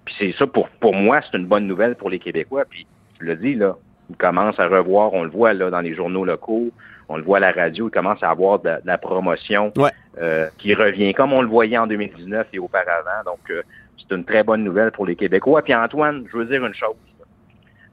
Puis 0.05 0.15
c'est 0.17 0.31
ça, 0.37 0.47
pour, 0.47 0.69
pour 0.69 0.93
moi, 0.93 1.21
c'est 1.21 1.37
une 1.37 1.45
bonne 1.45 1.67
nouvelle 1.67 1.95
pour 1.95 2.09
les 2.09 2.19
Québécois. 2.19 2.63
Puis 2.69 2.87
tu 3.17 3.25
le 3.25 3.35
dis, 3.35 3.55
là, 3.55 3.75
ils 4.09 4.15
commencent 4.15 4.59
à 4.59 4.67
revoir, 4.67 5.13
on 5.13 5.23
le 5.23 5.29
voit 5.29 5.53
là 5.53 5.69
dans 5.69 5.81
les 5.81 5.93
journaux 5.93 6.23
locaux, 6.23 6.71
on 7.09 7.17
le 7.17 7.23
voit 7.23 7.37
à 7.37 7.41
la 7.41 7.51
radio, 7.51 7.87
il 7.87 7.91
commence 7.91 8.21
à 8.23 8.29
avoir 8.29 8.59
de, 8.59 8.71
la 8.83 8.97
promotion 8.97 9.73
euh, 10.17 10.47
qui 10.57 10.73
revient 10.73 11.13
comme 11.13 11.33
on 11.33 11.41
le 11.41 11.47
voyait 11.47 11.77
en 11.77 11.87
2019 11.87 12.47
et 12.53 12.59
auparavant. 12.59 13.23
Donc, 13.25 13.39
euh, 13.49 13.61
c'est 13.97 14.15
une 14.15 14.23
très 14.23 14.43
bonne 14.43 14.63
nouvelle 14.63 14.91
pour 14.91 15.05
les 15.05 15.15
Québécois. 15.15 15.61
Puis 15.61 15.75
Antoine, 15.75 16.25
je 16.31 16.37
veux 16.37 16.45
dire 16.45 16.65
une 16.65 16.73
chose. 16.73 16.95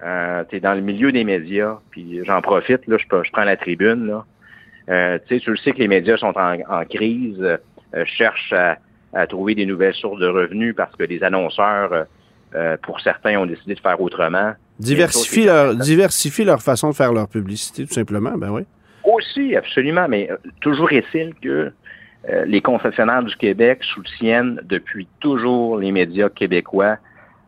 Euh, 0.03 0.45
tu 0.49 0.57
es 0.57 0.61
dans 0.61 0.75
le 0.75 0.81
milieu 0.81 1.13
des 1.13 1.25
médias, 1.25 1.79
puis 1.91 2.21
j'en 2.25 2.43
profite, 2.43 2.87
là, 2.87 2.97
je, 2.99 3.07
prends 3.09 3.45
la 3.45 3.57
tribune. 3.57 4.07
Là. 4.07 4.25
Euh, 4.89 5.19
tu 5.27 5.51
le 5.51 5.57
sais 5.57 5.73
que 5.73 5.79
les 5.79 5.89
médias 5.89 6.17
sont 6.17 6.35
en, 6.37 6.85
crise, 6.85 7.59
cherchent 8.05 8.53
à, 8.53 9.27
trouver 9.27 9.55
des 9.55 9.67
nouvelles 9.67 9.95
sources 9.95 10.21
de 10.21 10.27
revenus 10.27 10.75
parce 10.77 10.95
que 10.97 11.05
les 11.05 11.23
annonceurs, 11.23 12.07
pour 12.83 13.01
certains, 13.01 13.39
ont 13.39 13.47
décidé 13.47 13.75
de 13.75 13.81
faire 13.81 14.01
autrement. 14.01 14.53
Diversifie 14.79 15.45
leur, 15.45 15.77
diversifie 15.77 16.45
leur 16.45 16.61
façon 16.61 16.91
de 16.91 16.95
faire 16.95 17.13
leur 17.13 17.29
publicité, 17.29 17.87
tout 17.87 17.95
simplement, 17.95 18.33
ben 18.37 18.51
oui. 18.51 18.63
Aussi, 19.05 19.55
absolument, 19.55 20.09
mais 20.09 20.31
euh, 20.31 20.37
toujours 20.61 20.91
est-il 20.93 21.35
que 21.35 21.73
euh, 22.29 22.45
les 22.47 22.61
concessionnaires 22.61 23.23
du 23.23 23.37
Québec 23.37 23.85
soutiennent 23.85 24.61
depuis 24.65 25.07
toujours 25.21 25.79
les 25.79 25.93
médias 25.93 26.31
québécois. 26.31 26.97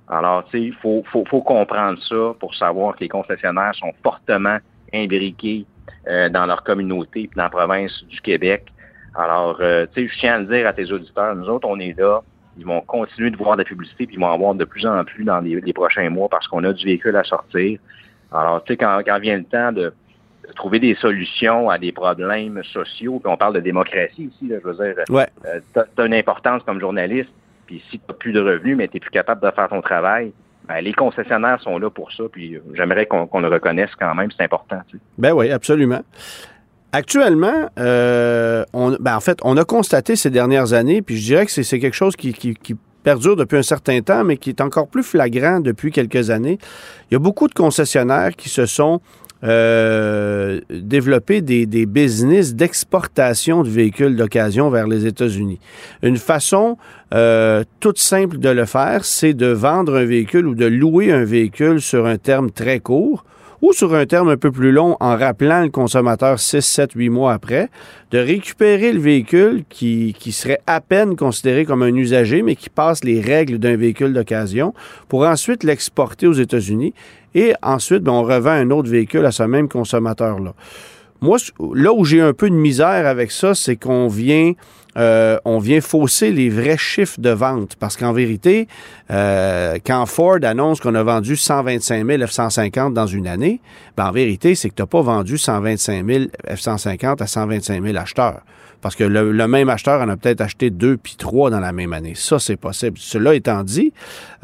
Alors, 0.09 0.45
tu 0.45 0.51
sais, 0.53 0.65
il 0.67 0.75
faut, 0.75 1.03
faut, 1.11 1.25
faut, 1.25 1.41
comprendre 1.41 1.99
ça 2.03 2.35
pour 2.39 2.55
savoir 2.55 2.95
que 2.95 3.01
les 3.01 3.09
concessionnaires 3.09 3.75
sont 3.75 3.93
fortement 4.03 4.59
imbriqués 4.93 5.65
euh, 6.09 6.29
dans 6.29 6.47
leur 6.47 6.63
communauté 6.63 7.23
et 7.23 7.31
dans 7.35 7.45
la 7.45 7.51
province 7.51 8.05
du 8.05 8.21
Québec. 8.21 8.67
Alors, 9.15 9.57
tu 9.59 9.65
sais, 9.65 10.09
je 10.09 10.19
tiens 10.19 10.35
à 10.35 10.39
le 10.39 10.45
dire 10.47 10.67
à 10.67 10.73
tes 10.73 10.93
auditeurs, 10.93 11.35
nous 11.35 11.49
autres, 11.49 11.67
on 11.67 11.81
est 11.81 11.99
là. 11.99 12.21
Ils 12.59 12.67
vont 12.67 12.81
continuer 12.83 13.31
de 13.31 13.37
voir 13.37 13.57
de 13.57 13.63
la 13.63 13.65
publicité, 13.65 14.07
puis 14.07 14.17
ils 14.17 14.21
vont 14.21 14.27
en 14.27 14.39
voir 14.39 14.55
de 14.55 14.65
plus 14.65 14.87
en 14.87 15.05
plus 15.05 15.25
dans 15.25 15.41
les, 15.41 15.73
prochains 15.73 16.11
mois 16.11 16.29
parce 16.29 16.47
qu'on 16.49 16.65
a 16.65 16.73
du 16.73 16.85
véhicule 16.85 17.17
à 17.17 17.25
sortir. 17.25 17.79
Alors, 18.33 18.63
tu 18.65 18.73
sais, 18.73 18.77
quand, 18.77 19.01
quand 19.07 19.19
vient 19.19 19.39
le 19.39 19.45
temps 19.45 19.73
de, 19.73 19.93
trouver 20.55 20.79
des 20.79 20.95
solutions 20.97 21.71
à 21.71 21.79
des 21.79 21.93
problèmes 21.93 22.63
sociaux. 22.65 23.19
Puis 23.19 23.33
on 23.33 23.37
parle 23.37 23.55
de 23.55 23.61
démocratie 23.61 24.25
ici, 24.25 24.51
je 24.51 24.69
veux 24.69 24.75
dire. 24.75 25.05
Ouais. 25.09 25.27
Euh, 25.47 25.61
tu 25.73 26.01
as, 26.01 26.07
une 26.07 26.15
importance 26.15 26.63
comme 26.65 26.81
journaliste, 26.81 27.31
puis 27.67 27.83
si 27.91 27.99
tu 27.99 28.05
n'as 28.09 28.15
plus 28.15 28.33
de 28.33 28.41
revenus, 28.41 28.77
mais 28.77 28.89
tu 28.89 28.97
n'es 28.97 29.01
plus 29.01 29.11
capable 29.11 29.45
de 29.45 29.51
faire 29.51 29.69
ton 29.69 29.81
travail, 29.81 30.33
ben, 30.69 30.81
les 30.81 30.93
concessionnaires 30.93 31.61
sont 31.61 31.79
là 31.79 31.91
pour 31.91 32.13
ça, 32.13 32.25
puis 32.31 32.59
j'aimerais 32.75 33.07
qu'on 33.07 33.41
le 33.41 33.49
reconnaisse 33.49 33.91
quand 33.99 34.15
même, 34.15 34.31
c'est 34.37 34.45
important. 34.45 34.81
Ben 35.19 35.33
oui, 35.33 35.51
absolument. 35.51 36.01
Actuellement, 36.93 37.69
euh, 37.79 38.65
ben 38.73 39.17
en 39.17 39.21
fait, 39.21 39.39
on 39.43 39.57
a 39.57 39.65
constaté 39.65 40.17
ces 40.17 40.31
dernières 40.31 40.73
années, 40.73 41.03
puis 41.03 41.17
je 41.17 41.25
dirais 41.25 41.47
que 41.47 41.53
c'est 41.53 41.79
quelque 41.79 41.95
chose 41.95 42.17
qui, 42.17 42.33
qui, 42.33 42.55
qui 42.55 42.77
perdure 43.03 43.37
depuis 43.37 43.59
un 43.59 43.63
certain 43.63 44.01
temps, 44.01 44.25
mais 44.25 44.37
qui 44.37 44.51
est 44.51 44.61
encore 44.61 44.89
plus 44.89 45.05
flagrant 45.05 45.61
depuis 45.61 45.93
quelques 45.93 46.31
années. 46.31 46.59
Il 47.11 47.15
y 47.15 47.17
a 47.17 47.21
beaucoup 47.21 47.47
de 47.47 47.55
concessionnaires 47.55 48.35
qui 48.35 48.49
se 48.49 48.67
sont 48.67 49.01
euh, 49.45 50.61
développer 50.71 51.43
des, 51.43 51.67
des 51.67 51.85
business 51.85 52.55
d'exportation 52.55 53.63
de 53.63 53.69
véhicules 53.69 54.17
d'occasion 54.17 54.71
vers 54.71 54.87
les 54.87 55.07
États-Unis. 55.07 55.61
Une 56.03 56.17
façon 56.17 56.79
euh, 57.13 57.63
toute 57.81 57.99
simple 57.99 58.39
de 58.39 58.49
le 58.49 58.65
faire, 58.65 59.05
c'est 59.05 59.35
de 59.35 59.47
vendre 59.47 59.97
un 59.97 60.05
véhicule 60.05 60.47
ou 60.47 60.55
de 60.55 60.67
louer 60.67 61.13
un 61.13 61.25
véhicule 61.25 61.81
sur 61.81 62.07
un 62.07 62.17
terme 62.17 62.51
très 62.51 62.81
court 62.81 63.25
sur 63.73 63.95
un 63.95 64.07
terme 64.07 64.29
un 64.29 64.37
peu 64.37 64.51
plus 64.51 64.73
long 64.73 64.97
en 65.01 65.17
rappelant 65.17 65.63
le 65.63 65.71
consommateur 65.71 66.39
6, 66.39 66.61
7, 66.61 66.93
8 66.93 67.09
mois 67.11 67.33
après, 67.33 67.69
de 68.11 68.19
récupérer 68.19 68.93
le 68.93 69.01
véhicule 69.01 69.65
qui, 69.69 70.15
qui 70.19 70.33
serait 70.33 70.61
à 70.67 70.81
peine 70.81 71.17
considéré 71.17 71.65
comme 71.65 71.83
un 71.83 71.95
usager, 71.95 72.43
mais 72.43 72.57
qui 72.57 72.71
passe 72.71 73.05
les 73.05 73.21
règles 73.21 73.59
d'un 73.59 73.77
véhicule 73.77 74.13
d'occasion, 74.13 74.75
pour 75.09 75.25
ensuite 75.27 75.65
l'exporter 75.65 76.27
aux 76.27 76.33
États-Unis. 76.33 76.95
Et 77.35 77.53
ensuite, 77.63 78.03
ben, 78.03 78.13
on 78.13 78.23
revend 78.23 78.51
un 78.51 78.71
autre 78.71 78.89
véhicule 78.89 79.25
à 79.27 79.33
ce 79.33 79.43
même 79.43 79.69
consommateur-là. 79.69 80.55
Moi, 81.21 81.39
là 81.75 81.93
où 81.93 82.05
j'ai 82.05 82.21
un 82.21 82.33
peu 82.33 82.51
de 82.51 82.55
misère 82.55 83.07
avec 83.07 83.31
ça, 83.31 83.55
c'est 83.55 83.77
qu'on 83.77 84.09
vient 84.09 84.53
euh, 84.97 85.39
on 85.45 85.59
vient 85.59 85.81
fausser 85.81 86.33
les 86.33 86.49
vrais 86.49 86.79
chiffres 86.79 87.21
de 87.21 87.31
vente. 87.31 87.77
Parce 87.77 87.97
qu'en 87.97 88.13
vérité, 88.13 88.69
euh, 89.11 89.79
quand 89.85 90.07
Ford 90.07 90.39
annonce 90.43 90.81
qu'on 90.81 90.95
a 90.95 91.03
vendu 91.03 91.37
125 91.37 92.07
000 92.07 92.23
F-150 92.23 92.93
dans 92.93 93.07
une 93.07 93.27
année, 93.27 93.61
ben 93.97 94.07
en 94.07 94.13
vérité, 94.13 94.55
c'est 94.55 94.71
que 94.71 94.75
tu 94.75 94.87
pas 94.87 95.03
vendu 95.03 95.39
125 95.39 96.07
000 96.07 96.25
F-150 96.49 97.23
à 97.23 97.27
125 97.27 97.83
000 97.83 97.97
acheteurs. 97.97 98.41
Parce 98.81 98.95
que 98.95 99.05
le, 99.05 99.49
même 99.49 99.69
acheteur 99.69 100.01
en 100.01 100.09
a 100.09 100.17
peut-être 100.17 100.41
acheté 100.41 100.71
deux 100.71 100.97
puis 100.97 101.17
trois 101.17 101.51
dans 101.51 101.61
la 101.61 101.73
même 101.73 101.93
année. 101.93 102.13
Ça, 102.15 102.39
c'est 102.39 102.57
possible. 102.57 102.99
Cela 103.01 103.35
étant 103.35 103.65
dit, 103.65 103.93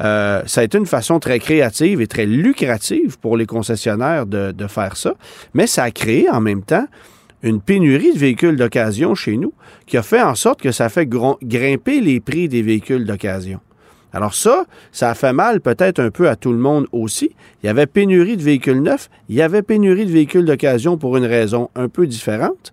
euh, 0.01 0.41
ça 0.47 0.61
a 0.61 0.63
été 0.63 0.77
une 0.77 0.85
façon 0.85 1.19
très 1.19 1.39
créative 1.39 2.01
et 2.01 2.07
très 2.07 2.25
lucrative 2.25 3.17
pour 3.19 3.37
les 3.37 3.45
concessionnaires 3.45 4.25
de, 4.25 4.51
de 4.51 4.67
faire 4.67 4.97
ça. 4.97 5.13
Mais 5.53 5.67
ça 5.67 5.83
a 5.83 5.91
créé 5.91 6.29
en 6.29 6.41
même 6.41 6.63
temps 6.63 6.87
une 7.43 7.61
pénurie 7.61 8.13
de 8.13 8.17
véhicules 8.17 8.55
d'occasion 8.55 9.13
chez 9.13 9.37
nous 9.37 9.53
qui 9.85 9.97
a 9.97 10.01
fait 10.01 10.21
en 10.21 10.33
sorte 10.33 10.61
que 10.61 10.71
ça 10.71 10.89
fait 10.89 11.05
grimper 11.05 12.01
les 12.01 12.19
prix 12.19 12.47
des 12.47 12.61
véhicules 12.61 13.05
d'occasion. 13.05 13.59
Alors 14.13 14.33
ça, 14.33 14.65
ça 14.91 15.09
a 15.09 15.15
fait 15.15 15.33
mal 15.33 15.59
peut-être 15.59 15.99
un 15.99 16.11
peu 16.11 16.29
à 16.29 16.35
tout 16.35 16.51
le 16.51 16.59
monde 16.59 16.87
aussi. 16.91 17.35
Il 17.61 17.67
y 17.67 17.69
avait 17.69 17.87
pénurie 17.87 18.37
de 18.37 18.43
véhicules 18.43 18.81
neufs, 18.81 19.09
il 19.27 19.35
y 19.35 19.41
avait 19.41 19.63
pénurie 19.63 20.05
de 20.05 20.11
véhicules 20.11 20.45
d'occasion 20.45 20.97
pour 20.97 21.17
une 21.17 21.25
raison 21.25 21.69
un 21.75 21.89
peu 21.89 22.07
différente. 22.07 22.71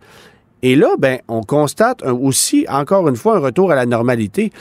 Et 0.62 0.76
là, 0.76 0.90
ben, 0.98 1.18
on 1.28 1.40
constate 1.40 2.02
aussi, 2.02 2.66
encore 2.68 3.08
une 3.08 3.16
fois, 3.16 3.36
un 3.36 3.40
retour 3.40 3.72
à 3.72 3.74
la 3.74 3.86
normalité. 3.86 4.52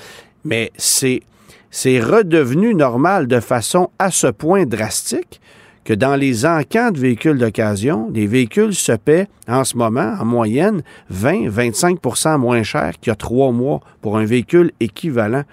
Mais 0.45 0.71
c'est, 0.77 1.21
c'est 1.69 1.99
redevenu 1.99 2.73
normal 2.73 3.27
de 3.27 3.41
façon 3.41 3.89
à 3.99 4.09
ce 4.09 4.27
point 4.27 4.65
drastique 4.65 5.41
que 5.83 5.93
dans 5.93 6.15
les 6.15 6.45
encans 6.45 6.91
de 6.91 6.99
véhicules 6.99 7.37
d'occasion, 7.37 8.09
les 8.13 8.27
véhicules 8.27 8.75
se 8.75 8.91
paient 8.91 9.27
en 9.47 9.63
ce 9.63 9.77
moment, 9.77 10.15
en 10.19 10.25
moyenne, 10.25 10.81
20-25% 11.13 12.37
moins 12.37 12.63
cher 12.63 12.93
qu'il 12.99 13.11
y 13.11 13.13
a 13.13 13.15
trois 13.15 13.51
mois 13.51 13.81
pour 14.01 14.17
un 14.17 14.25
véhicule 14.25 14.71
équivalent. 14.79 15.43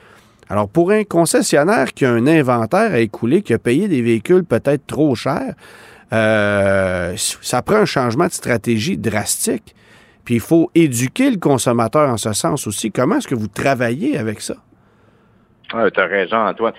Alors, 0.49 0.69
pour 0.69 0.91
un 0.91 1.05
concessionnaire 1.05 1.93
qui 1.93 2.05
a 2.05 2.13
un 2.13 2.27
inventaire 2.27 2.93
à 2.93 2.99
écouler, 2.99 3.43
qui 3.43 3.53
a 3.53 3.59
payé 3.59 3.89
des 3.89 4.03
véhicules 4.03 4.45
peut-être 4.45 4.87
trop 4.87 5.15
chers, 5.15 5.55
euh, 6.13 7.15
ça 7.17 7.63
prend 7.63 7.77
un 7.77 7.85
changement 7.85 8.27
de 8.27 8.33
stratégie 8.33 8.97
drastique. 8.97 9.75
Puis 10.25 10.37
il 10.37 10.41
faut 10.41 10.71
éduquer 10.75 11.31
le 11.31 11.39
consommateur 11.39 12.11
en 12.11 12.17
ce 12.17 12.33
sens 12.33 12.67
aussi. 12.67 12.91
Comment 12.91 13.17
est-ce 13.17 13.29
que 13.29 13.35
vous 13.35 13.49
travaillez 13.49 14.19
avec 14.19 14.41
ça? 14.41 14.57
Ah, 15.79 15.91
tu 15.91 16.01
as 16.01 16.07
raison, 16.07 16.37
Antoine. 16.37 16.73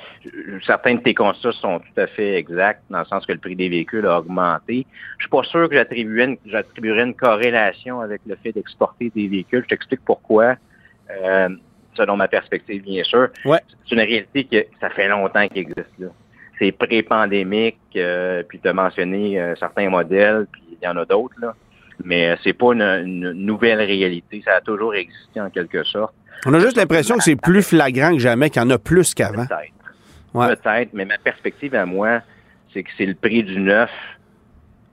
Certains 0.66 0.96
de 0.96 1.02
tes 1.02 1.14
constats 1.14 1.52
sont 1.52 1.80
tout 1.80 2.02
à 2.02 2.08
fait 2.08 2.36
exacts, 2.36 2.82
dans 2.90 3.00
le 3.00 3.06
sens 3.06 3.26
que 3.26 3.32
le 3.32 3.38
prix 3.38 3.56
des 3.56 3.70
véhicules 3.70 4.06
a 4.06 4.20
augmenté. 4.20 4.86
Je 5.18 5.24
suis 5.24 5.30
pas 5.30 5.44
sûr 5.44 5.70
que 5.70 5.76
j'attribuerais 5.76 6.26
une, 6.26 7.10
une 7.10 7.14
corrélation 7.14 8.02
avec 8.02 8.22
le 8.26 8.36
fait 8.38 8.52
d'exporter 8.52 9.12
des 9.16 9.28
véhicules. 9.28 9.64
Je 9.64 9.70
t'explique 9.70 10.02
pourquoi. 10.04 10.56
Euh, 11.12 11.50
selon 11.96 12.16
ma 12.16 12.28
perspective, 12.28 12.84
bien 12.84 13.04
sûr. 13.04 13.30
Ouais. 13.46 13.60
C'est 13.86 13.96
une 13.96 14.02
réalité 14.02 14.44
que 14.46 14.66
ça 14.80 14.90
fait 14.90 15.08
longtemps 15.08 15.48
qu'il 15.48 15.60
existe 15.60 15.98
là. 16.00 16.08
C'est 16.60 16.72
pré-pandémique, 16.72 17.78
euh, 17.96 18.44
puis 18.48 18.60
tu 18.60 18.68
as 18.68 18.74
mentionné 18.74 19.40
euh, 19.40 19.56
certains 19.56 19.90
modèles, 19.90 20.48
puis 20.52 20.64
il 20.72 20.84
y 20.84 20.88
en 20.88 20.98
a 20.98 21.06
d'autres, 21.06 21.36
là. 21.40 21.56
Mais 22.04 22.36
c'est 22.44 22.54
pas 22.54 22.74
une 22.74 23.32
nouvelle 23.32 23.80
réalité. 23.80 24.44
Ça 24.46 24.58
a 24.58 24.62
toujours 24.62 24.94
existé 24.94 25.42
en 25.42 25.50
quelque 25.50 25.84
sorte. 25.84 26.14
On 26.46 26.54
a 26.54 26.60
juste 26.60 26.78
l'impression 26.78 27.18
que 27.18 27.24
c'est 27.24 27.36
plus 27.36 27.64
flagrant 27.64 28.12
que 28.12 28.20
jamais, 28.20 28.50
qu'il 28.50 28.62
y 28.62 28.66
en 28.66 28.70
a 28.70 28.78
plus 28.78 29.14
qu'avant. 29.14 29.46
Peut-être. 29.46 30.62
Peut-être, 30.62 30.94
mais 30.94 31.06
ma 31.06 31.18
perspective 31.18 31.74
à 31.74 31.86
moi, 31.86 32.22
c'est 32.74 32.84
que 32.84 32.90
c'est 32.98 33.06
le 33.06 33.16
prix 33.16 33.44
du 33.44 33.60
neuf 33.60 33.90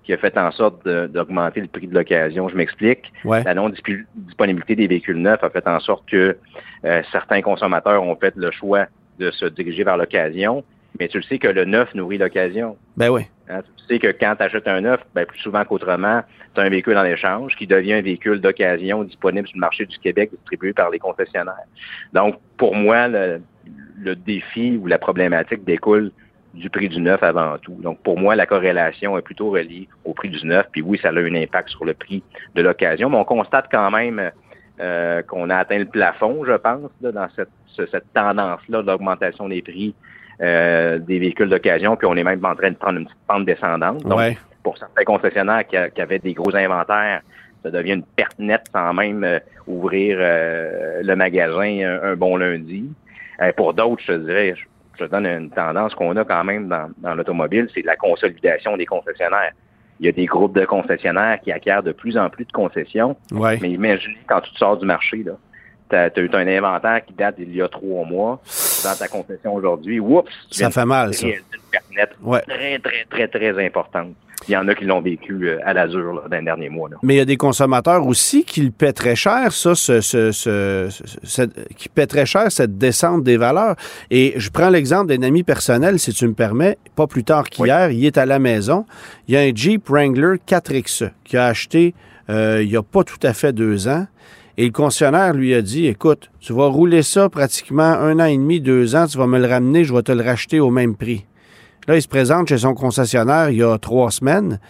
qui 0.04 0.12
a 0.12 0.18
fait 0.18 0.36
en 0.36 0.50
sorte 0.52 0.86
d'augmenter 0.86 1.60
le 1.60 1.66
prix 1.66 1.86
de 1.86 1.94
l'occasion. 1.94 2.48
Je 2.48 2.56
m'explique. 2.56 3.12
La 3.24 3.54
non-disponibilité 3.54 4.76
des 4.76 4.86
véhicules 4.86 5.16
neufs 5.16 5.42
a 5.42 5.50
fait 5.50 5.66
en 5.66 5.80
sorte 5.80 6.08
que 6.08 6.36
euh, 6.84 7.02
certains 7.10 7.40
consommateurs 7.40 8.02
ont 8.02 8.16
fait 8.16 8.34
le 8.36 8.50
choix 8.50 8.86
de 9.18 9.30
se 9.30 9.46
diriger 9.46 9.84
vers 9.84 9.96
l'occasion. 9.96 10.62
Mais 11.00 11.08
tu 11.08 11.18
le 11.18 11.22
sais 11.24 11.38
que 11.38 11.48
le 11.48 11.64
neuf 11.64 11.92
nourrit 11.94 12.18
l'occasion. 12.18 12.76
Ben 12.96 13.10
oui. 13.10 13.22
Hein, 13.48 13.60
tu 13.76 13.84
sais 13.86 13.98
que 13.98 14.08
quand 14.08 14.36
tu 14.36 14.42
achètes 14.42 14.68
un 14.68 14.80
neuf, 14.80 15.00
ben 15.14 15.26
plus 15.26 15.40
souvent 15.40 15.64
qu'autrement, 15.64 16.22
tu 16.54 16.60
as 16.60 16.64
un 16.64 16.68
véhicule 16.68 16.96
en 16.96 17.04
échange 17.04 17.56
qui 17.56 17.66
devient 17.66 17.94
un 17.94 18.02
véhicule 18.02 18.40
d'occasion 18.40 19.04
disponible 19.04 19.48
sur 19.48 19.56
le 19.56 19.60
marché 19.60 19.86
du 19.86 19.98
Québec 19.98 20.30
distribué 20.32 20.72
par 20.72 20.90
les 20.90 20.98
concessionnaires. 20.98 21.66
Donc, 22.12 22.36
pour 22.56 22.74
moi, 22.74 23.08
le, 23.08 23.40
le 23.98 24.16
défi 24.16 24.78
ou 24.80 24.86
la 24.86 24.98
problématique 24.98 25.64
découle 25.64 26.10
du 26.54 26.70
prix 26.70 26.88
du 26.88 27.00
neuf 27.00 27.22
avant 27.22 27.58
tout. 27.58 27.76
Donc, 27.82 27.98
pour 28.02 28.18
moi, 28.18 28.36
la 28.36 28.46
corrélation 28.46 29.18
est 29.18 29.22
plutôt 29.22 29.50
reliée 29.50 29.88
au 30.04 30.14
prix 30.14 30.28
du 30.28 30.46
neuf. 30.46 30.66
Puis 30.70 30.82
oui, 30.82 30.98
ça 31.02 31.08
a 31.08 31.12
un 31.12 31.34
impact 31.34 31.70
sur 31.70 31.84
le 31.84 31.94
prix 31.94 32.22
de 32.54 32.62
l'occasion, 32.62 33.10
mais 33.10 33.16
on 33.16 33.24
constate 33.24 33.66
quand 33.70 33.90
même 33.90 34.30
euh, 34.80 35.22
qu'on 35.22 35.50
a 35.50 35.56
atteint 35.56 35.78
le 35.78 35.86
plafond, 35.86 36.44
je 36.44 36.52
pense, 36.52 36.90
dans 37.00 37.28
cette, 37.34 37.50
cette 37.76 38.12
tendance-là 38.12 38.82
d'augmentation 38.82 39.48
des 39.48 39.62
prix 39.62 39.94
euh, 40.40 40.98
des 40.98 41.18
véhicules 41.18 41.48
d'occasion, 41.48 41.96
puis 41.96 42.06
on 42.06 42.16
est 42.16 42.24
même 42.24 42.44
en 42.44 42.54
train 42.54 42.70
de 42.70 42.76
prendre 42.76 42.98
une 42.98 43.04
petite 43.04 43.18
pente 43.26 43.44
descendante. 43.44 44.02
Donc, 44.04 44.36
pour 44.62 44.78
certains 44.78 45.04
concessionnaires 45.04 45.66
qui, 45.66 45.76
avaient 45.76 46.18
des 46.18 46.32
gros 46.32 46.54
inventaires, 46.54 47.20
ça 47.62 47.70
devient 47.70 47.92
une 47.92 48.02
perte 48.02 48.38
nette 48.38 48.66
sans 48.72 48.92
même 48.92 49.24
euh, 49.24 49.38
ouvrir 49.66 50.18
le 50.18 51.14
magasin 51.14 51.98
un, 52.02 52.16
bon 52.16 52.36
lundi. 52.36 52.90
pour 53.56 53.74
d'autres, 53.74 54.02
je 54.06 54.12
dirais, 54.12 54.54
je 54.98 55.04
te 55.04 55.10
donne 55.10 55.26
une 55.26 55.50
tendance 55.50 55.94
qu'on 55.94 56.16
a 56.16 56.24
quand 56.24 56.44
même 56.44 56.68
dans, 56.68 57.14
l'automobile, 57.14 57.68
c'est 57.74 57.82
la 57.82 57.96
consolidation 57.96 58.76
des 58.76 58.86
concessionnaires. 58.86 59.52
Il 60.00 60.06
y 60.06 60.08
a 60.08 60.12
des 60.12 60.26
groupes 60.26 60.56
de 60.56 60.64
concessionnaires 60.64 61.40
qui 61.40 61.52
acquièrent 61.52 61.82
de 61.82 61.92
plus 61.92 62.18
en 62.18 62.28
plus 62.28 62.44
de 62.44 62.52
concessions. 62.52 63.16
Mais 63.32 63.70
imaginez 63.70 64.18
quand 64.26 64.40
tu 64.40 64.52
te 64.52 64.58
sors 64.58 64.76
du 64.76 64.86
marché, 64.86 65.22
là, 65.22 65.32
tu 65.88 65.96
as, 65.96 66.10
eu 66.16 66.30
un 66.32 66.48
inventaire 66.48 67.04
qui 67.04 67.12
date 67.12 67.36
d'il 67.36 67.54
y 67.54 67.62
a 67.62 67.68
trois 67.68 68.04
mois 68.04 68.40
dans 68.84 68.94
ta 68.96 69.08
concession 69.08 69.54
aujourd'hui. 69.54 70.00
Oups! 70.00 70.30
Ça 70.50 70.70
fait 70.70 70.84
mal, 70.84 71.14
ça. 71.14 71.26
Une 71.26 71.34
perte 71.90 72.16
très, 72.48 72.78
très, 72.78 73.04
très, 73.08 73.28
très 73.28 73.66
importante. 73.66 74.14
Il 74.46 74.52
y 74.52 74.56
en 74.56 74.68
a 74.68 74.74
qui 74.74 74.84
l'ont 74.84 75.00
vécu 75.00 75.48
euh, 75.48 75.58
à 75.64 75.72
l'azur 75.72 76.22
dans 76.28 76.36
les 76.36 76.44
derniers 76.44 76.68
mois. 76.68 76.90
Mais 77.02 77.14
il 77.14 77.16
y 77.16 77.20
a 77.20 77.24
des 77.24 77.38
consommateurs 77.38 78.06
aussi 78.06 78.44
qui 78.44 78.60
le 78.60 78.70
paient 78.70 78.92
très 78.92 79.16
cher, 79.16 79.52
ça, 79.52 79.74
ce, 79.74 80.00
ce, 80.02 81.48
qui 81.76 81.88
paient 81.88 82.06
très 82.06 82.26
cher 82.26 82.52
cette 82.52 82.76
descente 82.76 83.22
des 83.22 83.38
valeurs. 83.38 83.76
Et 84.10 84.34
je 84.36 84.50
prends 84.50 84.68
l'exemple 84.68 85.06
d'un 85.06 85.22
ami 85.22 85.44
personnel, 85.44 85.98
si 85.98 86.12
tu 86.12 86.26
me 86.28 86.34
permets, 86.34 86.76
pas 86.94 87.06
plus 87.06 87.24
tard 87.24 87.48
qu'hier, 87.48 87.90
il 87.90 88.04
est 88.04 88.18
à 88.18 88.26
la 88.26 88.38
maison. 88.38 88.84
Il 89.28 89.34
y 89.34 89.36
a 89.38 89.40
un 89.40 89.52
Jeep 89.54 89.88
Wrangler 89.88 90.36
4X 90.46 91.10
qui 91.24 91.38
a 91.38 91.46
acheté 91.46 91.94
euh, 92.30 92.62
il 92.62 92.68
n'y 92.68 92.76
a 92.76 92.82
pas 92.82 93.04
tout 93.04 93.18
à 93.22 93.32
fait 93.32 93.52
deux 93.52 93.88
ans. 93.88 94.06
Et 94.56 94.66
le 94.66 94.72
concessionnaire 94.72 95.34
lui 95.34 95.52
a 95.54 95.62
dit, 95.62 95.86
écoute, 95.86 96.30
tu 96.40 96.52
vas 96.52 96.66
rouler 96.66 97.02
ça 97.02 97.28
pratiquement 97.28 97.82
un 97.82 98.20
an 98.20 98.26
et 98.26 98.36
demi, 98.36 98.60
deux 98.60 98.94
ans, 98.94 99.06
tu 99.06 99.18
vas 99.18 99.26
me 99.26 99.38
le 99.38 99.46
ramener, 99.46 99.84
je 99.84 99.92
vais 99.92 100.02
te 100.02 100.12
le 100.12 100.22
racheter 100.22 100.60
au 100.60 100.70
même 100.70 100.94
prix. 100.94 101.26
Là, 101.88 101.96
il 101.96 102.02
se 102.02 102.08
présente 102.08 102.48
chez 102.48 102.58
son 102.58 102.74
concessionnaire 102.74 103.50
il 103.50 103.58
y 103.58 103.62
a 103.62 103.76
trois 103.78 104.10
semaines, 104.10 104.60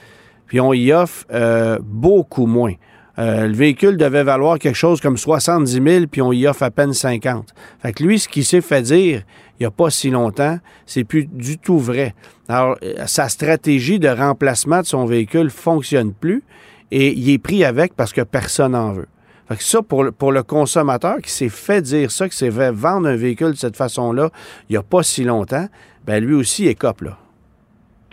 puis 0.47 0.59
on 0.59 0.73
y 0.73 0.93
offre 0.93 1.27
euh, 1.33 1.79
beaucoup 1.83 2.47
moins. 2.47 2.73
Euh, 3.19 3.47
le 3.47 3.53
véhicule 3.53 3.97
devait 3.97 4.25
valoir 4.25 4.59
quelque 4.59 4.75
chose 4.75 5.01
comme 5.01 5.17
70 5.17 5.73
000, 5.73 6.07
puis 6.11 6.23
on 6.23 6.33
y 6.33 6.47
offre 6.47 6.65
à 6.65 6.71
peine 6.71 6.93
50. 6.93 7.55
Fait 7.81 7.93
que 7.93 8.03
lui, 8.03 8.19
ce 8.19 8.29
qu'il 8.29 8.45
s'est 8.45 8.61
fait 8.61 8.83
dire 8.83 9.23
il 9.59 9.63
n'y 9.63 9.67
a 9.67 9.71
pas 9.71 9.91
si 9.91 10.11
longtemps, 10.11 10.59
c'est 10.85 11.05
plus 11.05 11.27
du 11.27 11.59
tout 11.59 11.79
vrai. 11.79 12.15
Alors, 12.49 12.77
euh, 12.83 13.07
sa 13.07 13.29
stratégie 13.29 14.01
de 14.01 14.09
remplacement 14.09 14.81
de 14.81 14.87
son 14.87 15.05
véhicule 15.05 15.51
fonctionne 15.51 16.13
plus 16.13 16.43
et 16.91 17.13
il 17.13 17.31
est 17.31 17.39
pris 17.39 17.65
avec 17.65 17.95
parce 17.95 18.13
que 18.13 18.23
personne 18.23 18.73
n'en 18.73 18.93
veut. 18.93 19.07
Fait 19.49 19.57
que 19.57 19.63
ça, 19.63 19.83
pour, 19.83 20.07
pour 20.13 20.33
le 20.33 20.43
consommateur 20.43 21.19
qui 21.19 21.31
s'est 21.31 21.49
fait 21.49 21.83
dire 21.83 22.11
ça, 22.11 22.29
qui 22.29 22.37
s'est 22.37 22.51
fait 22.51 22.71
vendre 22.71 23.09
un 23.09 23.17
véhicule 23.17 23.53
de 23.53 23.57
cette 23.57 23.77
façon-là, 23.77 24.31
il 24.69 24.73
n'y 24.73 24.79
a 24.79 24.83
pas 24.83 25.03
si 25.03 25.25
longtemps, 25.25 25.67
ben 26.05 26.25
lui 26.25 26.35
aussi 26.35 26.67
est 26.67 26.75
cop, 26.75 27.03
là. 27.03 27.19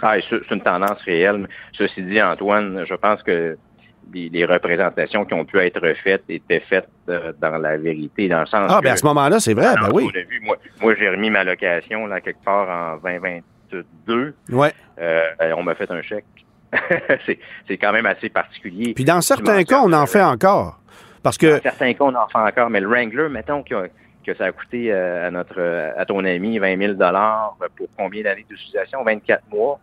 Ah, 0.02 0.16
c'est 0.30 0.52
une 0.52 0.62
tendance 0.62 1.00
réelle. 1.06 1.48
Ceci 1.74 2.02
dit, 2.02 2.22
Antoine, 2.22 2.86
je 2.90 2.96
pense 2.96 3.22
que 3.22 3.56
les, 4.14 4.46
représentations 4.46 5.26
qui 5.26 5.34
ont 5.34 5.46
pu 5.46 5.60
être 5.60 5.94
faites 6.04 6.24
étaient 6.28 6.64
faites 6.68 6.90
euh, 7.10 7.32
dans 7.40 7.58
la 7.58 7.78
vérité, 7.78 8.28
dans 8.28 8.42
le 8.42 8.46
sens 8.46 8.70
Ah, 8.74 8.82
bien 8.82 8.94
à 8.94 8.98
ce 8.98 9.06
moment-là, 9.06 9.40
c'est 9.40 9.54
vrai, 9.54 9.74
ben 9.76 9.90
oui. 9.94 10.12
moi, 10.82 10.96
j'ai 10.98 11.10
remis 11.10 11.30
ma 11.30 11.44
location 11.44 12.08
là, 12.08 12.20
quelque 12.20 12.44
part 12.44 12.68
en 12.70 12.98
2022. 12.98 14.34
Ouais. 14.50 14.74
Euh, 15.00 15.22
on 15.56 15.64
m'a 15.64 15.76
fait 15.76 15.90
un 15.92 16.02
chèque. 16.02 16.26
c'est 17.68 17.78
quand 17.78 17.92
même 17.92 18.06
assez 18.06 18.30
particulier. 18.30 18.94
Puis 18.94 19.04
dans 19.04 19.22
certains 19.22 19.64
cas, 19.64 19.82
on 19.84 19.92
en 19.92 20.06
fait 20.06 20.22
encore. 20.22 20.80
Parce 21.24 21.38
que... 21.38 21.56
Dans 21.56 21.62
certains 21.62 21.94
cas, 21.94 22.04
on 22.04 22.16
en 22.16 22.28
fait 22.28 22.38
encore. 22.38 22.70
Mais 22.70 22.80
le 22.80 22.88
Wrangler, 22.88 23.30
mettons 23.30 23.64
que, 23.64 23.90
que 24.26 24.34
ça 24.36 24.46
a 24.46 24.52
coûté 24.52 24.92
euh, 24.92 25.28
à 25.28 25.32
notre 25.32 25.60
à 25.98 26.06
ton 26.06 26.24
ami 26.26 26.58
20 26.58 26.78
000 26.78 26.94
pour 27.76 27.88
combien 27.98 28.24
d'années 28.24 28.46
d'utilisation? 28.50 29.04
24 29.04 29.44
mois. 29.52 29.80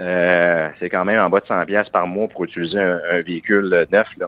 Euh, 0.00 0.70
c'est 0.80 0.90
quand 0.90 1.04
même 1.04 1.20
en 1.20 1.30
bas 1.30 1.40
de 1.40 1.46
100 1.46 1.66
pièces 1.66 1.88
par 1.88 2.06
mois 2.06 2.28
pour 2.28 2.44
utiliser 2.44 2.80
un, 2.80 3.22
véhicule 3.22 3.86
neuf. 3.92 4.08
Là. 4.18 4.26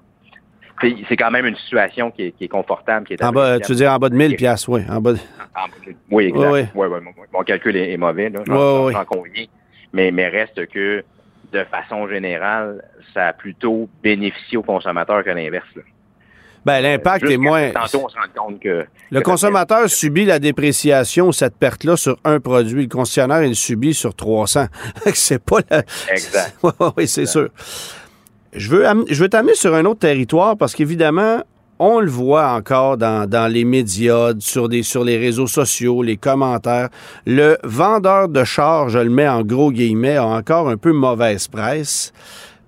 C'est 0.80 1.16
quand 1.16 1.30
même 1.30 1.46
une 1.46 1.56
situation 1.56 2.10
qui 2.10 2.34
est, 2.38 2.48
confortable. 2.48 3.06
Qui 3.06 3.14
est 3.14 3.24
en 3.24 3.32
bas, 3.32 3.58
tu 3.58 3.72
veux 3.72 3.76
dire 3.76 3.92
en 3.92 3.98
bas 3.98 4.08
de 4.08 4.14
1000 4.14 4.36
pièces, 4.36 4.68
oui. 4.68 4.82
En 4.88 5.00
bas 5.00 5.14
oui, 6.10 6.26
exact. 6.26 6.70
Oui, 6.74 6.86
oui. 6.86 6.98
mon, 7.32 7.42
calcul 7.42 7.76
est, 7.76 7.96
mauvais, 7.96 8.28
là, 8.28 8.42
j'en 8.46 9.04
conviens. 9.04 9.46
Mais, 9.92 10.10
mais 10.10 10.28
reste 10.28 10.66
que, 10.66 11.02
de 11.52 11.64
façon 11.64 12.06
générale, 12.08 12.84
ça 13.14 13.28
a 13.28 13.32
plutôt 13.32 13.88
bénéficié 14.02 14.58
aux 14.58 14.62
consommateurs 14.62 15.24
que 15.24 15.30
l'inverse. 15.30 15.66
Ben, 16.66 16.80
l'impact 16.80 17.30
est 17.30 17.36
moins. 17.36 17.70
Tantôt, 17.70 18.06
on 18.06 18.08
se 18.08 18.16
rend 18.16 18.44
compte 18.44 18.60
que. 18.60 18.86
Le 19.12 19.20
consommateur 19.20 19.88
subit 19.88 20.24
la 20.24 20.40
dépréciation, 20.40 21.30
cette 21.30 21.54
perte-là, 21.56 21.96
sur 21.96 22.18
un 22.24 22.40
produit. 22.40 22.82
Le 22.82 22.88
concessionnaire, 22.88 23.44
il 23.44 23.54
subit 23.54 23.94
sur 23.94 24.16
300. 24.16 24.66
c'est 25.14 25.38
pas 25.38 25.58
la. 25.70 25.84
Exact. 26.10 26.56
oui, 26.96 27.06
c'est 27.06 27.26
sûr. 27.26 27.50
Je 28.52 28.68
veux, 28.68 28.84
je 29.08 29.22
veux 29.22 29.28
t'amener 29.28 29.54
sur 29.54 29.76
un 29.76 29.84
autre 29.84 30.00
territoire 30.00 30.56
parce 30.56 30.74
qu'évidemment, 30.74 31.40
on 31.78 32.00
le 32.00 32.10
voit 32.10 32.48
encore 32.48 32.96
dans, 32.96 33.30
dans, 33.30 33.46
les 33.46 33.64
médias, 33.64 34.32
sur, 34.40 34.68
des, 34.68 34.82
sur 34.82 35.04
les 35.04 35.18
réseaux 35.18 35.46
sociaux, 35.46 36.02
les 36.02 36.16
commentaires. 36.16 36.88
Le 37.26 37.58
vendeur 37.62 38.28
de 38.28 38.42
char, 38.42 38.88
je 38.88 38.98
le 38.98 39.10
mets 39.10 39.28
en 39.28 39.42
gros 39.42 39.70
guillemets, 39.70 40.16
a 40.16 40.26
encore 40.26 40.68
un 40.68 40.76
peu 40.76 40.90
mauvaise 40.90 41.46
presse 41.46 42.12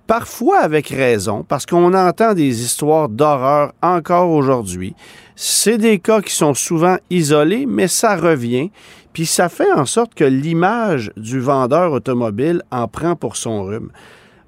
parfois 0.09 0.61
avec 0.61 0.89
raison, 0.89 1.45
parce 1.47 1.67
qu'on 1.67 1.93
entend 1.93 2.33
des 2.33 2.63
histoires 2.63 3.09
d'horreur 3.09 3.73
encore 3.83 4.31
aujourd'hui. 4.31 4.95
C'est 5.35 5.77
des 5.77 5.99
cas 5.99 6.21
qui 6.21 6.33
sont 6.33 6.55
souvent 6.55 6.97
isolés, 7.11 7.67
mais 7.67 7.87
ça 7.87 8.15
revient, 8.15 8.71
puis 9.13 9.27
ça 9.27 9.49
fait 9.49 9.71
en 9.71 9.85
sorte 9.85 10.15
que 10.15 10.23
l'image 10.23 11.11
du 11.15 11.39
vendeur 11.39 11.91
automobile 11.91 12.63
en 12.71 12.87
prend 12.87 13.15
pour 13.15 13.35
son 13.37 13.61
rhume. 13.61 13.91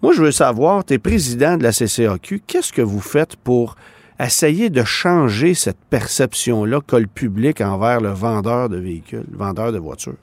Moi, 0.02 0.14
je 0.14 0.24
veux 0.24 0.32
savoir, 0.32 0.84
tu 0.84 0.96
es 0.96 0.98
président 0.98 1.58
de 1.58 1.64
la 1.64 1.72
CCAQ, 1.72 2.42
qu'est-ce 2.48 2.74
que 2.74 2.82
vous 2.82 3.00
faites 3.00 3.36
pour 3.36 3.76
essayer 4.20 4.72
de 4.72 4.84
changer 4.84 5.54
cette 5.54 5.86
perception-là 5.92 6.80
qu'a 6.88 6.98
le 6.98 7.06
public 7.06 7.62
envers 7.62 8.02
le 8.02 8.10
vendeur 8.10 8.68
de 8.68 8.78
véhicules, 8.78 9.26
le 9.32 9.38
vendeur 9.38 9.72
de 9.72 9.78
voitures? 9.78 10.18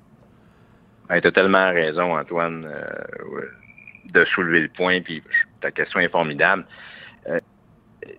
tu 1.08 1.28
as 1.28 1.32
tellement 1.32 1.70
raison, 1.70 2.18
Antoine. 2.18 2.66
Euh, 2.66 3.40
de 4.12 4.24
soulever 4.24 4.60
le 4.60 4.68
point, 4.68 5.00
puis 5.00 5.22
ta 5.60 5.70
question 5.70 6.00
est 6.00 6.08
formidable. 6.08 6.64
Euh, 7.28 7.40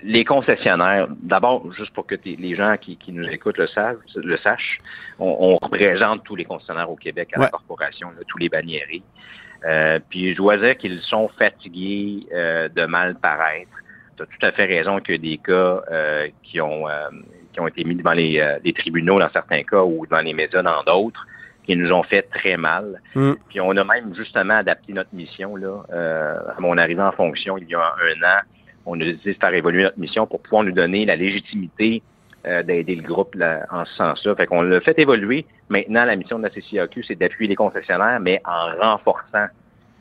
les 0.04 0.26
concessionnaires, 0.26 1.08
d'abord, 1.22 1.72
juste 1.74 1.92
pour 1.94 2.06
que 2.06 2.16
les 2.24 2.56
gens 2.56 2.76
qui, 2.78 2.98
nous 3.08 3.28
écoutent 3.28 3.58
le, 3.58 3.68
savent, 3.68 4.00
le 4.16 4.38
sachent, 4.38 4.80
on, 5.20 5.58
représente 5.58 6.24
tous 6.26 6.36
les 6.36 6.46
concessionnaires 6.46 6.92
au 6.92 6.96
Québec 6.96 7.30
à 7.34 7.40
la 7.40 7.48
corporation, 7.48 8.12
tous 8.28 8.38
les 8.38 8.50
bannières. 8.50 8.88
Euh, 9.66 10.00
puis 10.10 10.32
je 10.32 10.38
dois 10.38 10.58
dire 10.58 10.78
qu'ils 10.78 11.02
sont 11.02 11.30
fatigués 11.40 12.28
euh, 12.34 12.70
de 12.70 12.86
mal 12.86 13.16
paraître. 13.16 13.72
Tu 14.18 14.24
as 14.24 14.26
tout 14.26 14.46
à 14.46 14.52
fait 14.52 14.66
raison 14.66 15.00
qu'il 15.00 15.16
y 15.16 15.18
a 15.18 15.32
des 15.32 15.38
cas 15.38 15.82
qui 16.44 16.60
ont 16.60 16.86
qui 17.54 17.60
ont 17.60 17.68
été 17.68 17.84
mis 17.84 17.96
devant 17.96 18.12
les, 18.12 18.58
les, 18.64 18.74
tribunaux 18.74 19.18
dans 19.18 19.30
certains 19.32 19.64
cas 19.64 19.82
ou 19.82 20.06
devant 20.06 20.22
les 20.22 20.34
médias 20.34 20.62
dans 20.62 20.84
d'autres 20.84 21.26
qui 21.64 21.76
nous 21.76 21.91
ont 21.91 22.03
fait 22.03 22.24
très 22.24 22.57
mal. 22.57 23.01
Mm. 23.16 23.34
Puis 23.49 23.62
on 23.62 23.72
a 23.72 23.84
même 23.84 24.16
justement 24.16 24.55
adapté 24.55 24.93
notre 24.93 25.14
mission. 25.14 25.55
Là, 25.55 25.84
euh, 25.91 26.39
à 26.57 26.60
mon 26.60 26.78
arrivée 26.78 27.01
en 27.01 27.12
fonction 27.12 27.57
il 27.57 27.70
y 27.70 27.76
a 27.76 27.80
un 27.80 28.24
an, 28.24 28.41
on 28.86 28.99
a 28.99 29.03
décidé 29.03 29.34
de 29.34 29.39
faire 29.39 29.53
évoluer 29.53 29.84
notre 29.84 29.99
mission 29.99 30.26
pour 30.26 30.41
pouvoir 30.41 30.64
nous 30.64 30.72
donner 30.72 31.05
la 31.05 31.16
légitimité 31.16 32.01
euh, 32.47 32.64
d'aider 32.64 32.95
le 32.95 33.03
groupe 33.03 33.36
en 33.72 33.86
ce 33.86 33.93
sens-là. 33.95 34.36
Fait 34.36 34.45
qu'on 34.45 34.62
l'a 34.62 34.80
fait 34.80 34.97
évoluer. 34.97 35.45
Maintenant, 35.68 36.05
la 36.05 36.16
mission 36.16 36.39
de 36.39 36.43
la 36.43 36.49
CCAQ, 36.49 37.03
c'est 37.03 37.16
d'appuyer 37.16 37.49
les 37.49 37.55
concessionnaires, 37.55 38.20
mais 38.22 38.41
en 38.45 38.78
renforçant 38.82 39.47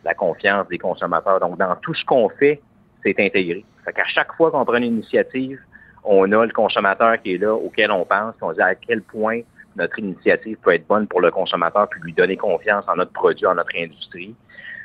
la 0.04 0.14
confiance 0.14 0.68
des 0.68 0.78
consommateurs. 0.78 1.40
Donc, 1.40 1.58
dans 1.58 1.74
tout 1.76 1.94
ce 1.94 2.04
qu'on 2.04 2.28
fait, 2.28 2.60
c'est 3.02 3.18
intégré. 3.18 3.64
Fait 3.84 3.92
qu'à 3.92 4.04
chaque 4.04 4.32
fois 4.34 4.50
qu'on 4.50 4.64
prend 4.64 4.76
une 4.76 4.84
initiative, 4.84 5.58
on 6.04 6.30
a 6.32 6.46
le 6.46 6.52
consommateur 6.52 7.20
qui 7.20 7.34
est 7.34 7.38
là, 7.38 7.52
auquel 7.54 7.90
on 7.90 8.04
pense, 8.04 8.34
on 8.40 8.52
dit 8.52 8.60
à 8.60 8.74
quel 8.74 9.02
point 9.02 9.40
notre 9.76 9.98
initiative 9.98 10.56
peut 10.62 10.72
être 10.72 10.86
bonne 10.86 11.06
pour 11.06 11.20
le 11.20 11.30
consommateur, 11.30 11.88
puis 11.88 12.00
lui 12.02 12.12
donner 12.12 12.36
confiance 12.36 12.84
en 12.88 12.96
notre 12.96 13.12
produit, 13.12 13.46
en 13.46 13.54
notre 13.54 13.76
industrie. 13.76 14.34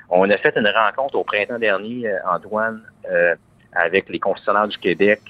On 0.10 0.30
a 0.30 0.38
fait 0.38 0.56
une 0.56 0.68
rencontre 0.68 1.16
au 1.16 1.24
printemps 1.24 1.60
dernier, 1.60 2.08
euh, 2.08 2.18
Antoine, 2.30 2.82
euh, 3.10 3.36
avec 3.74 4.10
les 4.10 4.20
concessionnaires 4.20 4.68
du 4.68 4.78
Québec. 4.78 5.22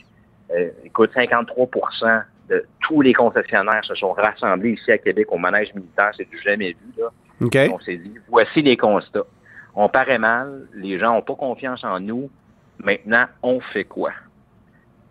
Euh, 0.51 0.70
écoute, 0.84 1.12
53% 1.16 2.24
de 2.49 2.66
tous 2.82 3.01
les 3.01 3.14
concessionnaires 3.14 3.86
se 3.86 3.95
sont 3.95 4.12
rassemblés 4.12 4.72
ici 4.72 4.91
à 4.91 4.97
Québec 4.97 5.28
au 5.32 5.38
manège 5.38 5.74
militaire. 5.74 6.12
C'est 6.18 6.30
du 6.30 6.38
jamais 6.39 6.74
vu. 6.74 7.01
Là. 7.01 7.10
On 7.72 7.80
s'est 7.80 7.97
dit, 7.97 8.16
voici 8.28 8.62
les 8.62 8.78
constats. 8.78 9.26
On 9.76 9.89
paraît 9.89 10.20
mal, 10.20 10.68
les 10.74 10.99
gens 10.99 11.14
n'ont 11.14 11.22
pas 11.22 11.36
confiance 11.36 11.84
en 11.84 11.99
nous. 11.99 12.30
Maintenant, 12.80 13.26
on 13.41 13.60
fait 13.60 13.86
quoi? 13.86 14.12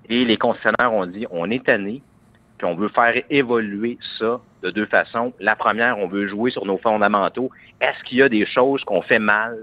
Et 0.08 0.24
les 0.24 0.36
concessionnaires 0.36 0.92
ont 0.92 1.06
dit, 1.06 1.26
on 1.30 1.50
est 1.50 1.64
tanné, 1.64 2.02
puis 2.62 2.70
on 2.70 2.76
veut 2.76 2.90
faire 2.90 3.20
évoluer 3.28 3.98
ça 4.20 4.40
de 4.62 4.70
deux 4.70 4.86
façons. 4.86 5.32
La 5.40 5.56
première, 5.56 5.98
on 5.98 6.06
veut 6.06 6.28
jouer 6.28 6.52
sur 6.52 6.64
nos 6.64 6.78
fondamentaux. 6.78 7.50
Est-ce 7.80 8.04
qu'il 8.04 8.18
y 8.18 8.22
a 8.22 8.28
des 8.28 8.46
choses 8.46 8.84
qu'on 8.84 9.02
fait 9.02 9.18
mal, 9.18 9.58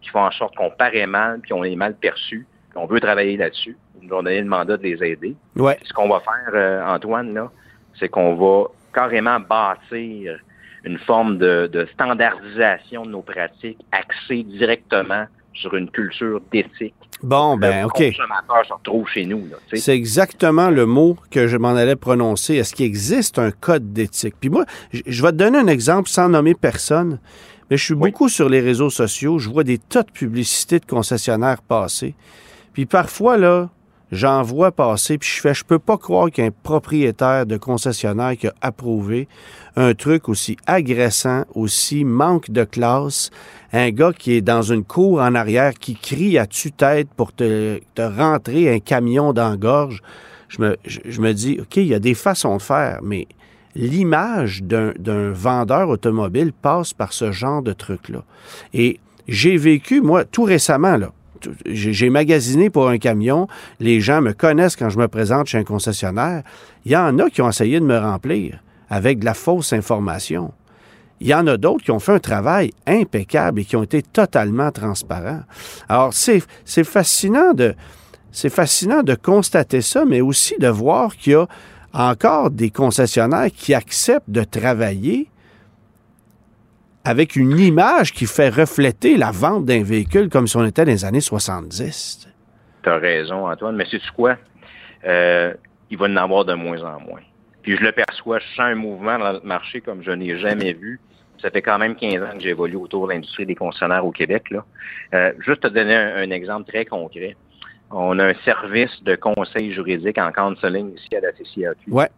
qui 0.00 0.10
font 0.10 0.20
en 0.20 0.30
sorte 0.30 0.54
qu'on 0.54 0.70
paraît 0.70 1.08
mal, 1.08 1.40
puis 1.40 1.52
on 1.52 1.64
est 1.64 1.74
mal 1.74 1.96
perçu? 1.96 2.46
On 2.76 2.86
veut 2.86 3.00
travailler 3.00 3.36
là-dessus. 3.36 3.76
Ils 4.00 4.06
nous 4.06 4.14
ont 4.14 4.22
donné 4.22 4.40
le 4.40 4.46
mandat 4.46 4.76
de 4.76 4.84
les 4.84 5.02
aider. 5.02 5.34
Ouais. 5.56 5.76
Ce 5.82 5.92
qu'on 5.92 6.08
va 6.08 6.20
faire, 6.20 6.54
euh, 6.54 6.86
Antoine, 6.86 7.34
là, 7.34 7.50
c'est 7.98 8.08
qu'on 8.08 8.36
va 8.36 8.68
carrément 8.94 9.40
bâtir 9.40 10.38
une 10.84 10.98
forme 10.98 11.36
de, 11.36 11.68
de, 11.72 11.84
standardisation 11.86 13.06
de 13.06 13.10
nos 13.10 13.22
pratiques 13.22 13.84
axée 13.90 14.44
directement 14.44 15.26
sur 15.54 15.74
une 15.74 15.90
culture 15.90 16.40
d'éthique. 16.52 16.94
Bon, 17.22 17.56
ben, 17.56 17.84
OK. 17.84 17.98
Le 17.98 18.10
consommateur 18.10 18.66
se 18.66 18.72
retrouve 18.72 19.08
chez 19.08 19.26
nous. 19.26 19.46
C'est 19.74 19.94
exactement 19.94 20.70
le 20.70 20.86
mot 20.86 21.16
que 21.30 21.46
je 21.46 21.56
m'en 21.56 21.70
allais 21.70 21.96
prononcer. 21.96 22.54
Est-ce 22.54 22.74
qu'il 22.74 22.86
existe 22.86 23.38
un 23.38 23.50
code 23.50 23.92
d'éthique? 23.92 24.34
Puis 24.40 24.48
moi, 24.48 24.64
je 24.92 25.22
vais 25.22 25.32
te 25.32 25.36
donner 25.36 25.58
un 25.58 25.66
exemple 25.66 26.08
sans 26.08 26.28
nommer 26.28 26.54
personne, 26.54 27.18
mais 27.70 27.76
je 27.76 27.84
suis 27.84 27.94
beaucoup 27.94 28.28
sur 28.28 28.48
les 28.48 28.60
réseaux 28.60 28.90
sociaux. 28.90 29.38
Je 29.38 29.50
vois 29.50 29.64
des 29.64 29.78
tas 29.78 30.02
de 30.02 30.10
publicités 30.10 30.78
de 30.78 30.86
concessionnaires 30.86 31.62
passer. 31.62 32.14
Puis 32.72 32.86
parfois, 32.86 33.36
là, 33.36 33.68
j'en 34.12 34.42
vois 34.42 34.72
passer, 34.72 35.18
puis 35.18 35.28
je 35.28 35.40
fais, 35.40 35.54
je 35.54 35.64
peux 35.64 35.78
pas 35.78 35.98
croire 35.98 36.30
qu'un 36.30 36.50
propriétaire 36.50 37.46
de 37.46 37.56
concessionnaire 37.56 38.36
qui 38.36 38.48
a 38.48 38.54
approuvé 38.60 39.28
un 39.76 39.94
truc 39.94 40.28
aussi 40.28 40.56
agressant, 40.66 41.44
aussi 41.54 42.04
manque 42.04 42.50
de 42.50 42.64
classe, 42.64 43.30
un 43.72 43.90
gars 43.90 44.12
qui 44.12 44.32
est 44.34 44.40
dans 44.40 44.62
une 44.62 44.84
cour 44.84 45.20
en 45.20 45.34
arrière, 45.34 45.74
qui 45.74 45.94
crie 45.94 46.38
à 46.38 46.46
tue-tête 46.46 47.08
pour 47.16 47.32
te, 47.32 47.80
te, 47.94 48.02
rentrer 48.02 48.74
un 48.74 48.80
camion 48.80 49.32
dans 49.32 49.54
gorge. 49.56 50.02
Je 50.48 50.60
me, 50.62 50.76
je, 50.84 51.00
je 51.04 51.20
me 51.20 51.32
dis, 51.32 51.58
OK, 51.60 51.76
il 51.76 51.86
y 51.86 51.94
a 51.94 52.00
des 52.00 52.14
façons 52.14 52.56
de 52.56 52.62
faire, 52.62 52.98
mais 53.02 53.28
l'image 53.74 54.62
d'un 54.62 55.30
vendeur 55.32 55.88
automobile 55.88 56.52
passe 56.52 56.92
par 56.92 57.12
ce 57.12 57.30
genre 57.30 57.62
de 57.62 57.72
truc-là. 57.72 58.24
Et 58.74 58.98
j'ai 59.28 59.56
vécu, 59.56 60.00
moi, 60.00 60.24
tout 60.24 60.42
récemment, 60.42 60.96
là, 60.96 61.12
j'ai 61.66 62.10
magasiné 62.10 62.70
pour 62.70 62.88
un 62.88 62.98
camion. 62.98 63.48
Les 63.78 64.00
gens 64.00 64.20
me 64.20 64.32
connaissent 64.32 64.76
quand 64.76 64.90
je 64.90 64.98
me 64.98 65.08
présente 65.08 65.46
chez 65.46 65.58
un 65.58 65.64
concessionnaire. 65.64 66.42
Il 66.84 66.92
y 66.92 66.96
en 66.96 67.18
a 67.18 67.30
qui 67.30 67.42
ont 67.42 67.48
essayé 67.48 67.80
de 67.80 67.84
me 67.84 67.98
remplir 67.98 68.60
avec 68.88 69.20
de 69.20 69.24
la 69.24 69.34
fausse 69.34 69.72
information. 69.72 70.52
Il 71.20 71.28
y 71.28 71.34
en 71.34 71.46
a 71.46 71.56
d'autres 71.56 71.84
qui 71.84 71.90
ont 71.90 71.98
fait 71.98 72.12
un 72.12 72.18
travail 72.18 72.72
impeccable 72.86 73.60
et 73.60 73.64
qui 73.64 73.76
ont 73.76 73.82
été 73.82 74.02
totalement 74.02 74.70
transparents. 74.72 75.42
Alors, 75.88 76.14
c'est 76.14 76.84
fascinant 76.84 77.52
de, 77.52 79.14
constater 79.16 79.82
ça, 79.82 80.04
mais 80.06 80.22
aussi 80.22 80.54
de 80.58 80.68
voir 80.68 81.14
qu'il 81.16 81.32
y 81.32 81.36
a 81.36 81.46
encore 81.92 82.50
des 82.50 82.70
concessionnaires 82.70 83.50
qui 83.54 83.74
acceptent 83.74 84.30
de 84.30 84.44
travailler 84.44 85.28
avec 87.04 87.36
une 87.36 87.58
image 87.58 88.12
qui 88.12 88.26
fait 88.26 88.48
refléter 88.48 89.16
la 89.16 89.30
vente 89.30 89.64
d'un 89.64 89.82
véhicule 89.82 90.28
comme 90.28 90.46
si 90.46 90.56
on 90.56 90.64
était 90.64 90.84
dans 90.84 90.90
les 90.90 91.04
années 91.04 91.20
70. 91.20 92.28
Tu 92.82 92.88
as 92.88 92.96
raison, 92.96 93.48
Antoine, 93.48 93.76
mais 93.76 93.86
c'est 93.90 94.00
quoi? 94.14 94.36
Euh, 95.04 95.54
il 95.90 95.98
va 95.98 96.06
en 96.06 96.16
avoir 96.16 96.44
de 96.44 96.54
moins 96.54 96.82
en 96.82 97.00
moins. 97.00 97.20
Puis 97.62 97.76
je 97.76 97.82
le 97.82 97.92
perçois, 97.92 98.38
je 98.38 98.46
sens 98.56 98.60
un 98.60 98.74
mouvement 98.74 99.18
dans 99.18 99.32
le 99.32 99.40
marché 99.40 99.80
comme 99.80 100.02
je 100.02 100.10
n'ai 100.10 100.38
jamais 100.38 100.72
vu. 100.72 101.00
Ça 101.42 101.50
fait 101.50 101.62
quand 101.62 101.78
même 101.78 101.96
15 101.96 102.22
ans 102.22 102.36
que 102.36 102.40
j'évolue 102.40 102.76
autour 102.76 103.06
de 103.06 103.12
l'industrie 103.14 103.46
des 103.46 103.54
concessionnaires 103.54 104.04
au 104.04 104.12
Québec. 104.12 104.50
Là. 104.50 104.64
Euh, 105.14 105.32
juste 105.40 105.62
te 105.62 105.68
donner 105.68 105.94
un, 105.94 106.30
exemple 106.30 106.70
très 106.70 106.84
concret. 106.84 107.36
On 107.90 108.18
a 108.18 108.26
un 108.26 108.34
service 108.44 109.02
de 109.02 109.14
conseil 109.16 109.72
juridique 109.72 110.18
en 110.18 110.32
counseling 110.32 110.94
ici 110.94 111.16
à 111.16 111.20
la 111.20 111.32
CCAQ. 111.32 111.90
Ouais. 111.90 112.08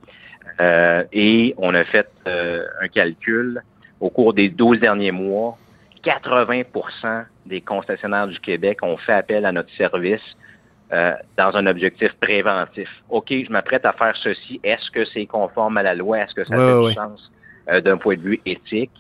Euh, 0.61 1.05
et 1.13 1.55
on 1.57 1.75
a 1.75 1.85
fait 1.85 2.09
euh, 2.27 2.67
un 2.81 2.89
calcul 2.89 3.63
au 4.03 4.11
cours 4.11 4.35
des 4.35 4.49
12 4.49 4.81
derniers 4.81 5.13
mois, 5.13 5.57
80% 6.05 7.25
des 7.47 7.61
concessionnaires 7.61 8.27
du 8.27 8.39
Québec 8.41 8.81
ont 8.83 8.97
fait 8.97 9.13
appel 9.13 9.47
à 9.47 9.53
notre 9.53 9.73
service 9.77 10.37
euh, 10.93 11.15
dans 11.39 11.57
un 11.57 11.67
objectif 11.67 12.13
préventif. 12.21 12.89
OK, 13.09 13.29
je 13.31 13.51
m'apprête 13.51 13.87
à 13.87 13.93
faire 13.93 14.17
ceci. 14.17 14.61
Est-ce 14.65 14.91
que 14.91 15.05
c'est 15.05 15.27
conforme 15.27 15.79
à 15.79 15.85
la 15.85 15.95
loi? 15.95 16.19
Est-ce 16.19 16.35
que 16.35 16.45
ça 16.45 16.57
ouais, 16.57 16.83
fait 16.83 16.89
du 16.89 16.95
sens 16.95 17.33
euh, 17.71 17.81
d'un 17.81 17.97
point 17.97 18.17
de 18.17 18.23
vue 18.23 18.41
éthique? 18.45 18.91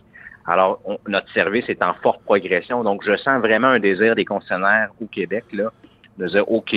Alors, 0.47 0.81
on, 0.85 0.99
notre 1.09 1.31
service 1.33 1.69
est 1.69 1.83
en 1.83 1.95
forte 1.95 2.23
progression. 2.23 2.85
Donc, 2.85 3.03
je 3.05 3.17
sens 3.17 3.41
vraiment 3.41 3.69
un 3.69 3.81
désir 3.81 4.15
des 4.15 4.25
concessionnaires 4.25 4.91
au 5.01 5.07
Québec 5.07 5.45
là, 5.53 5.73
de 6.19 6.29
dire, 6.29 6.51
OK, 6.51 6.77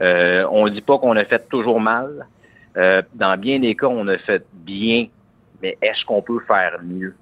euh, 0.00 0.46
on 0.50 0.66
ne 0.66 0.70
dit 0.70 0.82
pas 0.82 0.98
qu'on 0.98 1.16
a 1.16 1.24
fait 1.24 1.48
toujours 1.48 1.80
mal. 1.80 2.26
Dans 2.74 3.38
bien 3.38 3.58
des 3.60 3.74
cas, 3.74 3.88
on 3.88 4.08
a 4.08 4.16
fait 4.16 4.44
bien, 4.52 5.06
mais 5.60 5.76
est-ce 5.82 6.06
qu'on 6.06 6.22
peut 6.22 6.40
faire 6.46 6.78
mieux? 6.82 7.14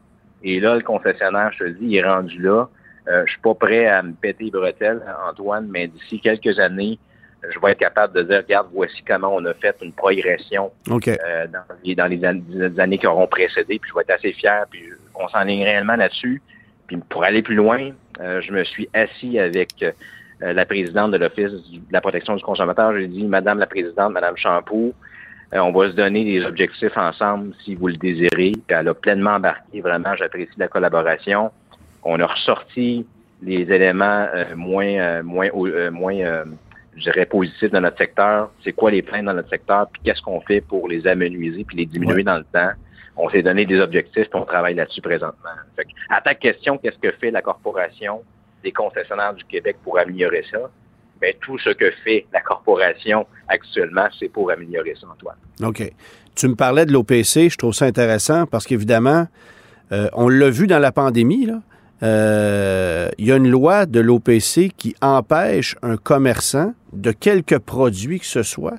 Et 0.43 0.61
là, 0.61 0.75
le 0.75 0.83
concessionnaire, 0.83 1.53
je 1.53 1.65
te 1.65 1.69
dis, 1.71 1.87
il 1.87 1.97
est 1.97 2.05
rendu 2.05 2.41
là. 2.41 2.69
Euh, 3.09 3.23
je 3.27 3.33
suis 3.33 3.41
pas 3.41 3.55
prêt 3.55 3.87
à 3.87 4.03
me 4.03 4.13
péter 4.13 4.45
les 4.45 4.51
bretelles, 4.51 5.03
Antoine, 5.29 5.69
mais 5.71 5.89
d'ici 5.89 6.21
quelques 6.21 6.59
années, 6.59 6.99
je 7.49 7.59
vais 7.59 7.73
être 7.73 7.79
capable 7.79 8.15
de 8.15 8.23
dire, 8.23 8.39
regarde, 8.39 8.69
voici 8.73 9.03
comment 9.07 9.35
on 9.35 9.45
a 9.47 9.55
fait 9.55 9.75
une 9.83 9.93
progression 9.93 10.71
okay. 10.91 11.17
euh, 11.25 11.47
dans, 11.47 11.63
les, 11.83 11.95
dans 11.95 12.07
les, 12.07 12.25
an 12.25 12.41
les, 12.49 12.81
années 12.81 12.99
qui 12.99 13.07
auront 13.07 13.27
précédé. 13.27 13.79
Puis 13.79 13.91
je 13.91 13.95
vais 13.95 14.03
être 14.03 14.11
assez 14.11 14.33
fier, 14.33 14.67
puis 14.71 14.83
on 15.15 15.29
s'enligne 15.29 15.65
réellement 15.65 15.97
là-dessus. 15.97 16.43
Puis 16.87 16.99
pour 17.09 17.25
aller 17.25 17.43
plus 17.43 17.55
loin, 17.55 17.91
euh, 18.21 18.41
je 18.43 18.53
me 18.53 18.65
suis 18.65 18.89
assis 18.93 19.39
avec 19.39 19.71
euh, 19.83 19.93
la 20.41 20.67
présidente 20.67 21.13
de 21.13 21.17
l'Office 21.17 21.51
de 21.51 21.81
la 21.91 22.01
protection 22.01 22.37
du 22.37 22.43
consommateur. 22.43 22.95
J'ai 22.97 23.09
dit, 23.09 23.25
Madame 23.25 23.59
la 23.59 23.67
présidente, 23.67 24.13
Madame 24.13 24.37
Champoux, 24.37 24.95
on 25.53 25.73
va 25.73 25.91
se 25.91 25.97
donner 25.97 26.25
des 26.25 26.45
objectifs 26.45 26.97
ensemble 26.97 27.55
si 27.65 27.75
vous 27.75 27.89
le 27.89 27.97
désirez. 27.97 28.53
Puis 28.53 28.63
elle 28.69 28.89
a 28.89 28.95
pleinement 28.95 29.33
embarqué. 29.33 29.81
Vraiment, 29.81 30.15
j'apprécie 30.17 30.53
la 30.59 30.69
collaboration. 30.69 31.51
On 32.03 32.19
a 32.21 32.27
ressorti 32.27 33.07
les 33.43 33.63
éléments 33.73 34.27
euh, 34.35 34.55
moins, 34.55 34.87
euh, 34.87 35.23
moins, 35.23 35.49
moins, 35.91 36.45
je 36.97 37.03
dirais, 37.03 37.27
positifs 37.27 37.71
dans 37.71 37.81
notre 37.81 37.99
secteur. 37.99 38.51
C'est 38.63 38.73
quoi 38.73 38.91
les 38.91 39.03
plaintes 39.03 39.25
dans 39.25 39.35
notre 39.35 39.51
secteur? 39.51 39.89
Puis 39.93 40.03
qu'est-ce 40.05 40.23
qu'on 40.23 40.41
fait 40.41 40.61
pour 40.61 40.89
les 40.89 41.07
amenuiser 41.07 41.65
puis 41.65 41.77
les 41.77 41.87
diminuer 41.87 42.17
ouais. 42.17 42.23
dans 42.23 42.39
le 42.39 42.45
temps? 42.45 42.71
On 43.17 43.29
s'est 43.29 43.43
donné 43.43 43.67
des 43.67 43.81
objectifs 43.81 44.31
puis 44.31 44.41
on 44.41 44.45
travaille 44.45 44.75
là-dessus 44.75 45.01
présentement. 45.01 45.51
Fait 45.77 45.85
que, 45.85 45.91
à 46.09 46.21
ta 46.21 46.35
question, 46.35 46.79
qu'est-ce 46.79 46.99
que 46.99 47.11
fait 47.17 47.31
la 47.31 47.43
corporation 47.43 48.23
des 48.63 48.73
concessionnaires 48.73 49.35
du 49.35 49.45
Québec 49.45 49.77
pour 49.83 49.99
améliorer 49.99 50.45
ça? 50.51 50.59
Bien, 51.21 51.33
tout 51.41 51.59
ce 51.59 51.71
que 51.71 51.91
fait 52.05 52.27
la 52.33 52.41
corporation 52.41 53.27
actuellement, 53.49 54.07
c'est 54.19 54.29
pour 54.29 54.51
améliorer 54.51 54.95
ça, 55.01 55.07
Antoine. 55.13 55.37
OK. 55.63 55.93
Tu 56.35 56.49
me 56.49 56.55
parlais 56.55 56.87
de 56.87 56.93
l'OPC, 56.93 57.51
je 57.51 57.57
trouve 57.57 57.75
ça 57.75 57.85
intéressant 57.85 58.47
parce 58.47 58.67
qu'évidemment, 58.67 59.27
euh, 59.93 60.09
on 60.13 60.29
l'a 60.29 60.51
vu 60.51 60.67
dans 60.67 60.79
la 60.79 60.93
pandémie. 60.93 61.49
Euh, 62.03 63.09
il 63.19 63.27
y 63.27 63.33
a 63.33 63.37
une 63.37 63.51
loi 63.51 63.85
de 63.85 64.01
l'OPC 64.01 64.71
qui 64.77 64.95
empêche 65.03 65.77
un 65.83 65.97
commerçant 65.97 66.73
de 66.93 67.13
quelque 67.13 67.57
produit 67.57 68.21
que 68.21 68.27
ce 68.27 68.43
soit 68.43 68.79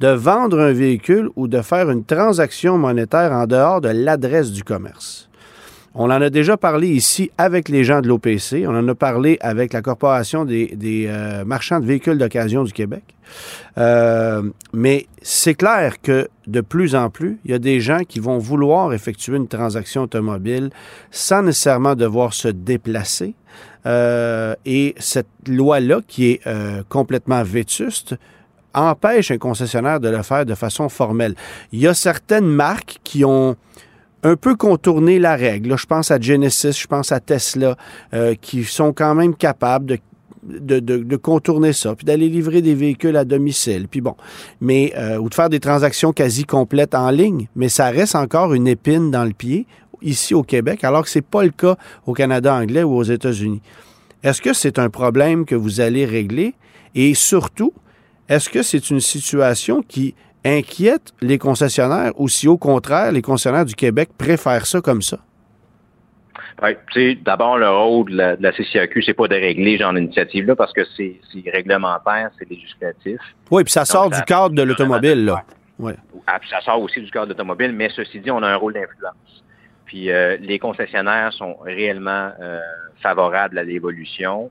de 0.00 0.08
vendre 0.08 0.60
un 0.60 0.72
véhicule 0.72 1.28
ou 1.34 1.48
de 1.48 1.60
faire 1.60 1.90
une 1.90 2.04
transaction 2.04 2.78
monétaire 2.78 3.32
en 3.32 3.46
dehors 3.46 3.80
de 3.80 3.88
l'adresse 3.88 4.52
du 4.52 4.62
commerce. 4.62 5.27
On 5.94 6.04
en 6.04 6.20
a 6.20 6.30
déjà 6.30 6.56
parlé 6.56 6.88
ici 6.88 7.30
avec 7.38 7.68
les 7.68 7.82
gens 7.82 8.00
de 8.00 8.08
l'OPC. 8.08 8.66
On 8.66 8.76
en 8.76 8.86
a 8.86 8.94
parlé 8.94 9.38
avec 9.40 9.72
la 9.72 9.82
Corporation 9.82 10.44
des, 10.44 10.76
euh, 11.08 11.44
marchands 11.44 11.80
de 11.80 11.86
véhicules 11.86 12.18
d'occasion 12.18 12.62
du 12.64 12.72
Québec. 12.72 13.02
Euh, 13.78 14.42
mais 14.72 15.06
c'est 15.22 15.54
clair 15.54 16.00
que 16.00 16.28
de 16.46 16.60
plus 16.60 16.94
en 16.94 17.10
plus, 17.10 17.38
il 17.44 17.50
y 17.50 17.54
a 17.54 17.58
des 17.58 17.80
gens 17.80 18.00
qui 18.06 18.20
vont 18.20 18.38
vouloir 18.38 18.92
effectuer 18.92 19.36
une 19.36 19.48
transaction 19.48 20.02
automobile 20.02 20.70
sans 21.10 21.42
nécessairement 21.42 21.94
devoir 21.94 22.32
se 22.34 22.48
déplacer. 22.48 23.34
Euh, 23.86 24.54
et 24.66 24.94
cette 24.98 25.26
loi-là, 25.46 26.00
qui 26.06 26.30
est 26.30 26.42
complètement 26.88 27.42
vétuste, 27.42 28.14
empêche 28.74 29.30
un 29.30 29.38
concessionnaire 29.38 30.00
de 30.00 30.08
le 30.08 30.22
faire 30.22 30.44
de 30.44 30.54
façon 30.54 30.88
formelle. 30.88 31.34
Il 31.72 31.80
y 31.80 31.86
a 31.86 31.94
certaines 31.94 32.46
marques 32.46 32.98
qui 33.02 33.24
ont 33.24 33.56
un 34.22 34.36
peu 34.36 34.56
contourner 34.56 35.18
la 35.18 35.36
règle. 35.36 35.76
Je 35.76 35.86
pense 35.86 36.10
à 36.10 36.20
Genesis, 36.20 36.72
je 36.72 36.86
pense 36.86 37.12
à 37.12 37.20
Tesla, 37.20 37.76
euh, 38.14 38.34
qui 38.40 38.64
sont 38.64 38.92
quand 38.92 39.14
même 39.14 39.34
capables 39.34 39.98
de 40.42 41.16
contourner 41.16 41.72
ça, 41.72 41.94
puis 41.94 42.06
d'aller 42.06 42.28
livrer 42.28 42.62
des 42.62 42.74
véhicules 42.74 43.16
à 43.16 43.24
domicile, 43.24 43.86
puis 43.88 44.00
bon, 44.00 44.14
mais 44.60 44.94
euh, 44.96 45.18
ou 45.18 45.28
de 45.28 45.34
faire 45.34 45.50
des 45.50 45.60
transactions 45.60 46.12
quasi 46.12 46.44
complètes 46.44 46.94
en 46.94 47.10
ligne, 47.10 47.48
mais 47.54 47.68
ça 47.68 47.90
reste 47.90 48.14
encore 48.14 48.54
une 48.54 48.66
épine 48.66 49.10
dans 49.10 49.24
le 49.24 49.32
pied 49.32 49.66
ici 50.00 50.34
au 50.34 50.42
Québec, 50.42 50.84
alors 50.84 51.02
que 51.02 51.10
c'est 51.10 51.26
pas 51.26 51.42
le 51.42 51.50
cas 51.50 51.76
au 52.06 52.12
Canada 52.14 52.54
anglais 52.54 52.82
ou 52.82 52.94
aux 52.94 53.02
États-Unis. 53.02 53.60
Est-ce 54.22 54.40
que 54.40 54.52
c'est 54.52 54.78
un 54.78 54.90
problème 54.90 55.44
que 55.44 55.54
vous 55.54 55.80
allez 55.80 56.04
régler? 56.04 56.54
Et 56.94 57.14
surtout, 57.14 57.72
est-ce 58.28 58.48
que 58.48 58.62
c'est 58.62 58.90
une 58.90 59.00
situation 59.00 59.82
qui 59.86 60.14
inquiète 60.44 61.12
les 61.20 61.38
concessionnaires 61.38 62.12
ou 62.16 62.28
si 62.28 62.48
au 62.48 62.58
contraire, 62.58 63.12
les 63.12 63.22
concessionnaires 63.22 63.64
du 63.64 63.74
Québec 63.74 64.10
préfèrent 64.16 64.66
ça 64.66 64.80
comme 64.80 65.02
ça? 65.02 65.18
Oui, 66.62 67.16
d'abord, 67.24 67.56
le 67.56 67.70
rôle 67.70 68.10
de 68.10 68.16
la, 68.16 68.36
de 68.36 68.42
la 68.42 68.52
CCAQ, 68.52 69.02
c'est 69.02 69.14
pas 69.14 69.28
de 69.28 69.34
régler 69.34 69.78
genre 69.78 69.94
d'initiative-là 69.94 70.56
parce 70.56 70.72
que 70.72 70.80
c'est 70.96 71.20
réglementaire, 71.52 72.30
c'est 72.38 72.50
législatif. 72.50 73.20
Oui, 73.50 73.62
puis 73.62 73.72
ça 73.72 73.84
sort 73.84 74.10
du 74.10 74.20
cadre 74.22 74.54
de 74.54 74.62
l'automobile, 74.62 75.24
là. 75.24 75.44
Ouais. 75.78 75.94
Ah, 76.26 76.40
puis 76.40 76.48
ça 76.48 76.60
sort 76.60 76.82
aussi 76.82 77.00
du 77.00 77.10
cadre 77.10 77.26
de 77.26 77.32
l'automobile, 77.32 77.72
mais 77.72 77.88
ceci 77.94 78.18
dit, 78.18 78.30
on 78.30 78.42
a 78.42 78.48
un 78.48 78.56
rôle 78.56 78.74
d'influence. 78.74 79.44
Puis 79.86 80.10
euh, 80.10 80.36
les 80.40 80.58
concessionnaires 80.58 81.32
sont 81.32 81.56
réellement 81.62 82.30
euh, 82.40 82.60
favorables 83.00 83.58
à 83.58 83.62
l'évolution. 83.62 84.50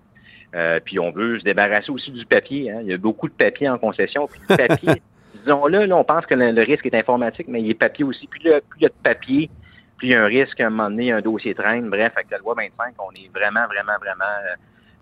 Euh, 0.55 0.79
puis 0.83 0.99
on 0.99 1.11
veut 1.11 1.39
se 1.39 1.43
débarrasser 1.43 1.91
aussi 1.91 2.11
du 2.11 2.25
papier. 2.25 2.71
Hein. 2.71 2.79
Il 2.81 2.87
y 2.87 2.93
a 2.93 2.97
beaucoup 2.97 3.27
de 3.27 3.33
papier 3.33 3.67
en 3.67 3.77
concession. 3.77 4.27
Puis 4.27 4.39
le 4.49 4.55
papier, 4.55 5.01
disons-le, 5.37 5.85
là, 5.85 5.97
on 5.97 6.03
pense 6.03 6.25
que 6.25 6.35
le, 6.35 6.61
risque 6.61 6.85
est 6.85 6.95
informatique, 6.95 7.47
mais 7.47 7.61
il 7.61 7.69
est 7.69 7.75
papier 7.75 8.05
aussi. 8.05 8.27
Plus, 8.27 8.41
le, 8.43 8.61
plus 8.61 8.79
il 8.79 8.83
y 8.83 8.85
a 8.85 8.89
de 8.89 8.93
papier, 9.03 9.49
plus 9.97 10.07
il 10.07 10.11
y 10.11 10.15
a 10.15 10.23
un 10.23 10.27
risque 10.27 10.59
à 10.59 10.67
un 10.67 10.69
moment 10.69 10.89
donné, 10.89 11.11
un 11.11 11.21
dossier 11.21 11.53
traîne. 11.53 11.89
Bref, 11.89 12.13
avec 12.15 12.29
la 12.31 12.37
loi 12.37 12.55
25, 12.55 12.93
on 12.99 13.11
est 13.11 13.29
vraiment, 13.33 13.65
vraiment, 13.67 13.97
vraiment 13.99 14.25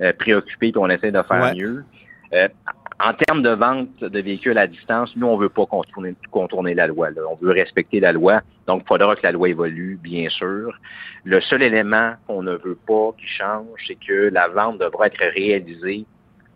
euh, 0.02 0.14
préoccupé 0.14 0.68
et 0.68 0.78
on 0.78 0.90
essaie 0.90 1.12
de 1.12 1.22
faire 1.22 1.54
mieux. 1.54 1.84
Euh, 2.34 2.48
en 3.00 3.14
termes 3.14 3.44
de 3.44 3.50
vente 3.50 4.00
de 4.00 4.20
véhicules 4.22 4.58
à 4.58 4.68
distance, 4.68 5.16
nous, 5.16 5.28
on 5.28 5.38
veut 5.38 5.50
pas 5.50 5.66
contourner, 5.66 6.16
contourner 6.32 6.74
la 6.74 6.88
loi. 6.88 7.10
On 7.30 7.36
veut 7.36 7.52
respecter 7.52 8.00
la 8.00 8.14
loi. 8.14 8.42
Donc, 8.68 8.84
il 8.86 8.88
faudra 8.88 9.16
que 9.16 9.24
la 9.24 9.32
loi 9.32 9.50
évolue, 9.50 10.00
bien 10.02 10.30
sûr. 10.30 10.78
Le 11.24 11.42
seul 11.42 11.62
élément 11.62 12.14
qu'on 12.26 12.42
ne 12.42 12.56
veut 12.56 12.78
pas 12.88 13.12
qui 13.18 13.28
change, 13.28 13.68
c'est 13.88 13.96
que 13.96 14.30
la 14.32 14.48
vente 14.48 14.80
devra 14.80 15.08
être 15.08 15.20
réalisée 15.36 16.06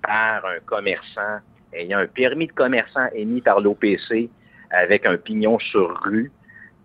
par 0.02 0.46
un 0.46 0.60
commerçant 0.66 1.40
ayant 1.74 2.00
un 2.00 2.08
permis 2.08 2.48
de 2.48 2.52
commerçant 2.52 3.08
émis 3.14 3.42
par 3.42 3.60
l'OPC 3.62 4.30
avec 4.72 5.06
un 5.06 5.18
pignon 5.18 5.60
sur 5.60 6.02
rue 6.04 6.32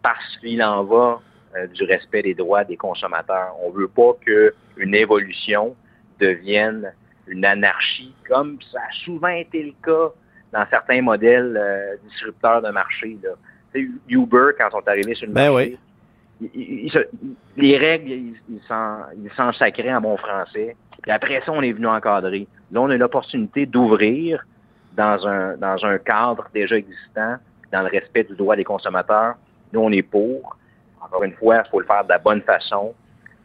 parce 0.02 0.36
qu'il 0.38 0.62
en 0.62 0.84
va 0.84 1.20
euh, 1.56 1.66
du 1.68 1.84
respect 1.84 2.22
des 2.22 2.34
droits 2.34 2.64
des 2.64 2.76
consommateurs. 2.76 3.54
On 3.62 3.70
ne 3.70 3.74
veut 3.74 3.88
pas 3.88 4.12
qu'une 4.24 4.94
évolution 4.94 5.76
devienne 6.20 6.92
une 7.26 7.44
anarchie, 7.44 8.14
comme 8.28 8.58
ça 8.72 8.80
a 8.80 8.92
souvent 9.04 9.28
été 9.28 9.62
le 9.62 9.72
cas 9.82 10.12
dans 10.52 10.66
certains 10.70 11.00
modèles 11.00 11.56
euh, 11.56 11.96
disrupteurs 12.08 12.62
de 12.62 12.70
marché. 12.70 13.18
Là. 13.22 13.30
Uber, 14.08 14.50
quand 14.58 14.68
on 14.72 14.80
est 14.80 14.88
arrivé 14.88 15.14
sur 15.14 15.26
le 15.26 15.32
ben 15.32 15.52
marché, 15.52 15.78
les 17.56 17.78
règles, 17.78 18.10
ils 18.48 18.60
s'en 18.68 19.52
sacraient 19.52 19.94
en 19.94 20.00
bon 20.00 20.16
français. 20.16 20.76
Et 21.06 21.10
après 21.10 21.42
ça, 21.44 21.52
on 21.52 21.62
est 21.62 21.72
venu 21.72 21.86
encadrer. 21.86 22.46
Là, 22.72 22.80
on 22.82 22.90
a 22.90 22.96
l'opportunité 22.96 23.66
d'ouvrir 23.66 24.44
dans 24.96 25.26
un, 25.26 25.56
dans 25.56 25.84
un 25.84 25.98
cadre 25.98 26.48
déjà 26.54 26.76
existant, 26.76 27.36
dans 27.72 27.82
le 27.82 27.88
respect 27.88 28.24
du 28.24 28.34
droit 28.34 28.56
des 28.56 28.64
consommateurs. 28.64 29.34
Nous, 29.72 29.80
on 29.80 29.90
est 29.90 30.02
pour. 30.02 30.56
Encore 31.00 31.24
une 31.24 31.34
fois, 31.34 31.62
il 31.64 31.70
faut 31.70 31.80
le 31.80 31.86
faire 31.86 32.04
de 32.04 32.08
la 32.08 32.18
bonne 32.18 32.42
façon 32.42 32.94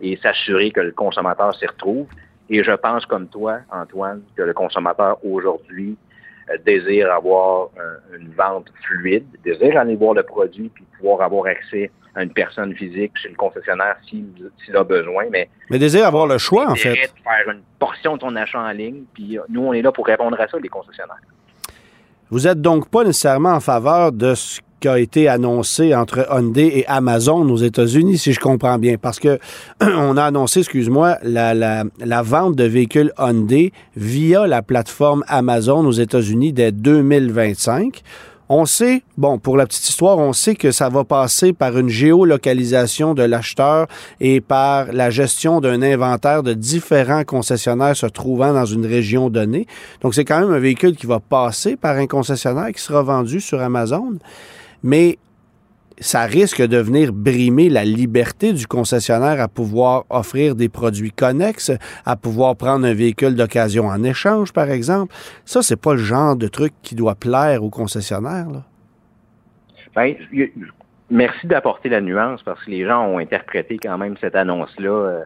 et 0.01 0.17
s'assurer 0.17 0.71
que 0.71 0.81
le 0.81 0.91
consommateur 0.91 1.55
s'y 1.55 1.65
retrouve. 1.65 2.07
Et 2.49 2.63
je 2.63 2.71
pense 2.71 3.05
comme 3.05 3.27
toi, 3.27 3.59
Antoine, 3.71 4.21
que 4.35 4.43
le 4.43 4.53
consommateur 4.53 5.17
aujourd'hui 5.25 5.97
euh, 6.49 6.57
désire 6.65 7.11
avoir 7.11 7.69
une 8.17 8.31
vente 8.33 8.71
fluide, 8.83 9.25
désire 9.43 9.77
aller 9.77 9.95
voir 9.95 10.13
le 10.13 10.23
produit 10.23 10.69
puis 10.69 10.83
pouvoir 10.97 11.21
avoir 11.21 11.45
accès 11.47 11.91
à 12.15 12.23
une 12.23 12.33
personne 12.33 12.73
physique 12.75 13.11
chez 13.15 13.29
le 13.29 13.35
concessionnaire 13.35 13.97
s'il 14.07 14.51
a 14.73 14.83
besoin. 14.83 15.25
Mais, 15.31 15.49
mais 15.69 15.79
désire 15.79 16.05
avoir 16.05 16.27
le 16.27 16.37
choix, 16.37 16.69
en 16.69 16.75
fait. 16.75 16.95
faire 16.95 17.49
une 17.49 17.61
portion 17.77 18.15
de 18.15 18.19
ton 18.19 18.35
achat 18.35 18.59
en 18.59 18.71
ligne, 18.71 19.03
puis 19.13 19.37
euh, 19.37 19.43
nous, 19.49 19.63
on 19.63 19.73
est 19.73 19.81
là 19.81 19.91
pour 19.91 20.05
répondre 20.05 20.39
à 20.39 20.47
ça, 20.47 20.57
les 20.59 20.69
concessionnaires. 20.69 21.21
Vous 22.31 22.47
êtes 22.47 22.61
donc 22.61 22.89
pas 22.89 23.03
nécessairement 23.03 23.53
en 23.53 23.59
faveur 23.59 24.11
de 24.11 24.35
ce 24.35 24.59
qui 24.79 24.87
a 24.87 24.99
été 24.99 25.27
annoncé 25.27 25.95
entre 25.95 26.27
Hyundai 26.31 26.71
et 26.75 26.87
Amazon 26.87 27.49
aux 27.49 27.57
États-Unis, 27.57 28.19
si 28.19 28.33
je 28.33 28.39
comprends 28.39 28.77
bien. 28.77 28.97
Parce 29.01 29.19
que 29.19 29.39
on 29.81 30.15
a 30.15 30.23
annoncé, 30.23 30.59
excuse-moi, 30.59 31.17
la, 31.23 31.53
la, 31.53 31.85
la, 31.99 32.21
vente 32.21 32.55
de 32.55 32.65
véhicules 32.65 33.11
Hyundai 33.17 33.73
via 33.95 34.45
la 34.45 34.61
plateforme 34.61 35.23
Amazon 35.27 35.85
aux 35.85 35.91
États-Unis 35.91 36.53
dès 36.53 36.71
2025. 36.71 38.03
On 38.49 38.65
sait, 38.65 39.03
bon, 39.17 39.37
pour 39.37 39.57
la 39.57 39.67
petite 39.67 39.87
histoire, 39.87 40.17
on 40.17 40.33
sait 40.33 40.55
que 40.55 40.71
ça 40.71 40.89
va 40.89 41.03
passer 41.03 41.53
par 41.53 41.77
une 41.77 41.89
géolocalisation 41.89 43.13
de 43.13 43.21
l'acheteur 43.21 43.87
et 44.19 44.41
par 44.41 44.91
la 44.91 45.11
gestion 45.11 45.61
d'un 45.61 45.83
inventaire 45.83 46.41
de 46.41 46.53
différents 46.53 47.23
concessionnaires 47.23 47.95
se 47.95 48.07
trouvant 48.07 48.51
dans 48.53 48.65
une 48.65 48.87
région 48.87 49.29
donnée. 49.29 49.67
Donc, 50.01 50.15
c'est 50.15 50.25
quand 50.25 50.39
même 50.39 50.51
un 50.51 50.59
véhicule 50.59 50.95
qui 50.95 51.05
va 51.05 51.19
passer 51.19 51.75
par 51.75 51.95
un 51.97 52.07
concessionnaire 52.07 52.71
qui 52.73 52.81
sera 52.81 53.03
vendu 53.03 53.39
sur 53.39 53.61
Amazon 53.61 54.17
mais 54.83 55.17
ça 55.99 56.23
risque 56.23 56.61
de 56.61 56.77
venir 56.77 57.13
brimer 57.13 57.69
la 57.69 57.83
liberté 57.83 58.53
du 58.53 58.67
concessionnaire 58.67 59.41
à 59.41 59.47
pouvoir 59.47 60.05
offrir 60.09 60.55
des 60.55 60.69
produits 60.69 61.11
connexes, 61.11 61.71
à 62.05 62.15
pouvoir 62.15 62.55
prendre 62.55 62.85
un 62.85 62.93
véhicule 62.93 63.35
d'occasion 63.35 63.87
en 63.87 64.03
échange, 64.03 64.53
par 64.53 64.69
exemple. 64.71 65.13
Ça, 65.45 65.61
c'est 65.61 65.79
pas 65.79 65.93
le 65.93 65.99
genre 65.99 66.35
de 66.35 66.47
truc 66.47 66.73
qui 66.81 66.95
doit 66.95 67.15
plaire 67.15 67.63
aux 67.63 67.69
concessionnaires. 67.69 68.47
Ben, 69.95 70.15
merci 71.09 71.47
d'apporter 71.47 71.89
la 71.89 72.01
nuance 72.01 72.43
parce 72.43 72.63
que 72.63 72.71
les 72.71 72.85
gens 72.85 73.05
ont 73.07 73.17
interprété 73.17 73.77
quand 73.81 73.97
même 73.97 74.15
cette 74.21 74.35
annonce-là 74.35 74.89
euh, 74.89 75.23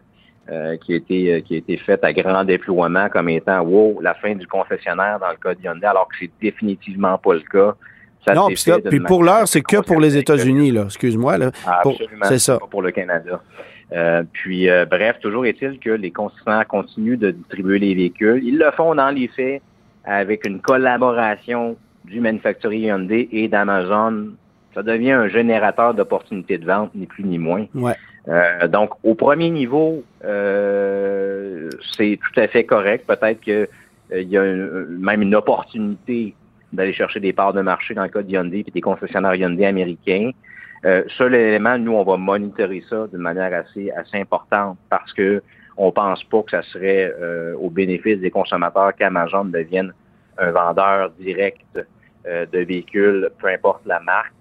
euh, 0.50 0.76
qui, 0.78 0.94
a 0.94 0.96
été, 0.96 1.34
euh, 1.34 1.40
qui 1.40 1.54
a 1.54 1.58
été 1.58 1.76
faite 1.76 2.02
à 2.04 2.12
grand 2.12 2.44
déploiement 2.44 3.08
comme 3.08 3.28
étant 3.28 3.60
wow, 3.62 4.00
la 4.00 4.14
fin 4.14 4.34
du 4.34 4.46
concessionnaire 4.46 5.18
dans 5.20 5.30
le 5.30 5.36
cas 5.36 5.54
de 5.54 5.62
Hyundai, 5.62 5.86
alors 5.86 6.08
que 6.08 6.16
c'est 6.20 6.30
définitivement 6.40 7.18
pas 7.18 7.34
le 7.34 7.40
cas 7.40 7.74
non, 8.32 8.48
puis, 8.48 9.00
pour 9.00 9.22
l'heure, 9.24 9.46
c'est 9.46 9.60
que 9.60 9.80
pour 9.80 10.00
les 10.00 10.16
États-Unis, 10.16 10.70
là. 10.70 10.84
Excuse-moi, 10.84 11.38
là. 11.38 11.50
Absolument. 11.66 12.24
C'est 12.24 12.38
ça. 12.38 12.58
Pas 12.58 12.66
pour 12.66 12.82
le 12.82 12.90
Canada. 12.90 13.40
Euh, 13.92 14.22
puis, 14.32 14.68
euh, 14.68 14.86
bref, 14.86 15.16
toujours 15.20 15.46
est-il 15.46 15.78
que 15.78 15.90
les 15.90 16.10
concessionnaires 16.10 16.66
continuent 16.66 17.18
de 17.18 17.30
distribuer 17.30 17.78
les 17.78 17.94
véhicules. 17.94 18.40
Ils 18.42 18.58
le 18.58 18.70
font 18.72 18.94
dans 18.94 19.10
les 19.10 19.28
faits 19.28 19.62
avec 20.04 20.46
une 20.46 20.60
collaboration 20.60 21.76
du 22.04 22.20
manufacturier 22.20 22.88
Hyundai 22.88 23.28
et 23.32 23.48
d'Amazon. 23.48 24.30
Ça 24.74 24.82
devient 24.82 25.12
un 25.12 25.28
générateur 25.28 25.94
d'opportunités 25.94 26.58
de 26.58 26.66
vente, 26.66 26.90
ni 26.94 27.06
plus 27.06 27.24
ni 27.24 27.38
moins. 27.38 27.66
Ouais. 27.74 27.94
Euh, 28.28 28.66
donc, 28.68 28.90
au 29.02 29.14
premier 29.14 29.50
niveau, 29.50 30.02
c'est 30.22 32.18
tout 32.18 32.40
à 32.40 32.48
fait 32.48 32.64
correct. 32.64 33.06
Peut-être 33.06 33.40
qu'il 33.40 33.68
y 34.10 34.36
a 34.36 34.42
même 34.42 35.22
une 35.22 35.34
opportunité 35.34 36.34
d'aller 36.74 36.92
chercher 36.92 37.20
des 37.20 37.32
parts 37.32 37.52
de 37.52 37.62
marché 37.62 37.94
dans 37.94 38.02
le 38.02 38.08
cas 38.08 38.22
de 38.22 38.30
Hyundai 38.30 38.64
et 38.66 38.70
des 38.70 38.80
concessionnaires 38.80 39.34
Hyundai 39.34 39.66
américains. 39.66 40.30
Euh, 40.84 41.02
seul 41.16 41.34
élément, 41.34 41.78
nous, 41.78 41.92
on 41.92 42.04
va 42.04 42.16
monitorer 42.16 42.82
ça 42.88 43.06
d'une 43.06 43.22
manière 43.22 43.52
assez, 43.54 43.90
assez 43.92 44.18
importante 44.18 44.76
parce 44.90 45.12
que 45.12 45.42
on 45.76 45.90
pense 45.90 46.22
pas 46.24 46.42
que 46.42 46.50
ça 46.50 46.62
serait 46.62 47.12
euh, 47.20 47.56
au 47.56 47.70
bénéfice 47.70 48.20
des 48.20 48.30
consommateurs 48.30 48.94
qu'Amazon 48.94 49.46
devienne 49.46 49.92
un 50.38 50.50
vendeur 50.50 51.10
direct 51.18 51.64
euh, 52.26 52.46
de 52.46 52.58
véhicules, 52.60 53.30
peu 53.40 53.48
importe 53.48 53.84
la 53.86 54.00
marque. 54.00 54.32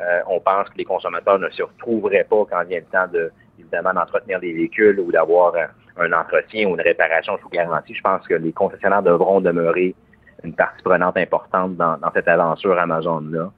Euh, 0.00 0.20
on 0.28 0.40
pense 0.40 0.68
que 0.70 0.78
les 0.78 0.84
consommateurs 0.84 1.38
ne 1.38 1.48
se 1.50 1.62
retrouveraient 1.62 2.26
pas 2.28 2.44
quand 2.50 2.64
vient 2.64 2.80
le 2.80 2.86
temps 2.86 3.06
de 3.12 3.30
évidemment 3.58 3.92
d'entretenir 3.94 4.40
les 4.40 4.52
véhicules 4.52 4.98
ou 4.98 5.12
d'avoir 5.12 5.54
un, 5.54 6.04
un 6.04 6.12
entretien 6.12 6.68
ou 6.68 6.74
une 6.74 6.80
réparation 6.80 7.38
sous 7.38 7.48
garantie. 7.48 7.94
Je 7.94 8.00
pense 8.00 8.26
que 8.26 8.34
les 8.34 8.52
concessionnaires 8.52 9.02
devront 9.02 9.40
demeurer 9.40 9.94
une 10.44 10.54
partie 10.54 10.82
prenante 10.82 11.16
importante 11.16 11.76
dans, 11.76 11.98
cette 12.14 12.28
aventure 12.28 12.78
Amazon-là. 12.78 13.50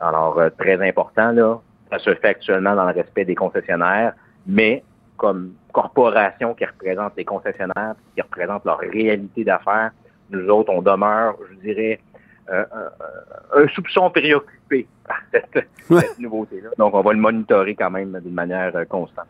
Alors, 0.00 0.38
euh, 0.38 0.50
très 0.58 0.86
important, 0.86 1.32
là, 1.32 1.60
ça 1.90 1.98
se 1.98 2.14
fait 2.14 2.28
actuellement 2.28 2.74
dans 2.74 2.86
le 2.86 2.92
respect 2.94 3.24
des 3.24 3.34
concessionnaires, 3.34 4.14
mais 4.46 4.84
comme 5.16 5.54
corporation 5.72 6.54
qui 6.54 6.64
représente 6.64 7.14
les 7.16 7.24
concessionnaires, 7.24 7.94
qui 8.14 8.22
représente 8.22 8.64
leur 8.64 8.78
réalité 8.78 9.44
d'affaires, 9.44 9.90
nous 10.30 10.48
autres, 10.48 10.72
on 10.72 10.82
demeure, 10.82 11.36
je 11.50 11.56
dirais, 11.60 12.00
euh, 12.50 12.64
un, 13.54 13.68
soupçon 13.68 14.10
préoccupé 14.10 14.86
par 15.06 15.18
cette, 15.32 15.68
nouveauté-là. 16.18 16.70
Donc, 16.78 16.94
on 16.94 17.02
va 17.02 17.12
le 17.12 17.18
monitorer 17.18 17.74
quand 17.74 17.90
même 17.90 18.18
d'une 18.20 18.34
manière 18.34 18.74
euh, 18.74 18.84
constante. 18.84 19.26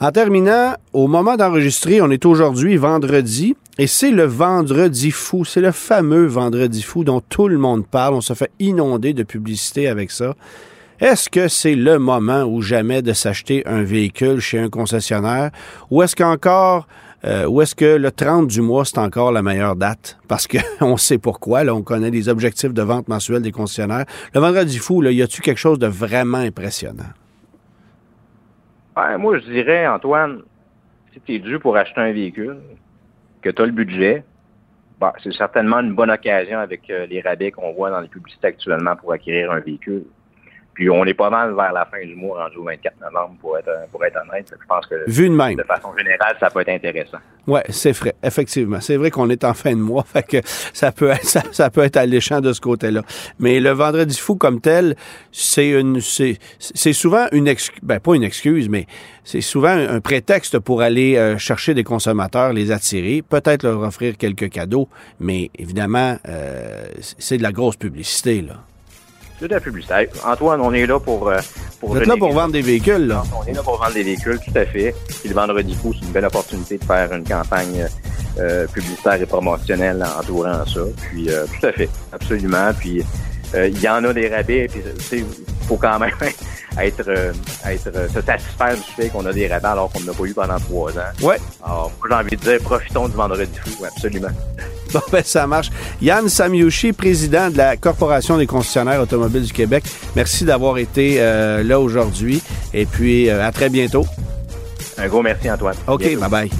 En 0.00 0.12
terminant, 0.12 0.74
au 0.92 1.08
moment 1.08 1.36
d'enregistrer, 1.36 2.00
on 2.00 2.10
est 2.10 2.24
aujourd'hui 2.24 2.76
vendredi 2.76 3.56
et 3.78 3.88
c'est 3.88 4.12
le 4.12 4.22
vendredi 4.22 5.10
fou. 5.10 5.44
C'est 5.44 5.60
le 5.60 5.72
fameux 5.72 6.26
vendredi 6.26 6.82
fou 6.82 7.02
dont 7.02 7.20
tout 7.20 7.48
le 7.48 7.58
monde 7.58 7.84
parle. 7.84 8.14
On 8.14 8.20
se 8.20 8.34
fait 8.34 8.52
inonder 8.60 9.12
de 9.12 9.24
publicité 9.24 9.88
avec 9.88 10.12
ça. 10.12 10.36
Est-ce 11.00 11.28
que 11.28 11.48
c'est 11.48 11.74
le 11.74 11.98
moment 11.98 12.44
ou 12.44 12.62
jamais 12.62 13.02
de 13.02 13.12
s'acheter 13.12 13.66
un 13.66 13.82
véhicule 13.82 14.38
chez 14.38 14.60
un 14.60 14.68
concessionnaire? 14.68 15.50
Ou 15.90 16.02
est-ce 16.04 16.14
qu'encore 16.14 16.86
euh, 17.24 17.46
ou 17.46 17.60
est-ce 17.60 17.74
que 17.74 17.96
le 17.96 18.12
30 18.12 18.46
du 18.46 18.60
mois, 18.60 18.84
c'est 18.84 18.98
encore 18.98 19.32
la 19.32 19.42
meilleure 19.42 19.74
date? 19.74 20.16
Parce 20.28 20.46
qu'on 20.46 20.96
sait 20.96 21.18
pourquoi. 21.18 21.64
Là, 21.64 21.74
on 21.74 21.82
connaît 21.82 22.10
les 22.10 22.28
objectifs 22.28 22.72
de 22.72 22.82
vente 22.82 23.08
mensuelle 23.08 23.42
des 23.42 23.50
concessionnaires. 23.50 24.06
Le 24.32 24.40
vendredi 24.40 24.78
fou, 24.78 25.00
là, 25.00 25.10
y 25.10 25.22
a-tu 25.22 25.42
quelque 25.42 25.58
chose 25.58 25.80
de 25.80 25.88
vraiment 25.88 26.38
impressionnant? 26.38 27.10
Moi, 29.18 29.38
je 29.38 29.44
dirais, 29.44 29.86
Antoine, 29.86 30.42
si 31.12 31.20
tu 31.20 31.34
es 31.34 31.38
dû 31.38 31.58
pour 31.58 31.76
acheter 31.76 32.00
un 32.00 32.12
véhicule, 32.12 32.58
que 33.42 33.50
tu 33.50 33.62
as 33.62 33.66
le 33.66 33.72
budget, 33.72 34.24
bah, 34.98 35.12
c'est 35.22 35.32
certainement 35.32 35.78
une 35.78 35.94
bonne 35.94 36.10
occasion 36.10 36.58
avec 36.58 36.90
euh, 36.90 37.06
les 37.06 37.20
rabais 37.20 37.52
qu'on 37.52 37.72
voit 37.72 37.90
dans 37.90 38.00
les 38.00 38.08
publicités 38.08 38.48
actuellement 38.48 38.96
pour 38.96 39.12
acquérir 39.12 39.52
un 39.52 39.60
véhicule. 39.60 40.04
Puis 40.78 40.88
on 40.88 41.04
est 41.06 41.14
pas 41.14 41.28
mal 41.28 41.56
vers 41.56 41.72
la 41.72 41.84
fin 41.86 42.00
du 42.06 42.14
mois, 42.14 42.44
rendu 42.44 42.58
au 42.58 42.62
24 42.62 43.00
novembre, 43.00 43.34
pour 43.40 43.58
être, 43.58 43.68
pour 43.90 44.04
être 44.04 44.16
honnête. 44.22 44.46
Je 44.48 44.64
pense 44.68 44.86
que 44.86 45.10
Vu 45.10 45.28
de 45.28 45.34
même. 45.34 45.56
de 45.56 45.64
façon 45.64 45.88
générale, 45.98 46.36
ça 46.38 46.50
peut 46.50 46.60
être 46.60 46.68
intéressant. 46.68 47.18
Oui, 47.48 47.58
c'est 47.68 47.90
vrai, 47.90 48.14
effectivement. 48.22 48.80
C'est 48.80 48.96
vrai 48.96 49.10
qu'on 49.10 49.28
est 49.28 49.42
en 49.42 49.54
fin 49.54 49.72
de 49.72 49.80
mois, 49.80 50.04
fait 50.06 50.22
que 50.22 50.36
ça 50.44 50.92
peut 50.92 51.10
être, 51.10 51.24
ça, 51.24 51.42
ça 51.50 51.68
peut 51.70 51.80
être 51.80 51.96
alléchant 51.96 52.40
de 52.40 52.52
ce 52.52 52.60
côté-là. 52.60 53.02
Mais 53.40 53.58
le 53.58 53.70
vendredi 53.70 54.16
fou 54.16 54.36
comme 54.36 54.60
tel, 54.60 54.94
c'est 55.32 55.70
une, 55.70 56.00
c'est, 56.00 56.38
c'est 56.60 56.92
souvent 56.92 57.26
une 57.32 57.48
excuse, 57.48 57.80
ben 57.82 57.98
pas 57.98 58.14
une 58.14 58.22
excuse, 58.22 58.68
mais 58.68 58.86
c'est 59.24 59.40
souvent 59.40 59.70
un, 59.70 59.96
un 59.96 60.00
prétexte 60.00 60.60
pour 60.60 60.80
aller 60.82 61.16
euh, 61.16 61.38
chercher 61.38 61.74
des 61.74 61.82
consommateurs, 61.82 62.52
les 62.52 62.70
attirer, 62.70 63.22
peut-être 63.28 63.64
leur 63.64 63.80
offrir 63.80 64.16
quelques 64.16 64.48
cadeaux, 64.48 64.88
mais 65.18 65.50
évidemment, 65.58 66.18
euh, 66.28 66.84
c'est 67.00 67.38
de 67.38 67.42
la 67.42 67.50
grosse 67.50 67.76
publicité, 67.76 68.42
là. 68.42 68.54
C'est 69.40 69.48
de 69.48 69.54
la 69.54 69.60
publicité. 69.60 70.08
Antoine, 70.24 70.60
on 70.60 70.72
est 70.72 70.86
là 70.86 70.98
pour... 70.98 71.28
euh, 71.28 71.38
pour 71.80 71.90
Vous 71.90 71.98
êtes 71.98 72.06
là 72.06 72.16
pour 72.16 72.32
vendre 72.32 72.52
des 72.52 72.60
véhicules, 72.62 73.06
là. 73.06 73.22
On 73.40 73.44
est 73.46 73.52
là 73.52 73.62
pour 73.62 73.78
vendre 73.78 73.94
des 73.94 74.02
véhicules, 74.02 74.38
tout 74.40 74.58
à 74.58 74.66
fait. 74.66 74.94
Puis 75.20 75.28
le 75.28 75.34
vendredi 75.34 75.74
fou, 75.74 75.94
c'est 75.94 76.04
une 76.06 76.12
belle 76.12 76.24
opportunité 76.24 76.76
de 76.78 76.84
faire 76.84 77.12
une 77.12 77.22
campagne 77.22 77.86
euh, 78.40 78.66
publicitaire 78.66 79.14
et 79.22 79.26
promotionnelle 79.26 80.04
entourant 80.18 80.66
ça. 80.66 80.80
Puis 81.08 81.30
euh, 81.30 81.44
tout 81.60 81.66
à 81.66 81.72
fait, 81.72 81.88
absolument. 82.12 82.72
Puis 82.78 83.04
il 83.54 83.80
y 83.80 83.88
en 83.88 84.04
a 84.04 84.12
des 84.12 84.28
rabais, 84.28 84.68
puis 84.70 84.80
tu 84.98 85.04
sais, 85.04 85.18
il 85.18 85.66
faut 85.66 85.76
quand 85.76 85.98
même 85.98 86.10
être, 86.80 87.04
euh, 87.08 87.32
être 87.66 87.90
euh, 87.94 88.08
se 88.08 88.20
satisfaire 88.20 88.74
du 88.74 88.82
fait 88.96 89.08
qu'on 89.08 89.24
a 89.26 89.32
des 89.32 89.46
rabais 89.48 89.68
alors 89.68 89.90
qu'on 89.90 90.00
n'a 90.00 90.12
pas 90.12 90.24
eu 90.24 90.34
pendant 90.34 90.58
trois 90.58 90.92
ans. 90.92 91.12
Ouais. 91.22 91.38
Alors, 91.64 91.92
moi, 91.98 92.08
j'ai 92.08 92.14
envie 92.14 92.36
de 92.36 92.42
dire, 92.42 92.60
profitons 92.62 93.08
du 93.08 93.16
vendredi 93.16 93.50
fou, 93.64 93.84
absolument. 93.84 94.28
Bon, 94.90 95.00
ben, 95.12 95.22
ça 95.22 95.46
marche. 95.46 95.68
Yann 96.00 96.30
Samiushi, 96.30 96.94
président 96.94 97.50
de 97.50 97.58
la 97.58 97.76
Corporation 97.76 98.38
des 98.38 98.46
concessionnaires 98.46 99.02
automobiles 99.02 99.42
du 99.42 99.52
Québec, 99.52 99.84
merci 100.16 100.46
d'avoir 100.46 100.78
été 100.78 101.16
euh, 101.18 101.62
là 101.62 101.78
aujourd'hui. 101.78 102.42
Et 102.72 102.86
puis, 102.86 103.28
euh, 103.28 103.46
à 103.46 103.52
très 103.52 103.68
bientôt. 103.68 104.06
Un 104.96 105.08
gros 105.08 105.20
merci, 105.20 105.50
Antoine. 105.50 105.76
OK, 105.86 106.02
bye-bye. 106.02 106.50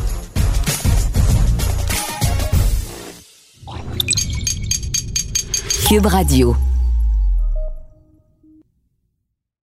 Cube 5.89 6.05
Radio. 6.05 6.55